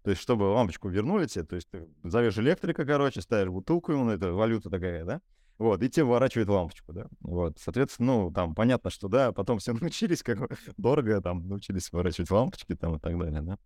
То 0.03 0.11
есть, 0.11 0.23
чтобы 0.23 0.45
лампочку 0.45 0.89
вернули 0.89 1.27
тебе, 1.27 1.45
то 1.45 1.57
есть 1.57 1.69
ты 1.71 1.87
зовешь 2.03 2.39
электрика, 2.39 2.85
короче, 2.85 3.21
ставишь 3.21 3.51
бутылку, 3.51 3.93
ну, 3.93 4.11
это 4.11 4.33
валюта 4.33 4.69
такая, 4.69 5.05
да, 5.05 5.21
вот, 5.61 5.83
и 5.83 5.91
тебе 5.91 6.05
выворачивает 6.05 6.49
лампочку, 6.49 6.95
да. 6.95 7.07
Вот, 7.21 7.59
соответственно, 7.59 8.15
ну, 8.15 8.33
там 8.33 8.55
понятно, 8.55 8.89
что, 8.89 9.09
да, 9.09 9.31
потом 9.31 9.59
все 9.59 9.73
научились, 9.81 10.23
как 10.23 10.51
дорого, 10.79 11.21
там, 11.21 11.47
научились 11.47 11.93
выворачивать 11.93 12.31
лампочки, 12.31 12.75
там, 12.75 12.97
и 12.97 12.99
так 12.99 13.19
далее, 13.19 13.43
да. 13.43 13.59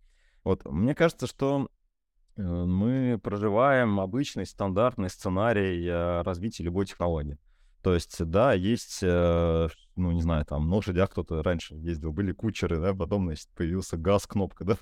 Вот, 0.43 0.65
мне 0.65 0.93
кажется, 0.93 1.25
что 1.25 1.69
э, 2.35 2.41
мы 2.41 3.17
проживаем 3.23 4.01
обычный 4.01 4.45
стандартный 4.45 5.09
сценарий 5.09 5.87
э, 5.87 6.21
развития 6.23 6.63
любой 6.63 6.85
технологии. 6.85 7.37
То 7.81 7.93
есть, 7.93 8.21
да, 8.25 8.51
есть, 8.51 8.99
э, 9.01 9.69
ну, 9.95 10.11
не 10.11 10.21
знаю, 10.21 10.43
там, 10.43 10.67
на 10.67 10.75
лошадях 10.75 11.11
кто-то 11.11 11.41
раньше 11.43 11.75
ездил, 11.75 12.11
были 12.11 12.33
кучеры, 12.33 12.81
да, 12.81 12.93
потом, 12.93 13.27
значит, 13.27 13.47
появился 13.55 13.95
газ, 13.95 14.27
кнопка, 14.27 14.65
да, 14.65 14.75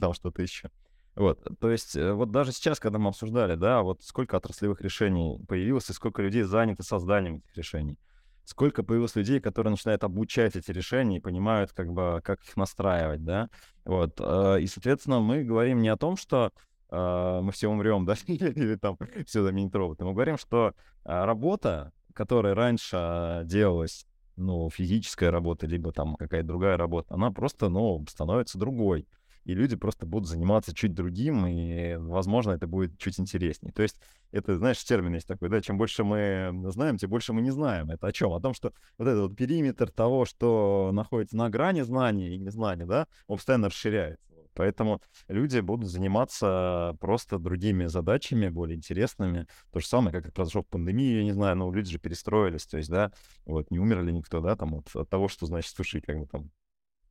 там 0.00 0.12
что-то 0.12 0.42
еще. 0.42 0.70
Вот, 1.16 1.42
то 1.60 1.70
есть, 1.70 1.96
э, 1.96 2.12
вот 2.12 2.30
даже 2.30 2.52
сейчас, 2.52 2.78
когда 2.78 2.98
мы 2.98 3.08
обсуждали, 3.08 3.54
да, 3.54 3.82
вот 3.82 4.02
сколько 4.02 4.36
отраслевых 4.36 4.82
решений 4.82 5.40
появилось, 5.48 5.88
и 5.88 5.94
сколько 5.94 6.20
людей 6.20 6.42
заняты 6.42 6.82
созданием 6.82 7.36
этих 7.36 7.56
решений. 7.56 7.98
Сколько 8.44 8.82
появилось 8.82 9.16
людей, 9.16 9.40
которые 9.40 9.70
начинают 9.70 10.04
обучать 10.04 10.56
эти 10.56 10.70
решения 10.70 11.16
и 11.16 11.20
понимают, 11.20 11.72
как 11.72 11.90
бы, 11.90 12.20
как 12.22 12.44
их 12.44 12.54
настраивать, 12.58 13.24
да. 13.24 13.48
Вот, 13.86 14.20
э, 14.20 14.60
и, 14.60 14.66
соответственно, 14.66 15.20
мы 15.20 15.42
говорим 15.42 15.80
не 15.80 15.88
о 15.88 15.96
том, 15.96 16.18
что 16.18 16.52
э, 16.90 17.40
мы 17.42 17.50
все 17.50 17.68
умрем, 17.68 18.04
да, 18.04 18.14
или 18.26 18.76
там 18.76 18.98
все 19.26 19.42
заменит 19.42 19.74
роботы. 19.74 20.04
Мы 20.04 20.12
говорим, 20.12 20.36
что 20.36 20.74
работа, 21.02 21.92
которая 22.12 22.54
раньше 22.54 23.40
делалась, 23.46 24.06
ну, 24.36 24.68
физическая 24.68 25.30
работа, 25.30 25.66
либо 25.66 25.92
там 25.92 26.16
какая-то 26.16 26.46
другая 26.46 26.76
работа, 26.76 27.14
она 27.14 27.30
просто, 27.30 27.70
ну, 27.70 28.04
становится 28.06 28.58
другой 28.58 29.06
и 29.46 29.54
люди 29.54 29.76
просто 29.76 30.06
будут 30.06 30.28
заниматься 30.28 30.74
чуть 30.74 30.92
другим, 30.92 31.46
и, 31.46 31.94
возможно, 31.96 32.50
это 32.50 32.66
будет 32.66 32.98
чуть 32.98 33.20
интереснее. 33.20 33.72
То 33.72 33.82
есть 33.82 33.96
это, 34.32 34.56
знаешь, 34.56 34.82
термин 34.82 35.14
есть 35.14 35.28
такой, 35.28 35.48
да, 35.48 35.60
чем 35.60 35.78
больше 35.78 36.02
мы 36.02 36.52
знаем, 36.72 36.96
тем 36.96 37.10
больше 37.10 37.32
мы 37.32 37.42
не 37.42 37.52
знаем. 37.52 37.90
Это 37.90 38.08
о 38.08 38.12
чем? 38.12 38.32
О 38.32 38.40
том, 38.40 38.54
что 38.54 38.72
вот 38.98 39.06
этот 39.06 39.20
вот 39.20 39.36
периметр 39.36 39.88
того, 39.92 40.24
что 40.24 40.90
находится 40.92 41.36
на 41.36 41.48
грани 41.48 41.82
знания 41.82 42.34
и 42.34 42.38
незнания, 42.38 42.86
да, 42.86 43.06
он 43.28 43.36
постоянно 43.36 43.68
расширяется. 43.68 44.26
Поэтому 44.54 45.00
люди 45.28 45.60
будут 45.60 45.88
заниматься 45.90 46.96
просто 46.98 47.38
другими 47.38 47.86
задачами, 47.86 48.48
более 48.48 48.76
интересными. 48.76 49.46
То 49.70 49.78
же 49.78 49.86
самое, 49.86 50.10
как 50.20 50.32
произошло 50.32 50.62
в 50.62 50.66
пандемии, 50.66 51.18
я 51.18 51.24
не 51.24 51.32
знаю, 51.32 51.56
но 51.56 51.70
люди 51.70 51.92
же 51.92 52.00
перестроились, 52.00 52.66
то 52.66 52.78
есть, 52.78 52.90
да, 52.90 53.12
вот, 53.44 53.70
не 53.70 53.78
умерли 53.78 54.10
никто, 54.10 54.40
да, 54.40 54.56
там, 54.56 54.74
вот, 54.74 54.88
от 54.96 55.08
того, 55.08 55.28
что, 55.28 55.46
значит, 55.46 55.72
слушай, 55.72 56.00
как 56.00 56.18
бы 56.18 56.26
там 56.26 56.50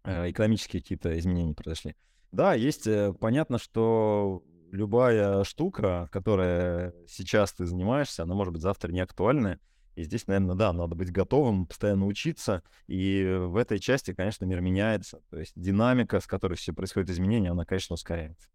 э, 0.04 0.32
экономические 0.32 0.82
какие-то 0.82 1.18
изменения 1.18 1.54
произошли. 1.54 1.96
Да, 2.36 2.54
есть, 2.54 2.86
э, 2.86 3.14
понятно, 3.14 3.58
что 3.58 4.44
любая 4.70 5.46
штука, 5.46 6.10
которая 6.12 6.94
сейчас 7.08 7.54
ты 7.54 7.66
занимаешься, 7.66 8.24
она 8.24 8.36
может 8.36 8.52
быть 8.52 8.62
завтра 8.62 8.92
не 8.92 9.00
актуальна. 9.00 9.58
И 9.96 10.04
здесь, 10.04 10.28
наверное, 10.28 10.56
да, 10.56 10.74
надо 10.74 10.96
быть 10.96 11.14
готовым, 11.14 11.66
постоянно 11.66 12.06
учиться. 12.06 12.62
И 12.88 13.24
в 13.40 13.56
этой 13.56 13.80
части, 13.80 14.14
конечно, 14.14 14.44
мир 14.44 14.60
меняется. 14.60 15.22
То 15.30 15.40
есть 15.40 15.54
динамика, 15.56 16.20
с 16.20 16.28
которой 16.28 16.56
все 16.56 16.74
происходит 16.74 17.10
изменения, 17.10 17.52
она, 17.52 17.64
конечно, 17.64 17.94
ускоряется. 17.94 18.50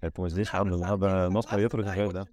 Поэтому 0.00 0.28
здесь 0.28 0.50
да, 0.52 0.62
надо, 0.62 0.76
надо 0.76 1.30
нос 1.30 1.46
по 1.46 1.56
ветру 1.56 1.82
держать, 1.82 2.12
да. 2.12 2.26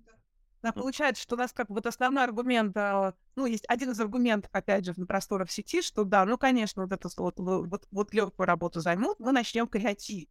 Да, 0.62 0.74
получается, 0.74 1.24
что 1.24 1.36
у 1.36 1.40
нас 1.40 1.54
как 1.54 1.70
бы 1.70 1.76
вот 1.76 1.86
основной 1.86 2.26
аргумент, 2.26 2.76
а, 2.76 3.14
ну, 3.38 3.46
есть 3.46 3.64
один 3.70 3.92
из 3.92 4.00
аргументов, 4.02 4.52
опять 4.54 4.86
же, 4.86 4.94
на 4.98 5.06
просторах 5.06 5.50
сети, 5.50 5.82
что 5.82 6.04
да, 6.04 6.26
ну, 6.26 6.38
конечно, 6.38 6.84
вот 6.84 6.92
эту 6.92 7.10
вот, 7.18 7.40
вот, 7.40 7.88
вот 7.90 8.14
легкую 8.14 8.46
работу 8.46 8.82
займут, 8.82 9.20
мы 9.22 9.32
начнем 9.32 9.68
креативить. 9.68 10.30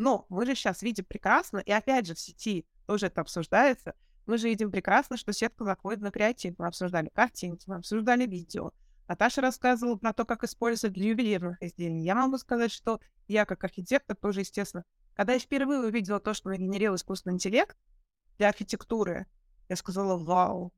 Но 0.00 0.24
мы 0.30 0.46
же 0.46 0.54
сейчас 0.54 0.80
видим 0.80 1.04
прекрасно, 1.04 1.58
и 1.58 1.70
опять 1.70 2.06
же 2.06 2.14
в 2.14 2.18
сети 2.18 2.64
тоже 2.86 3.08
это 3.08 3.20
обсуждается, 3.20 3.94
мы 4.24 4.38
же 4.38 4.48
видим 4.48 4.70
прекрасно, 4.70 5.18
что 5.18 5.34
сетка 5.34 5.62
заходит 5.62 6.00
на 6.00 6.10
креатив. 6.10 6.54
Мы 6.56 6.68
обсуждали 6.68 7.10
картинки, 7.10 7.64
мы 7.68 7.76
обсуждали 7.76 8.24
видео. 8.24 8.72
Наташа 9.08 9.42
рассказывала 9.42 9.96
про 9.96 10.14
то, 10.14 10.24
как 10.24 10.42
использовать 10.42 10.94
для 10.94 11.08
ювелирных 11.08 11.62
изделий. 11.62 12.00
Я 12.00 12.14
могу 12.14 12.38
сказать, 12.38 12.72
что 12.72 12.98
я 13.28 13.44
как 13.44 13.62
архитектор 13.62 14.16
тоже, 14.16 14.40
естественно, 14.40 14.86
когда 15.14 15.34
я 15.34 15.38
впервые 15.38 15.80
увидела 15.80 16.18
то, 16.18 16.32
что 16.32 16.50
генерил 16.50 16.94
искусственный 16.94 17.34
интеллект 17.34 17.76
для 18.38 18.48
архитектуры, 18.48 19.26
я 19.68 19.76
сказала 19.76 20.16
«Вау». 20.16 20.72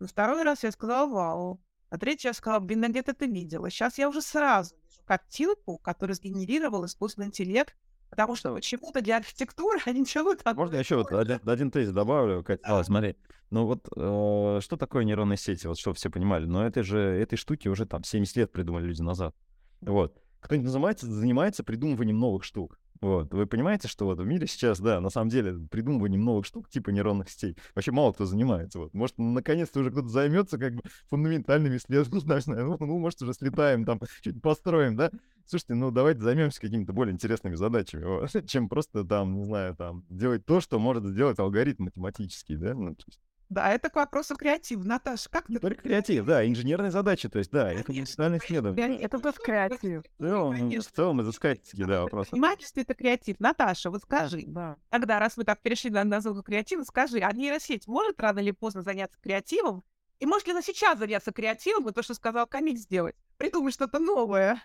На 0.00 0.06
второй 0.06 0.42
раз 0.42 0.64
я 0.64 0.70
сказала 0.70 1.10
«Вау». 1.10 1.62
На 1.90 1.96
третий 1.96 2.28
я 2.28 2.34
сказала 2.34 2.60
«Блин, 2.60 2.84
а 2.84 2.88
где-то 2.88 3.14
ты 3.14 3.26
видела». 3.26 3.70
Сейчас 3.70 3.96
я 3.96 4.06
уже 4.06 4.20
сразу 4.20 4.74
вижу 4.84 5.02
картинку, 5.06 5.78
которую 5.78 6.14
сгенерировал 6.14 6.84
искусственный 6.84 7.28
интеллект 7.28 7.74
Потому 8.10 8.34
что 8.34 8.52
почему-то 8.52 9.00
для 9.00 9.18
архитектуры 9.18 9.78
они 9.86 10.04
делают... 10.04 10.44
Можно 10.44 10.74
я 10.74 10.80
еще 10.80 10.96
вот 10.96 11.12
один, 11.12 11.40
один 11.44 11.70
тезис 11.70 11.92
добавлю, 11.92 12.42
Катя? 12.42 12.62
Да. 12.66 12.78
А, 12.80 12.84
смотри, 12.84 13.16
ну 13.50 13.66
вот 13.66 13.88
э, 13.96 14.58
что 14.60 14.76
такое 14.76 15.04
нейронные 15.04 15.36
сети, 15.36 15.66
вот 15.66 15.78
чтобы 15.78 15.96
все 15.96 16.10
понимали, 16.10 16.44
но 16.44 16.66
это 16.66 16.82
же, 16.82 16.98
этой 16.98 17.36
штуки 17.36 17.68
уже 17.68 17.86
там 17.86 18.04
70 18.04 18.36
лет 18.36 18.52
придумали 18.52 18.84
люди 18.86 19.02
назад. 19.02 19.34
Вот. 19.80 20.20
Кто-нибудь 20.40 20.70
занимается, 20.70 21.06
занимается 21.06 21.64
придумыванием 21.64 22.18
новых 22.18 22.44
штук. 22.44 22.78
Вот, 23.00 23.32
вы 23.32 23.46
понимаете, 23.46 23.88
что 23.88 24.04
вот 24.04 24.18
в 24.18 24.26
мире 24.26 24.46
сейчас, 24.46 24.78
да, 24.78 25.00
на 25.00 25.08
самом 25.08 25.30
деле, 25.30 25.54
придумыванием 25.70 26.22
новых 26.22 26.44
штук 26.44 26.68
типа 26.68 26.90
нейронных 26.90 27.30
сетей 27.30 27.56
вообще 27.74 27.92
мало 27.92 28.12
кто 28.12 28.26
занимается. 28.26 28.78
Вот. 28.78 28.92
Может, 28.92 29.16
наконец-то 29.16 29.80
уже 29.80 29.90
кто-то 29.90 30.08
займется 30.08 30.58
как 30.58 30.74
бы 30.74 30.82
фундаментальными 31.08 31.78
исследованиями, 31.78 32.60
ну, 32.60 32.76
ну, 32.78 32.98
может, 32.98 33.22
уже 33.22 33.32
слетаем 33.32 33.86
там, 33.86 34.00
чуть 34.20 34.42
построим, 34.42 34.96
да? 34.96 35.10
Слушайте, 35.46 35.74
ну 35.74 35.90
давайте 35.90 36.20
займемся 36.20 36.60
какими-то 36.60 36.92
более 36.92 37.14
интересными 37.14 37.54
задачами, 37.54 38.46
чем 38.46 38.68
просто 38.68 39.02
там, 39.04 39.34
не 39.34 39.44
знаю, 39.44 39.74
там, 39.76 40.04
делать 40.10 40.44
то, 40.44 40.60
что 40.60 40.78
может 40.78 41.04
сделать 41.06 41.38
алгоритм 41.38 41.84
математический, 41.84 42.56
да? 42.56 42.74
Ну, 42.74 42.94
то 42.94 43.04
есть... 43.06 43.18
Да, 43.50 43.68
это 43.68 43.90
к 43.90 43.96
вопросу 43.96 44.36
креатива. 44.36 44.84
Наташа, 44.84 45.28
как 45.28 45.48
ты... 45.48 45.58
Только 45.58 45.82
креатив, 45.82 46.24
да, 46.24 46.46
инженерные 46.46 46.92
задачи, 46.92 47.28
то 47.28 47.40
есть, 47.40 47.50
да, 47.50 47.72
это 47.72 47.84
профессиональное 47.84 48.38
исследование. 48.38 49.00
Это 49.00 49.18
тоже 49.18 49.38
креатив. 49.42 50.04
В 50.18 50.22
целом, 50.22 50.70
в 50.70 50.82
целом 50.84 51.20
изыскательские, 51.22 51.86
да, 51.86 52.02
вопросы. 52.02 52.30
Предпринимательство— 52.30 52.80
это 52.82 52.94
креатив. 52.94 53.40
Наташа, 53.40 53.90
вот 53.90 54.02
скажи, 54.02 54.44
да. 54.46 54.76
тогда, 54.88 55.18
раз 55.18 55.36
вы 55.36 55.42
так 55.42 55.60
перешли 55.60 55.90
на 55.90 56.04
назву 56.04 56.40
креатива, 56.44 56.84
скажи, 56.84 57.18
а 57.18 57.32
нейросеть 57.32 57.88
может 57.88 58.20
рано 58.20 58.38
или 58.38 58.52
поздно 58.52 58.82
заняться 58.82 59.18
креативом? 59.20 59.82
И 60.20 60.26
может 60.26 60.46
ли 60.46 60.52
она 60.52 60.62
сейчас 60.62 61.00
заняться 61.00 61.32
креативом, 61.32 61.88
и 61.88 61.92
то, 61.92 62.04
что 62.04 62.14
сказал 62.14 62.46
Камиль 62.46 62.76
сделать? 62.76 63.16
Придумать 63.36 63.74
что-то 63.74 63.98
новое? 63.98 64.62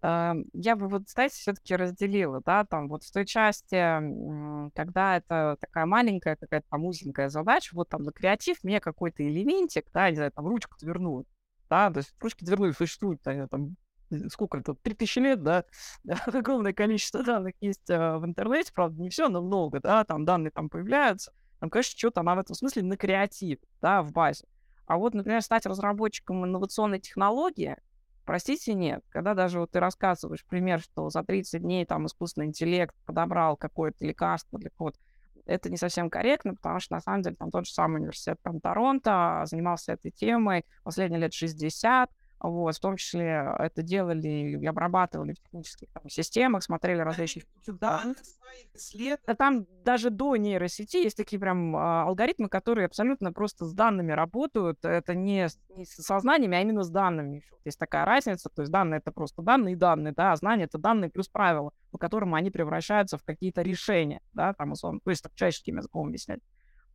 Я 0.00 0.76
бы 0.76 0.88
вот, 0.88 1.08
знаете, 1.08 1.34
все-таки 1.34 1.74
разделила, 1.74 2.40
да, 2.44 2.64
там 2.64 2.88
вот 2.88 3.02
в 3.02 3.12
той 3.12 3.26
части, 3.26 3.74
когда 4.74 5.16
это 5.16 5.56
такая 5.60 5.86
маленькая 5.86 6.36
какая-то 6.36 6.66
там 6.70 6.84
узенькая 6.84 7.28
задача, 7.28 7.74
вот 7.74 7.88
там 7.88 8.04
на 8.04 8.12
креатив 8.12 8.62
мне 8.62 8.80
какой-то 8.80 9.26
элементик, 9.28 9.86
да, 9.92 10.08
не 10.10 10.16
знаю, 10.16 10.30
там 10.30 10.46
ручку 10.46 10.76
дверную, 10.80 11.26
да, 11.68 11.90
то 11.90 11.98
есть 11.98 12.14
ручки 12.20 12.44
дверные 12.44 12.74
существуют, 12.74 13.22
там, 13.22 13.76
сколько 14.28 14.58
это, 14.58 14.74
3000 14.74 15.18
лет, 15.18 15.42
да, 15.42 15.64
огромное 16.26 16.72
количество 16.72 17.24
данных 17.24 17.54
есть 17.60 17.90
а, 17.90 18.18
в 18.18 18.24
интернете, 18.24 18.72
правда, 18.72 19.02
не 19.02 19.10
все, 19.10 19.28
но 19.28 19.42
много, 19.42 19.80
да, 19.80 20.04
там 20.04 20.24
данные 20.24 20.52
там 20.52 20.68
появляются, 20.68 21.32
там, 21.58 21.70
конечно, 21.70 21.98
что-то 21.98 22.20
она 22.20 22.36
в 22.36 22.38
этом 22.38 22.54
смысле 22.54 22.84
на 22.84 22.96
креатив, 22.96 23.58
да, 23.80 24.02
в 24.02 24.12
базе. 24.12 24.44
А 24.86 24.96
вот, 24.96 25.12
например, 25.12 25.42
стать 25.42 25.66
разработчиком 25.66 26.44
инновационной 26.46 27.00
технологии, 27.00 27.76
простите, 28.28 28.74
нет. 28.74 29.02
Когда 29.08 29.32
даже 29.32 29.58
вот 29.58 29.70
ты 29.70 29.80
рассказываешь 29.80 30.44
пример, 30.44 30.80
что 30.80 31.08
за 31.08 31.24
30 31.24 31.62
дней 31.62 31.86
там 31.86 32.04
искусственный 32.04 32.48
интеллект 32.48 32.94
подобрал 33.06 33.56
какое-то 33.56 34.04
лекарство 34.04 34.58
для 34.58 34.68
кого-то, 34.68 34.98
это 35.46 35.70
не 35.70 35.78
совсем 35.78 36.10
корректно, 36.10 36.54
потому 36.54 36.78
что, 36.78 36.92
на 36.92 37.00
самом 37.00 37.22
деле, 37.22 37.36
там 37.36 37.50
тот 37.50 37.64
же 37.64 37.72
самый 37.72 38.00
университет 38.00 38.38
там, 38.42 38.60
Торонто 38.60 39.44
занимался 39.46 39.92
этой 39.92 40.10
темой 40.10 40.66
последние 40.84 41.22
лет 41.22 41.32
60, 41.32 42.10
вот, 42.40 42.76
в 42.76 42.80
том 42.80 42.96
числе 42.96 43.54
это 43.58 43.82
делали 43.82 44.28
и 44.28 44.66
обрабатывали 44.66 45.32
в 45.32 45.40
технических 45.40 45.88
там, 45.92 46.08
системах, 46.08 46.62
смотрели 46.62 47.00
различные... 47.00 47.44
Да. 47.66 48.14
Там 49.36 49.66
даже 49.84 50.10
до 50.10 50.36
нейросети 50.36 50.98
есть 50.98 51.16
такие 51.16 51.38
прям 51.38 51.76
а, 51.76 52.04
алгоритмы, 52.04 52.48
которые 52.48 52.86
абсолютно 52.86 53.32
просто 53.32 53.64
с 53.64 53.72
данными 53.72 54.12
работают. 54.12 54.84
Это 54.84 55.14
не, 55.14 55.48
не 55.76 55.84
с 55.84 55.90
сознаниями, 55.90 56.56
а 56.56 56.60
именно 56.62 56.82
с 56.82 56.90
данными. 56.90 57.42
Есть 57.64 57.78
такая 57.78 58.04
разница. 58.04 58.48
То 58.48 58.62
есть 58.62 58.72
данные— 58.72 58.98
это 59.04 59.12
просто 59.12 59.42
данные 59.42 59.74
и 59.74 59.76
данные, 59.76 60.14
да, 60.14 60.32
а 60.32 60.36
знания— 60.36 60.64
это 60.64 60.78
данные 60.78 61.10
плюс 61.10 61.28
правила, 61.28 61.72
по 61.90 61.98
которым 61.98 62.34
они 62.34 62.50
превращаются 62.50 63.18
в 63.18 63.24
какие-то 63.24 63.62
решения, 63.62 64.20
да, 64.32 64.54
там, 64.54 64.72
условно, 64.72 65.00
то 65.04 65.10
есть 65.10 65.22
так, 65.22 65.34
человеческим 65.34 65.76
языком 65.76 66.08
объяснять. 66.08 66.40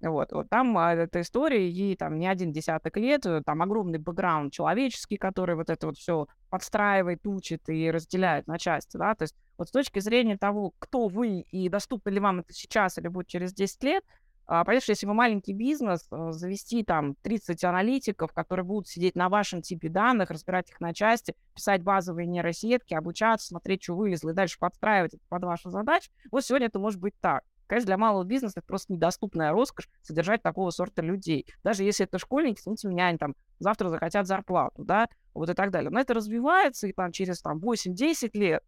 Вот, 0.09 0.33
вот 0.33 0.49
там 0.49 0.77
а, 0.77 0.93
эта 0.93 1.21
история, 1.21 1.69
ей 1.69 1.95
там 1.95 2.19
не 2.19 2.27
один 2.27 2.51
десяток 2.51 2.97
лет, 2.97 3.25
э, 3.25 3.41
там 3.45 3.61
огромный 3.61 3.99
бэкграунд 3.99 4.51
человеческий, 4.51 5.15
который 5.15 5.55
вот 5.55 5.69
это 5.69 5.87
вот 5.87 5.97
все 5.97 6.27
подстраивает, 6.49 7.25
учит 7.25 7.69
и 7.69 7.89
разделяет 7.89 8.45
на 8.47 8.59
части, 8.59 8.97
да, 8.97 9.15
то 9.15 9.23
есть 9.23 9.35
вот 9.57 9.69
с 9.69 9.71
точки 9.71 9.99
зрения 9.99 10.37
того, 10.37 10.73
кто 10.79 11.07
вы 11.07 11.39
и 11.39 11.69
доступно 11.69 12.09
ли 12.09 12.19
вам 12.19 12.39
это 12.39 12.51
сейчас 12.51 12.97
или 12.97 13.07
будет 13.07 13.27
через 13.27 13.53
10 13.53 13.81
лет, 13.83 14.03
а, 14.45 14.65
понятно, 14.65 14.83
что 14.83 14.91
если 14.91 15.05
вы 15.05 15.13
маленький 15.13 15.53
бизнес, 15.53 16.05
э, 16.11 16.31
завести 16.31 16.83
там 16.83 17.15
30 17.21 17.63
аналитиков, 17.63 18.33
которые 18.33 18.65
будут 18.65 18.89
сидеть 18.89 19.15
на 19.15 19.29
вашем 19.29 19.61
типе 19.61 19.87
данных, 19.87 20.31
разбирать 20.31 20.69
их 20.69 20.81
на 20.81 20.93
части, 20.93 21.33
писать 21.55 21.81
базовые 21.81 22.27
нейросетки, 22.27 22.93
обучаться, 22.93 23.47
смотреть, 23.47 23.83
что 23.83 23.95
вылезло, 23.95 24.31
и 24.31 24.33
дальше 24.33 24.59
подстраивать 24.59 25.13
это 25.13 25.23
под 25.29 25.45
вашу 25.45 25.69
задачу, 25.69 26.11
вот 26.29 26.43
сегодня 26.43 26.67
это 26.67 26.79
может 26.79 26.99
быть 26.99 27.13
так. 27.21 27.43
Конечно, 27.73 27.87
для 27.87 27.97
малого 27.97 28.23
бизнеса 28.23 28.59
это 28.59 28.67
просто 28.67 28.93
недоступная 28.93 29.51
роскошь 29.51 29.89
содержать 30.03 30.43
такого 30.43 30.69
сорта 30.69 31.01
людей. 31.01 31.47
Даже 31.63 31.83
если 31.83 32.05
это 32.05 32.19
школьники, 32.19 32.61
смотрите, 32.61 32.87
меня 32.87 33.07
они 33.07 33.17
там 33.17 33.33
завтра 33.57 33.89
захотят 33.89 34.27
зарплату, 34.27 34.83
да, 34.83 35.09
вот 35.33 35.49
и 35.49 35.55
так 35.55 35.71
далее. 35.71 35.89
Но 35.89 35.99
это 35.99 36.13
развивается, 36.13 36.85
и 36.85 36.93
там 36.93 37.11
через 37.11 37.41
там 37.41 37.57
8-10 37.57 38.37
лет 38.37 38.61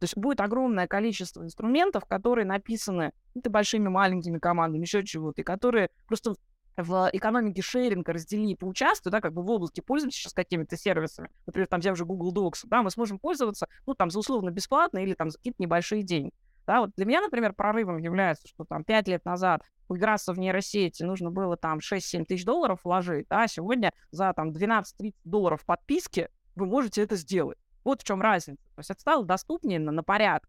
то 0.00 0.04
есть 0.04 0.18
будет 0.18 0.42
огромное 0.42 0.86
количество 0.86 1.42
инструментов, 1.42 2.04
которые 2.04 2.44
написаны 2.44 3.12
это 3.34 3.48
большими, 3.48 3.88
маленькими 3.88 4.38
командами, 4.38 4.82
еще 4.82 5.02
чего-то, 5.02 5.40
и 5.40 5.44
которые 5.44 5.88
просто 6.06 6.34
в 6.76 7.08
экономике 7.10 7.62
шеринга 7.62 8.12
раздели 8.12 8.54
по 8.54 8.66
участию, 8.66 9.12
да, 9.12 9.22
как 9.22 9.32
бы 9.32 9.42
в 9.42 9.48
области 9.48 9.80
пользуемся 9.80 10.18
сейчас 10.18 10.34
какими-то 10.34 10.76
сервисами, 10.76 11.30
например, 11.46 11.68
там 11.68 11.80
тем 11.80 11.96
же 11.96 12.04
Google 12.04 12.34
Docs, 12.34 12.64
да, 12.64 12.82
мы 12.82 12.90
сможем 12.90 13.18
пользоваться, 13.18 13.66
ну, 13.86 13.94
там, 13.94 14.10
за 14.10 14.18
условно 14.18 14.50
бесплатно 14.50 14.98
или 14.98 15.14
там 15.14 15.30
за 15.30 15.38
какие-то 15.38 15.62
небольшие 15.62 16.02
деньги. 16.02 16.34
Да, 16.66 16.80
вот 16.80 16.90
для 16.96 17.06
меня, 17.06 17.20
например, 17.20 17.52
прорывом 17.54 17.98
является, 17.98 18.46
что 18.48 18.64
там 18.64 18.84
5 18.84 19.08
лет 19.08 19.24
назад 19.24 19.62
играться 19.88 20.32
в 20.32 20.38
нейросети 20.38 21.02
нужно 21.02 21.30
было 21.30 21.56
там 21.56 21.78
6-7 21.78 22.24
тысяч 22.24 22.44
долларов 22.44 22.80
вложить, 22.84 23.26
а 23.28 23.46
сегодня 23.46 23.92
за 24.10 24.32
там 24.32 24.50
12-30 24.50 25.14
долларов 25.24 25.64
подписки 25.64 26.28
вы 26.54 26.66
можете 26.66 27.02
это 27.02 27.16
сделать. 27.16 27.58
Вот 27.84 28.02
в 28.02 28.04
чем 28.04 28.22
разница. 28.22 28.62
То 28.74 28.78
есть 28.78 28.90
это 28.90 29.00
стало 29.00 29.24
доступнее 29.24 29.80
на, 29.80 29.90
на 29.92 30.02
порядок. 30.02 30.48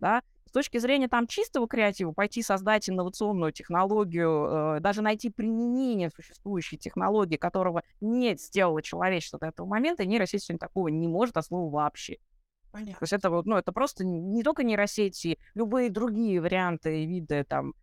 Да? 0.00 0.22
С 0.46 0.52
точки 0.52 0.78
зрения 0.78 1.08
там 1.08 1.26
чистого 1.26 1.68
креатива, 1.68 2.12
пойти 2.12 2.42
создать 2.42 2.88
инновационную 2.88 3.52
технологию, 3.52 4.76
э, 4.76 4.80
даже 4.80 5.02
найти 5.02 5.28
применение 5.30 6.10
существующей 6.10 6.78
технологии, 6.78 7.36
которого 7.36 7.82
не 8.00 8.36
сделало 8.36 8.80
человечество 8.82 9.38
до 9.38 9.46
этого 9.46 9.66
момента, 9.66 10.06
нейросеть 10.06 10.44
сегодня 10.44 10.58
такого 10.58 10.88
не 10.88 11.06
может, 11.06 11.36
а 11.36 11.42
слова 11.42 11.70
вообще. 11.70 12.18
Понятно. 12.72 12.94
То 12.94 13.02
есть 13.02 13.12
это 13.12 13.30
вот, 13.30 13.46
ну, 13.46 13.56
это 13.56 13.72
просто 13.72 14.04
не 14.04 14.42
только 14.42 14.62
нейросети, 14.62 15.38
любые 15.54 15.90
другие 15.90 16.40
варианты 16.40 17.02
и 17.02 17.06
виды 17.06 17.44
там 17.44 17.74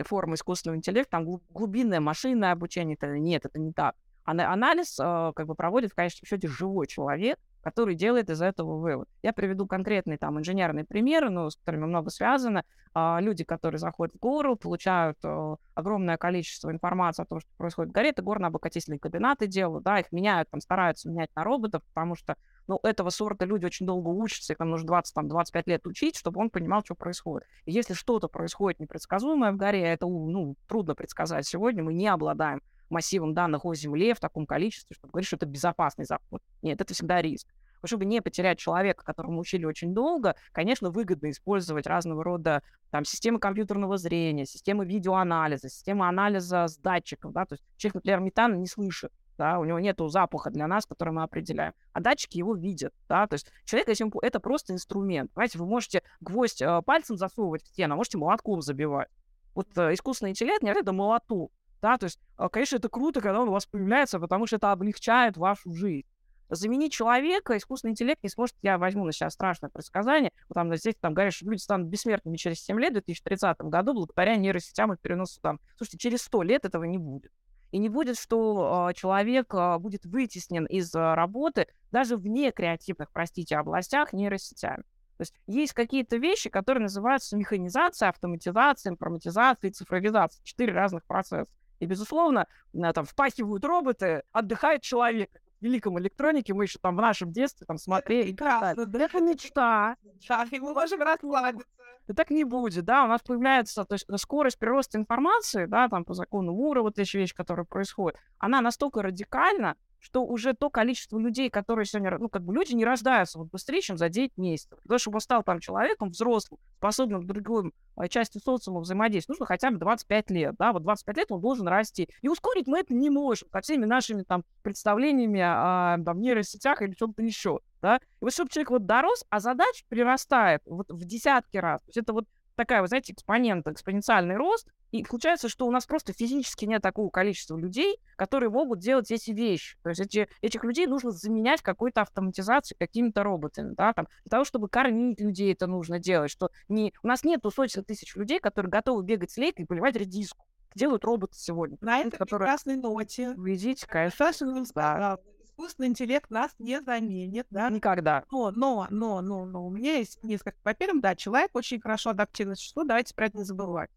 формы 0.00 0.34
искусственного 0.34 0.76
интеллекта, 0.76 1.12
там 1.12 1.40
глубинное 1.50 2.00
машинное 2.00 2.52
обучение, 2.52 2.96
это 2.96 3.18
нет, 3.18 3.46
это 3.46 3.58
не 3.58 3.72
так. 3.72 3.94
Анализ 4.24 4.98
э, 4.98 5.32
как 5.36 5.46
бы 5.46 5.54
проводит 5.54 5.92
в 5.92 5.94
конечном 5.94 6.26
счете 6.26 6.48
живой 6.48 6.86
человек, 6.86 7.38
который 7.64 7.94
делает 7.94 8.28
из 8.28 8.42
этого 8.42 8.78
вывод. 8.78 9.08
Я 9.22 9.32
приведу 9.32 9.66
конкретный 9.66 10.18
там 10.18 10.38
инженерный 10.38 10.84
пример, 10.84 11.30
ну, 11.30 11.48
с 11.48 11.56
которыми 11.56 11.86
много 11.86 12.10
связано. 12.10 12.62
А, 12.92 13.18
люди, 13.22 13.42
которые 13.42 13.78
заходят 13.78 14.14
в 14.14 14.18
гору, 14.18 14.54
получают 14.54 15.16
а, 15.24 15.56
огромное 15.74 16.18
количество 16.18 16.70
информации 16.70 17.22
о 17.22 17.26
том, 17.26 17.40
что 17.40 17.48
происходит 17.56 17.90
в 17.90 17.94
горе, 17.94 18.10
это 18.10 18.20
горно-обогатительные 18.22 18.98
кабинеты 18.98 19.46
делают, 19.46 19.82
да, 19.82 19.98
их 19.98 20.12
меняют, 20.12 20.50
там, 20.50 20.60
стараются 20.60 21.08
менять 21.08 21.30
на 21.34 21.42
роботов, 21.42 21.82
потому 21.94 22.14
что, 22.16 22.36
ну, 22.66 22.78
этого 22.82 23.08
сорта 23.08 23.46
люди 23.46 23.64
очень 23.64 23.86
долго 23.86 24.10
учатся, 24.10 24.52
их 24.52 24.58
там 24.58 24.68
нужно 24.68 25.02
20-25 25.16 25.62
лет 25.64 25.86
учить, 25.86 26.16
чтобы 26.16 26.40
он 26.40 26.50
понимал, 26.50 26.82
что 26.84 26.94
происходит. 26.94 27.48
И 27.64 27.72
если 27.72 27.94
что-то 27.94 28.28
происходит 28.28 28.78
непредсказуемое 28.78 29.52
в 29.52 29.56
горе, 29.56 29.80
это, 29.80 30.06
ну, 30.06 30.54
трудно 30.68 30.94
предсказать 30.94 31.46
сегодня, 31.46 31.82
мы 31.82 31.94
не 31.94 32.08
обладаем 32.08 32.60
массивом 32.90 33.34
данных 33.34 33.64
о 33.64 33.74
Земле 33.74 34.14
в 34.14 34.20
таком 34.20 34.46
количестве, 34.46 34.94
чтобы 34.94 35.12
говорить, 35.12 35.26
что 35.26 35.36
это 35.36 35.46
безопасный 35.46 36.04
заход. 36.04 36.42
Нет, 36.62 36.80
это 36.80 36.94
всегда 36.94 37.20
риск. 37.22 37.48
Чтобы 37.84 38.06
не 38.06 38.22
потерять 38.22 38.58
человека, 38.58 39.04
которому 39.04 39.40
учили 39.40 39.66
очень 39.66 39.92
долго, 39.92 40.36
конечно, 40.52 40.90
выгодно 40.90 41.30
использовать 41.30 41.86
разного 41.86 42.24
рода 42.24 42.62
там, 42.90 43.04
системы 43.04 43.38
компьютерного 43.38 43.98
зрения, 43.98 44.46
системы 44.46 44.86
видеоанализа, 44.86 45.68
системы 45.68 46.08
анализа 46.08 46.66
с 46.66 46.78
датчиков. 46.78 47.32
Да? 47.32 47.44
То 47.44 47.54
есть 47.54 47.64
человек, 47.76 47.96
например, 47.96 48.20
метана 48.20 48.54
не 48.54 48.66
слышит, 48.66 49.12
да, 49.36 49.58
у 49.58 49.64
него 49.64 49.78
нет 49.78 49.98
запаха 50.06 50.50
для 50.50 50.66
нас, 50.66 50.86
который 50.86 51.10
мы 51.10 51.22
определяем, 51.22 51.74
а 51.92 52.00
датчики 52.00 52.38
его 52.38 52.54
видят, 52.54 52.94
да, 53.08 53.26
то 53.26 53.34
есть 53.34 53.50
человек, 53.64 53.88
если 53.88 54.08
это 54.24 54.40
просто 54.40 54.72
инструмент, 54.72 55.32
понимаете, 55.32 55.58
вы 55.58 55.66
можете 55.66 56.02
гвоздь 56.20 56.62
э, 56.62 56.82
пальцем 56.82 57.16
засовывать 57.16 57.64
в 57.64 57.68
стену, 57.68 57.94
а 57.94 57.96
можете 57.96 58.18
молотком 58.18 58.62
забивать. 58.62 59.08
Вот 59.54 59.66
э, 59.76 59.94
искусственный 59.94 60.30
интеллект 60.30 60.62
не 60.62 60.70
это 60.70 60.92
молоток, 60.92 61.52
да, 61.84 61.98
то 61.98 62.04
есть, 62.04 62.18
э, 62.38 62.48
конечно, 62.50 62.76
это 62.76 62.88
круто, 62.88 63.20
когда 63.20 63.42
он 63.42 63.50
у 63.50 63.52
вас 63.52 63.66
появляется, 63.66 64.18
потому 64.18 64.46
что 64.46 64.56
это 64.56 64.72
облегчает 64.72 65.36
вашу 65.36 65.74
жизнь. 65.74 66.06
Заменить 66.48 66.94
человека 66.94 67.58
искусственный 67.58 67.90
интеллект 67.90 68.22
не 68.22 68.30
сможет. 68.30 68.56
Я 68.62 68.78
возьму 68.78 69.04
на 69.04 69.12
себя 69.12 69.28
страшное 69.28 69.68
предсказание. 69.68 70.32
Вот 70.48 70.54
там 70.54 70.74
здесь 70.76 70.94
там 70.98 71.12
говорят, 71.12 71.34
что 71.34 71.44
люди 71.44 71.60
станут 71.60 71.88
бессмертными 71.88 72.38
через 72.38 72.64
7 72.64 72.80
лет, 72.80 72.92
в 72.92 72.94
2030 72.94 73.58
году, 73.64 73.92
благодаря 73.92 74.36
нейросетям 74.36 74.94
и 74.94 74.96
переносу 74.96 75.42
там. 75.42 75.60
Слушайте, 75.76 75.98
через 75.98 76.22
100 76.22 76.42
лет 76.44 76.64
этого 76.64 76.84
не 76.84 76.96
будет. 76.96 77.30
И 77.70 77.76
не 77.76 77.90
будет, 77.90 78.18
что 78.18 78.88
э, 78.88 78.94
человек 78.94 79.52
э, 79.52 79.76
будет 79.76 80.06
вытеснен 80.06 80.64
из 80.64 80.94
э, 80.94 81.14
работы 81.14 81.66
даже 81.92 82.16
в 82.16 82.26
некреативных, 82.26 83.10
простите, 83.12 83.58
областях 83.58 84.14
нейросетями. 84.14 84.84
То 85.18 85.20
есть 85.20 85.34
есть 85.46 85.74
какие-то 85.74 86.16
вещи, 86.16 86.48
которые 86.48 86.84
называются 86.84 87.36
механизация, 87.36 88.08
автоматизация, 88.08 88.90
информатизация 88.90 89.68
и 89.68 89.72
цифровизация. 89.72 90.42
Четыре 90.44 90.72
разных 90.72 91.04
процесса. 91.04 91.46
И, 91.84 91.86
безусловно, 91.86 92.46
там 92.94 93.04
впахивают 93.04 93.62
роботы, 93.64 94.22
отдыхает 94.32 94.80
человек 94.82 95.30
великом 95.60 95.98
электронике, 95.98 96.54
мы 96.54 96.64
еще 96.64 96.78
там 96.78 96.96
в 96.96 97.00
нашем 97.00 97.30
детстве 97.30 97.66
там 97.66 97.76
смотрели. 97.76 98.32
Прекрасно, 98.32 98.86
да, 98.86 99.04
это 99.04 99.20
мечта. 99.20 99.96
Да, 100.28 100.46
и 100.50 100.58
мы 100.60 100.72
можем 100.72 101.00
расслабиться. 101.02 101.68
И 102.08 102.12
так 102.12 102.30
не 102.30 102.44
будет, 102.44 102.84
да, 102.84 103.04
у 103.04 103.06
нас 103.06 103.20
появляется, 103.22 103.84
то 103.84 103.94
есть 103.94 104.06
скорость 104.16 104.58
прироста 104.58 104.98
информации, 104.98 105.66
да, 105.66 105.88
там 105.88 106.04
по 106.04 106.14
закону 106.14 106.52
Мура, 106.52 106.82
вот 106.82 106.98
эти 106.98 107.16
вещи, 107.16 107.34
которые 107.34 107.66
происходят, 107.66 108.18
она 108.38 108.60
настолько 108.60 109.02
радикальна, 109.02 109.76
что 110.04 110.22
уже 110.22 110.52
то 110.52 110.68
количество 110.68 111.18
людей, 111.18 111.48
которые 111.48 111.86
сегодня, 111.86 112.18
ну, 112.18 112.28
как 112.28 112.42
бы 112.42 112.54
люди 112.54 112.74
не 112.74 112.84
рождаются 112.84 113.38
вот 113.38 113.48
быстрее, 113.50 113.80
чем 113.80 113.96
за 113.96 114.10
9 114.10 114.36
месяцев. 114.36 114.78
Для 114.82 114.88
того, 114.88 114.98
чтобы 114.98 115.16
он 115.16 115.20
стал 115.22 115.42
там 115.42 115.60
человеком 115.60 116.10
взрослым, 116.10 116.60
способным 116.76 117.22
к 117.22 117.26
другой 117.26 117.72
а, 117.96 118.06
части 118.08 118.36
социума 118.36 118.80
взаимодействовать, 118.80 119.40
нужно 119.40 119.46
хотя 119.46 119.70
бы 119.70 119.78
25 119.78 120.30
лет, 120.30 120.56
да, 120.58 120.74
вот 120.74 120.82
25 120.82 121.16
лет 121.16 121.32
он 121.32 121.40
должен 121.40 121.66
расти. 121.68 122.10
И 122.20 122.28
ускорить 122.28 122.66
мы 122.66 122.80
это 122.80 122.92
не 122.92 123.08
можем 123.08 123.48
со 123.50 123.62
всеми 123.62 123.86
нашими 123.86 124.24
там 124.24 124.44
представлениями 124.62 125.40
о 125.40 125.96
там, 126.04 126.20
нейросетях 126.20 126.82
или 126.82 126.92
чем-то 126.92 127.22
еще, 127.22 127.60
да. 127.80 127.96
И 127.96 128.00
вот 128.20 128.34
чтобы 128.34 128.50
человек 128.50 128.70
вот 128.70 128.84
дорос, 128.84 129.24
а 129.30 129.40
задач 129.40 129.86
прирастает 129.88 130.60
вот 130.66 130.90
в 130.90 131.02
десятки 131.06 131.56
раз. 131.56 131.80
То 131.80 131.88
есть 131.88 131.96
это 131.96 132.12
вот 132.12 132.26
такая, 132.56 132.82
вы 132.82 132.88
знаете, 132.88 133.12
экспонент, 133.12 133.66
экспоненциальный 133.66 134.36
рост, 134.36 134.68
и 134.90 135.02
получается, 135.02 135.48
что 135.48 135.66
у 135.66 135.70
нас 135.70 135.86
просто 135.86 136.12
физически 136.12 136.66
нет 136.66 136.80
такого 136.80 137.10
количества 137.10 137.56
людей, 137.56 137.98
которые 138.16 138.50
могут 138.50 138.78
делать 138.78 139.10
эти 139.10 139.32
вещи. 139.32 139.76
То 139.82 139.88
есть 139.88 140.00
эти, 140.00 140.28
этих 140.40 140.62
людей 140.62 140.86
нужно 140.86 141.10
заменять 141.10 141.62
какой-то 141.62 142.02
автоматизацией, 142.02 142.78
какими-то 142.78 143.24
роботами, 143.24 143.74
да, 143.74 143.92
там, 143.92 144.06
для 144.24 144.30
того, 144.30 144.44
чтобы 144.44 144.68
кормить 144.68 145.20
людей 145.20 145.52
это 145.52 145.66
нужно 145.66 145.98
делать, 145.98 146.30
что 146.30 146.50
не... 146.68 146.94
у 147.02 147.08
нас 147.08 147.24
нету 147.24 147.50
сотен 147.50 147.84
тысяч 147.84 148.14
людей, 148.14 148.38
которые 148.38 148.70
готовы 148.70 149.02
бегать 149.02 149.32
с 149.32 149.36
лейкой 149.36 149.64
и 149.64 149.66
поливать 149.66 149.96
редиску. 149.96 150.46
Делают 150.76 151.04
роботы 151.04 151.36
сегодня. 151.36 151.76
На 151.80 152.00
этой 152.00 152.16
которые... 152.16 152.46
прекрасной 152.46 152.76
ноте. 152.76 153.34
Видите, 153.36 153.86
конечно. 153.86 154.26
Да 154.74 155.18
искусственный 155.54 155.88
интеллект 155.88 156.30
нас 156.30 156.54
не 156.58 156.80
заменит, 156.80 157.46
да? 157.50 157.70
Никогда. 157.70 158.24
Но, 158.30 158.50
но, 158.50 158.86
но, 158.90 159.20
но, 159.20 159.46
но, 159.46 159.66
у 159.66 159.70
меня 159.70 159.96
есть 159.96 160.22
несколько... 160.24 160.58
Во-первых, 160.64 161.00
да, 161.00 161.14
человек 161.14 161.50
очень 161.54 161.80
хорошо 161.80 162.10
адаптивно 162.10 162.56
существо, 162.56 162.84
давайте 162.84 163.14
про 163.14 163.26
это 163.26 163.38
не 163.38 163.44
забывать. 163.44 163.90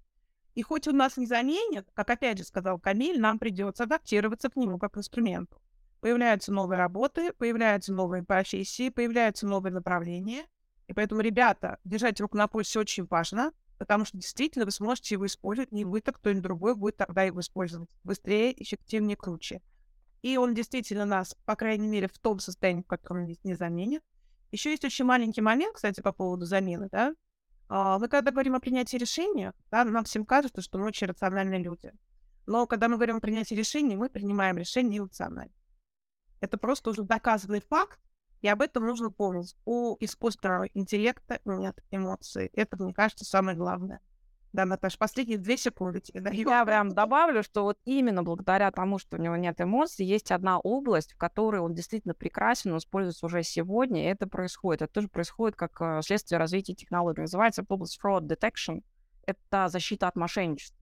И 0.54 0.62
хоть 0.62 0.88
он 0.88 0.98
нас 0.98 1.18
не 1.18 1.26
заменит, 1.26 1.88
как 1.94 2.10
опять 2.10 2.38
же 2.38 2.44
сказал 2.44 2.80
Камиль, 2.80 3.20
нам 3.20 3.40
придется 3.40 3.84
адаптироваться 3.84 4.50
к 4.50 4.56
нему 4.56 4.78
как 4.78 4.94
к 4.94 4.98
инструменту. 4.98 5.60
Появляются 6.00 6.52
новые 6.54 6.78
работы, 6.78 7.34
появляются 7.34 7.92
новые 7.92 8.24
профессии, 8.24 8.90
появляются 8.90 9.48
новые 9.48 9.74
направления. 9.74 10.46
И 10.88 10.94
поэтому, 10.94 11.22
ребята, 11.22 11.80
держать 11.84 12.22
руку 12.22 12.38
на 12.38 12.48
пульсе 12.48 12.80
очень 12.80 13.06
важно, 13.06 13.52
потому 13.78 14.06
что 14.06 14.18
действительно 14.18 14.66
вы 14.66 14.72
сможете 14.72 15.16
его 15.16 15.26
использовать, 15.26 15.72
не 15.72 15.86
вы, 15.86 16.02
так 16.02 16.18
кто-нибудь 16.18 16.44
другой 16.44 16.76
будет 16.76 16.98
тогда 16.98 17.24
его 17.24 17.40
использовать 17.40 17.90
быстрее, 18.04 18.54
эффективнее, 18.62 19.18
круче 19.18 19.62
и 20.22 20.38
он 20.38 20.54
действительно 20.54 21.06
нас, 21.06 21.36
по 21.46 21.56
крайней 21.56 21.88
мере, 21.88 22.08
в 22.08 22.18
том 22.20 22.40
состоянии, 22.40 22.82
в 22.82 22.88
котором 22.88 23.26
есть, 23.26 23.44
не 23.44 23.56
заменит. 23.56 24.04
Еще 24.52 24.72
есть 24.72 24.86
очень 24.86 25.06
маленький 25.06 25.42
момент, 25.42 25.76
кстати, 25.76 26.02
по 26.02 26.12
поводу 26.12 26.46
замены, 26.46 26.90
да. 26.92 27.14
А, 27.70 28.00
мы 28.00 28.08
когда 28.08 28.32
говорим 28.32 28.56
о 28.56 28.60
принятии 28.60 28.98
решения, 28.98 29.54
да, 29.72 29.84
нам 29.84 30.06
всем 30.06 30.26
кажется, 30.26 30.62
что 30.62 30.78
мы 30.78 30.86
очень 30.86 31.08
рациональные 31.08 31.62
люди. 31.62 31.92
Но 32.46 32.66
когда 32.66 32.88
мы 32.88 32.96
говорим 32.96 33.18
о 33.18 33.22
принятии 33.22 33.56
решений, 33.56 33.98
мы 33.98 34.10
принимаем 34.10 34.58
решение 34.58 35.00
иррационально. 35.00 35.52
Это 36.40 36.58
просто 36.58 36.92
уже 36.92 37.04
доказанный 37.04 37.62
факт, 37.62 38.00
и 38.42 38.48
об 38.48 38.62
этом 38.62 38.86
нужно 38.86 39.10
помнить. 39.10 39.56
У 39.66 39.98
искусственного 40.00 40.68
интеллекта 40.74 41.42
нет 41.46 41.84
эмоций. 41.92 42.50
Это, 42.54 42.82
мне 42.82 42.94
кажется, 42.94 43.26
самое 43.26 43.58
главное. 43.58 44.00
Да, 44.58 44.66
Наташа, 44.66 44.98
последние 44.98 45.38
две 45.38 45.56
секунды 45.56 46.00
тебе 46.00 46.20
даю. 46.20 46.50
Я 46.50 46.66
прям 46.66 46.90
добавлю, 46.90 47.44
что 47.44 47.62
вот 47.62 47.78
именно 47.86 48.24
благодаря 48.24 48.72
тому, 48.72 48.98
что 48.98 49.18
у 49.18 49.20
него 49.20 49.36
нет 49.36 49.62
эмоций, 49.62 50.04
есть 50.04 50.32
одна 50.32 50.58
область, 50.58 51.14
в 51.14 51.18
которой 51.18 51.62
он 51.62 51.76
действительно 51.76 52.16
прекрасен, 52.16 52.72
он 52.72 52.80
используется 52.80 53.28
уже 53.28 53.44
сегодня, 53.44 54.02
и 54.02 54.08
это 54.08 54.26
происходит. 54.26 54.82
Это 54.82 54.94
тоже 54.94 55.10
происходит 55.10 55.56
как 55.56 55.80
э, 55.80 56.02
следствие 56.02 56.40
развития 56.40 56.74
технологий. 56.74 57.22
Называется 57.22 57.64
область 57.70 58.00
fraud 58.04 58.22
detection. 58.22 58.82
Это 59.28 59.68
защита 59.68 60.08
от 60.08 60.16
мошенничества. 60.16 60.77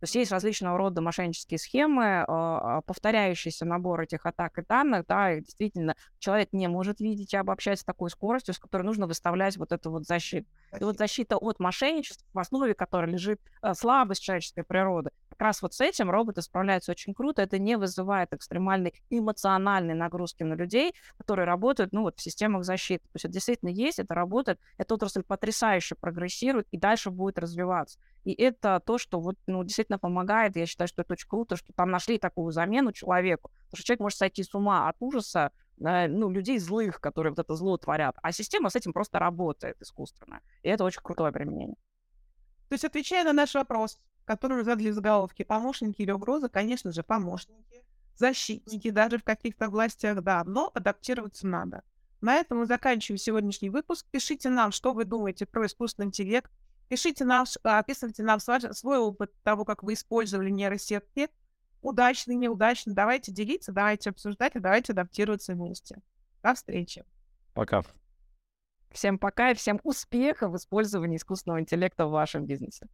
То 0.00 0.04
есть 0.04 0.14
есть 0.14 0.32
различного 0.32 0.78
рода 0.78 1.02
мошеннические 1.02 1.58
схемы, 1.58 2.24
а, 2.26 2.80
повторяющийся 2.82 3.66
набор 3.66 4.00
этих 4.00 4.24
атак 4.24 4.58
и 4.58 4.62
данных, 4.62 5.04
да, 5.06 5.34
и 5.34 5.42
действительно 5.42 5.94
человек 6.18 6.48
не 6.52 6.68
может 6.68 7.00
видеть 7.00 7.34
и 7.34 7.36
обобщать 7.36 7.80
с 7.80 7.84
такой 7.84 8.08
скоростью, 8.08 8.54
с 8.54 8.58
которой 8.58 8.82
нужно 8.82 9.06
выставлять 9.06 9.58
вот 9.58 9.72
эту 9.72 9.90
вот 9.90 10.06
защиту. 10.06 10.48
И 10.78 10.82
вот 10.82 10.96
защита 10.96 11.36
от 11.36 11.60
мошенничества, 11.60 12.26
в 12.32 12.38
основе 12.38 12.72
которой 12.72 13.10
лежит 13.10 13.40
э, 13.62 13.74
слабость 13.74 14.22
человеческой 14.22 14.64
природы, 14.64 15.10
как 15.40 15.46
раз 15.46 15.62
вот 15.62 15.72
с 15.72 15.80
этим 15.80 16.10
роботы 16.10 16.42
справляются 16.42 16.92
очень 16.92 17.14
круто. 17.14 17.40
Это 17.40 17.58
не 17.58 17.78
вызывает 17.78 18.34
экстремальной 18.34 18.92
эмоциональной 19.08 19.94
нагрузки 19.94 20.42
на 20.42 20.52
людей, 20.52 20.92
которые 21.16 21.46
работают, 21.46 21.94
ну, 21.94 22.02
вот 22.02 22.18
в 22.18 22.22
системах 22.22 22.62
защиты. 22.64 23.04
То 23.04 23.14
есть 23.14 23.24
это 23.24 23.32
действительно 23.32 23.70
есть, 23.70 23.98
это 23.98 24.14
работает, 24.14 24.60
эта 24.76 24.92
отрасль 24.92 25.22
потрясающе 25.22 25.94
прогрессирует 25.94 26.68
и 26.70 26.76
дальше 26.76 27.10
будет 27.10 27.38
развиваться. 27.38 27.98
И 28.24 28.34
это 28.34 28.82
то, 28.84 28.98
что 28.98 29.18
вот, 29.18 29.36
ну, 29.46 29.64
действительно 29.64 29.98
помогает. 29.98 30.56
Я 30.56 30.66
считаю, 30.66 30.88
что 30.88 31.00
это 31.00 31.14
очень 31.14 31.28
круто, 31.28 31.56
что 31.56 31.72
там 31.72 31.90
нашли 31.90 32.18
такую 32.18 32.52
замену 32.52 32.92
человеку. 32.92 33.50
Потому 33.64 33.78
что 33.78 33.86
человек 33.86 34.00
может 34.00 34.18
сойти 34.18 34.42
с 34.42 34.54
ума 34.54 34.90
от 34.90 34.96
ужаса, 35.00 35.52
ну, 35.78 36.28
людей 36.28 36.58
злых, 36.58 37.00
которые 37.00 37.32
вот 37.32 37.38
это 37.38 37.54
зло 37.54 37.78
творят. 37.78 38.14
А 38.22 38.30
система 38.32 38.68
с 38.68 38.76
этим 38.76 38.92
просто 38.92 39.18
работает 39.18 39.80
искусственно. 39.80 40.40
И 40.62 40.68
это 40.68 40.84
очень 40.84 41.00
крутое 41.02 41.32
применение. 41.32 41.76
То 42.68 42.74
есть, 42.74 42.84
отвечая 42.84 43.24
на 43.24 43.32
наш 43.32 43.54
вопрос, 43.54 43.98
который 44.30 44.58
вы 44.58 44.62
задали 44.62 44.90
в 44.90 44.94
заголовке, 44.94 45.44
помощники 45.44 46.02
или 46.02 46.12
угрозы, 46.12 46.48
конечно 46.48 46.92
же, 46.92 47.02
помощники, 47.02 47.84
защитники 48.14 48.90
даже 48.90 49.18
в 49.18 49.24
каких-то 49.24 49.64
областях, 49.64 50.22
да, 50.22 50.44
но 50.44 50.70
адаптироваться 50.72 51.48
надо. 51.48 51.82
На 52.20 52.36
этом 52.36 52.58
мы 52.58 52.66
заканчиваем 52.66 53.18
сегодняшний 53.18 53.70
выпуск. 53.70 54.06
Пишите 54.08 54.48
нам, 54.48 54.70
что 54.70 54.92
вы 54.92 55.04
думаете 55.04 55.46
про 55.46 55.66
искусственный 55.66 56.06
интеллект. 56.06 56.48
Пишите 56.88 57.24
нам, 57.24 57.44
описывайте 57.64 58.22
нам 58.22 58.38
свой 58.38 58.98
опыт 58.98 59.32
того, 59.42 59.64
как 59.64 59.82
вы 59.82 59.94
использовали 59.94 60.48
нейросетки 60.48 61.28
удачный, 61.82 62.36
неудачный. 62.36 62.94
Давайте 62.94 63.32
делиться, 63.32 63.72
давайте 63.72 64.10
обсуждать 64.10 64.54
и 64.54 64.60
давайте 64.60 64.92
адаптироваться 64.92 65.54
вместе. 65.54 66.00
До 66.44 66.54
встречи. 66.54 67.04
Пока. 67.52 67.82
Всем 68.92 69.18
пока 69.18 69.50
и 69.50 69.54
всем 69.54 69.80
успехов 69.82 70.52
в 70.52 70.56
использовании 70.56 71.16
искусственного 71.16 71.60
интеллекта 71.60 72.06
в 72.06 72.12
вашем 72.12 72.46
бизнесе. 72.46 72.86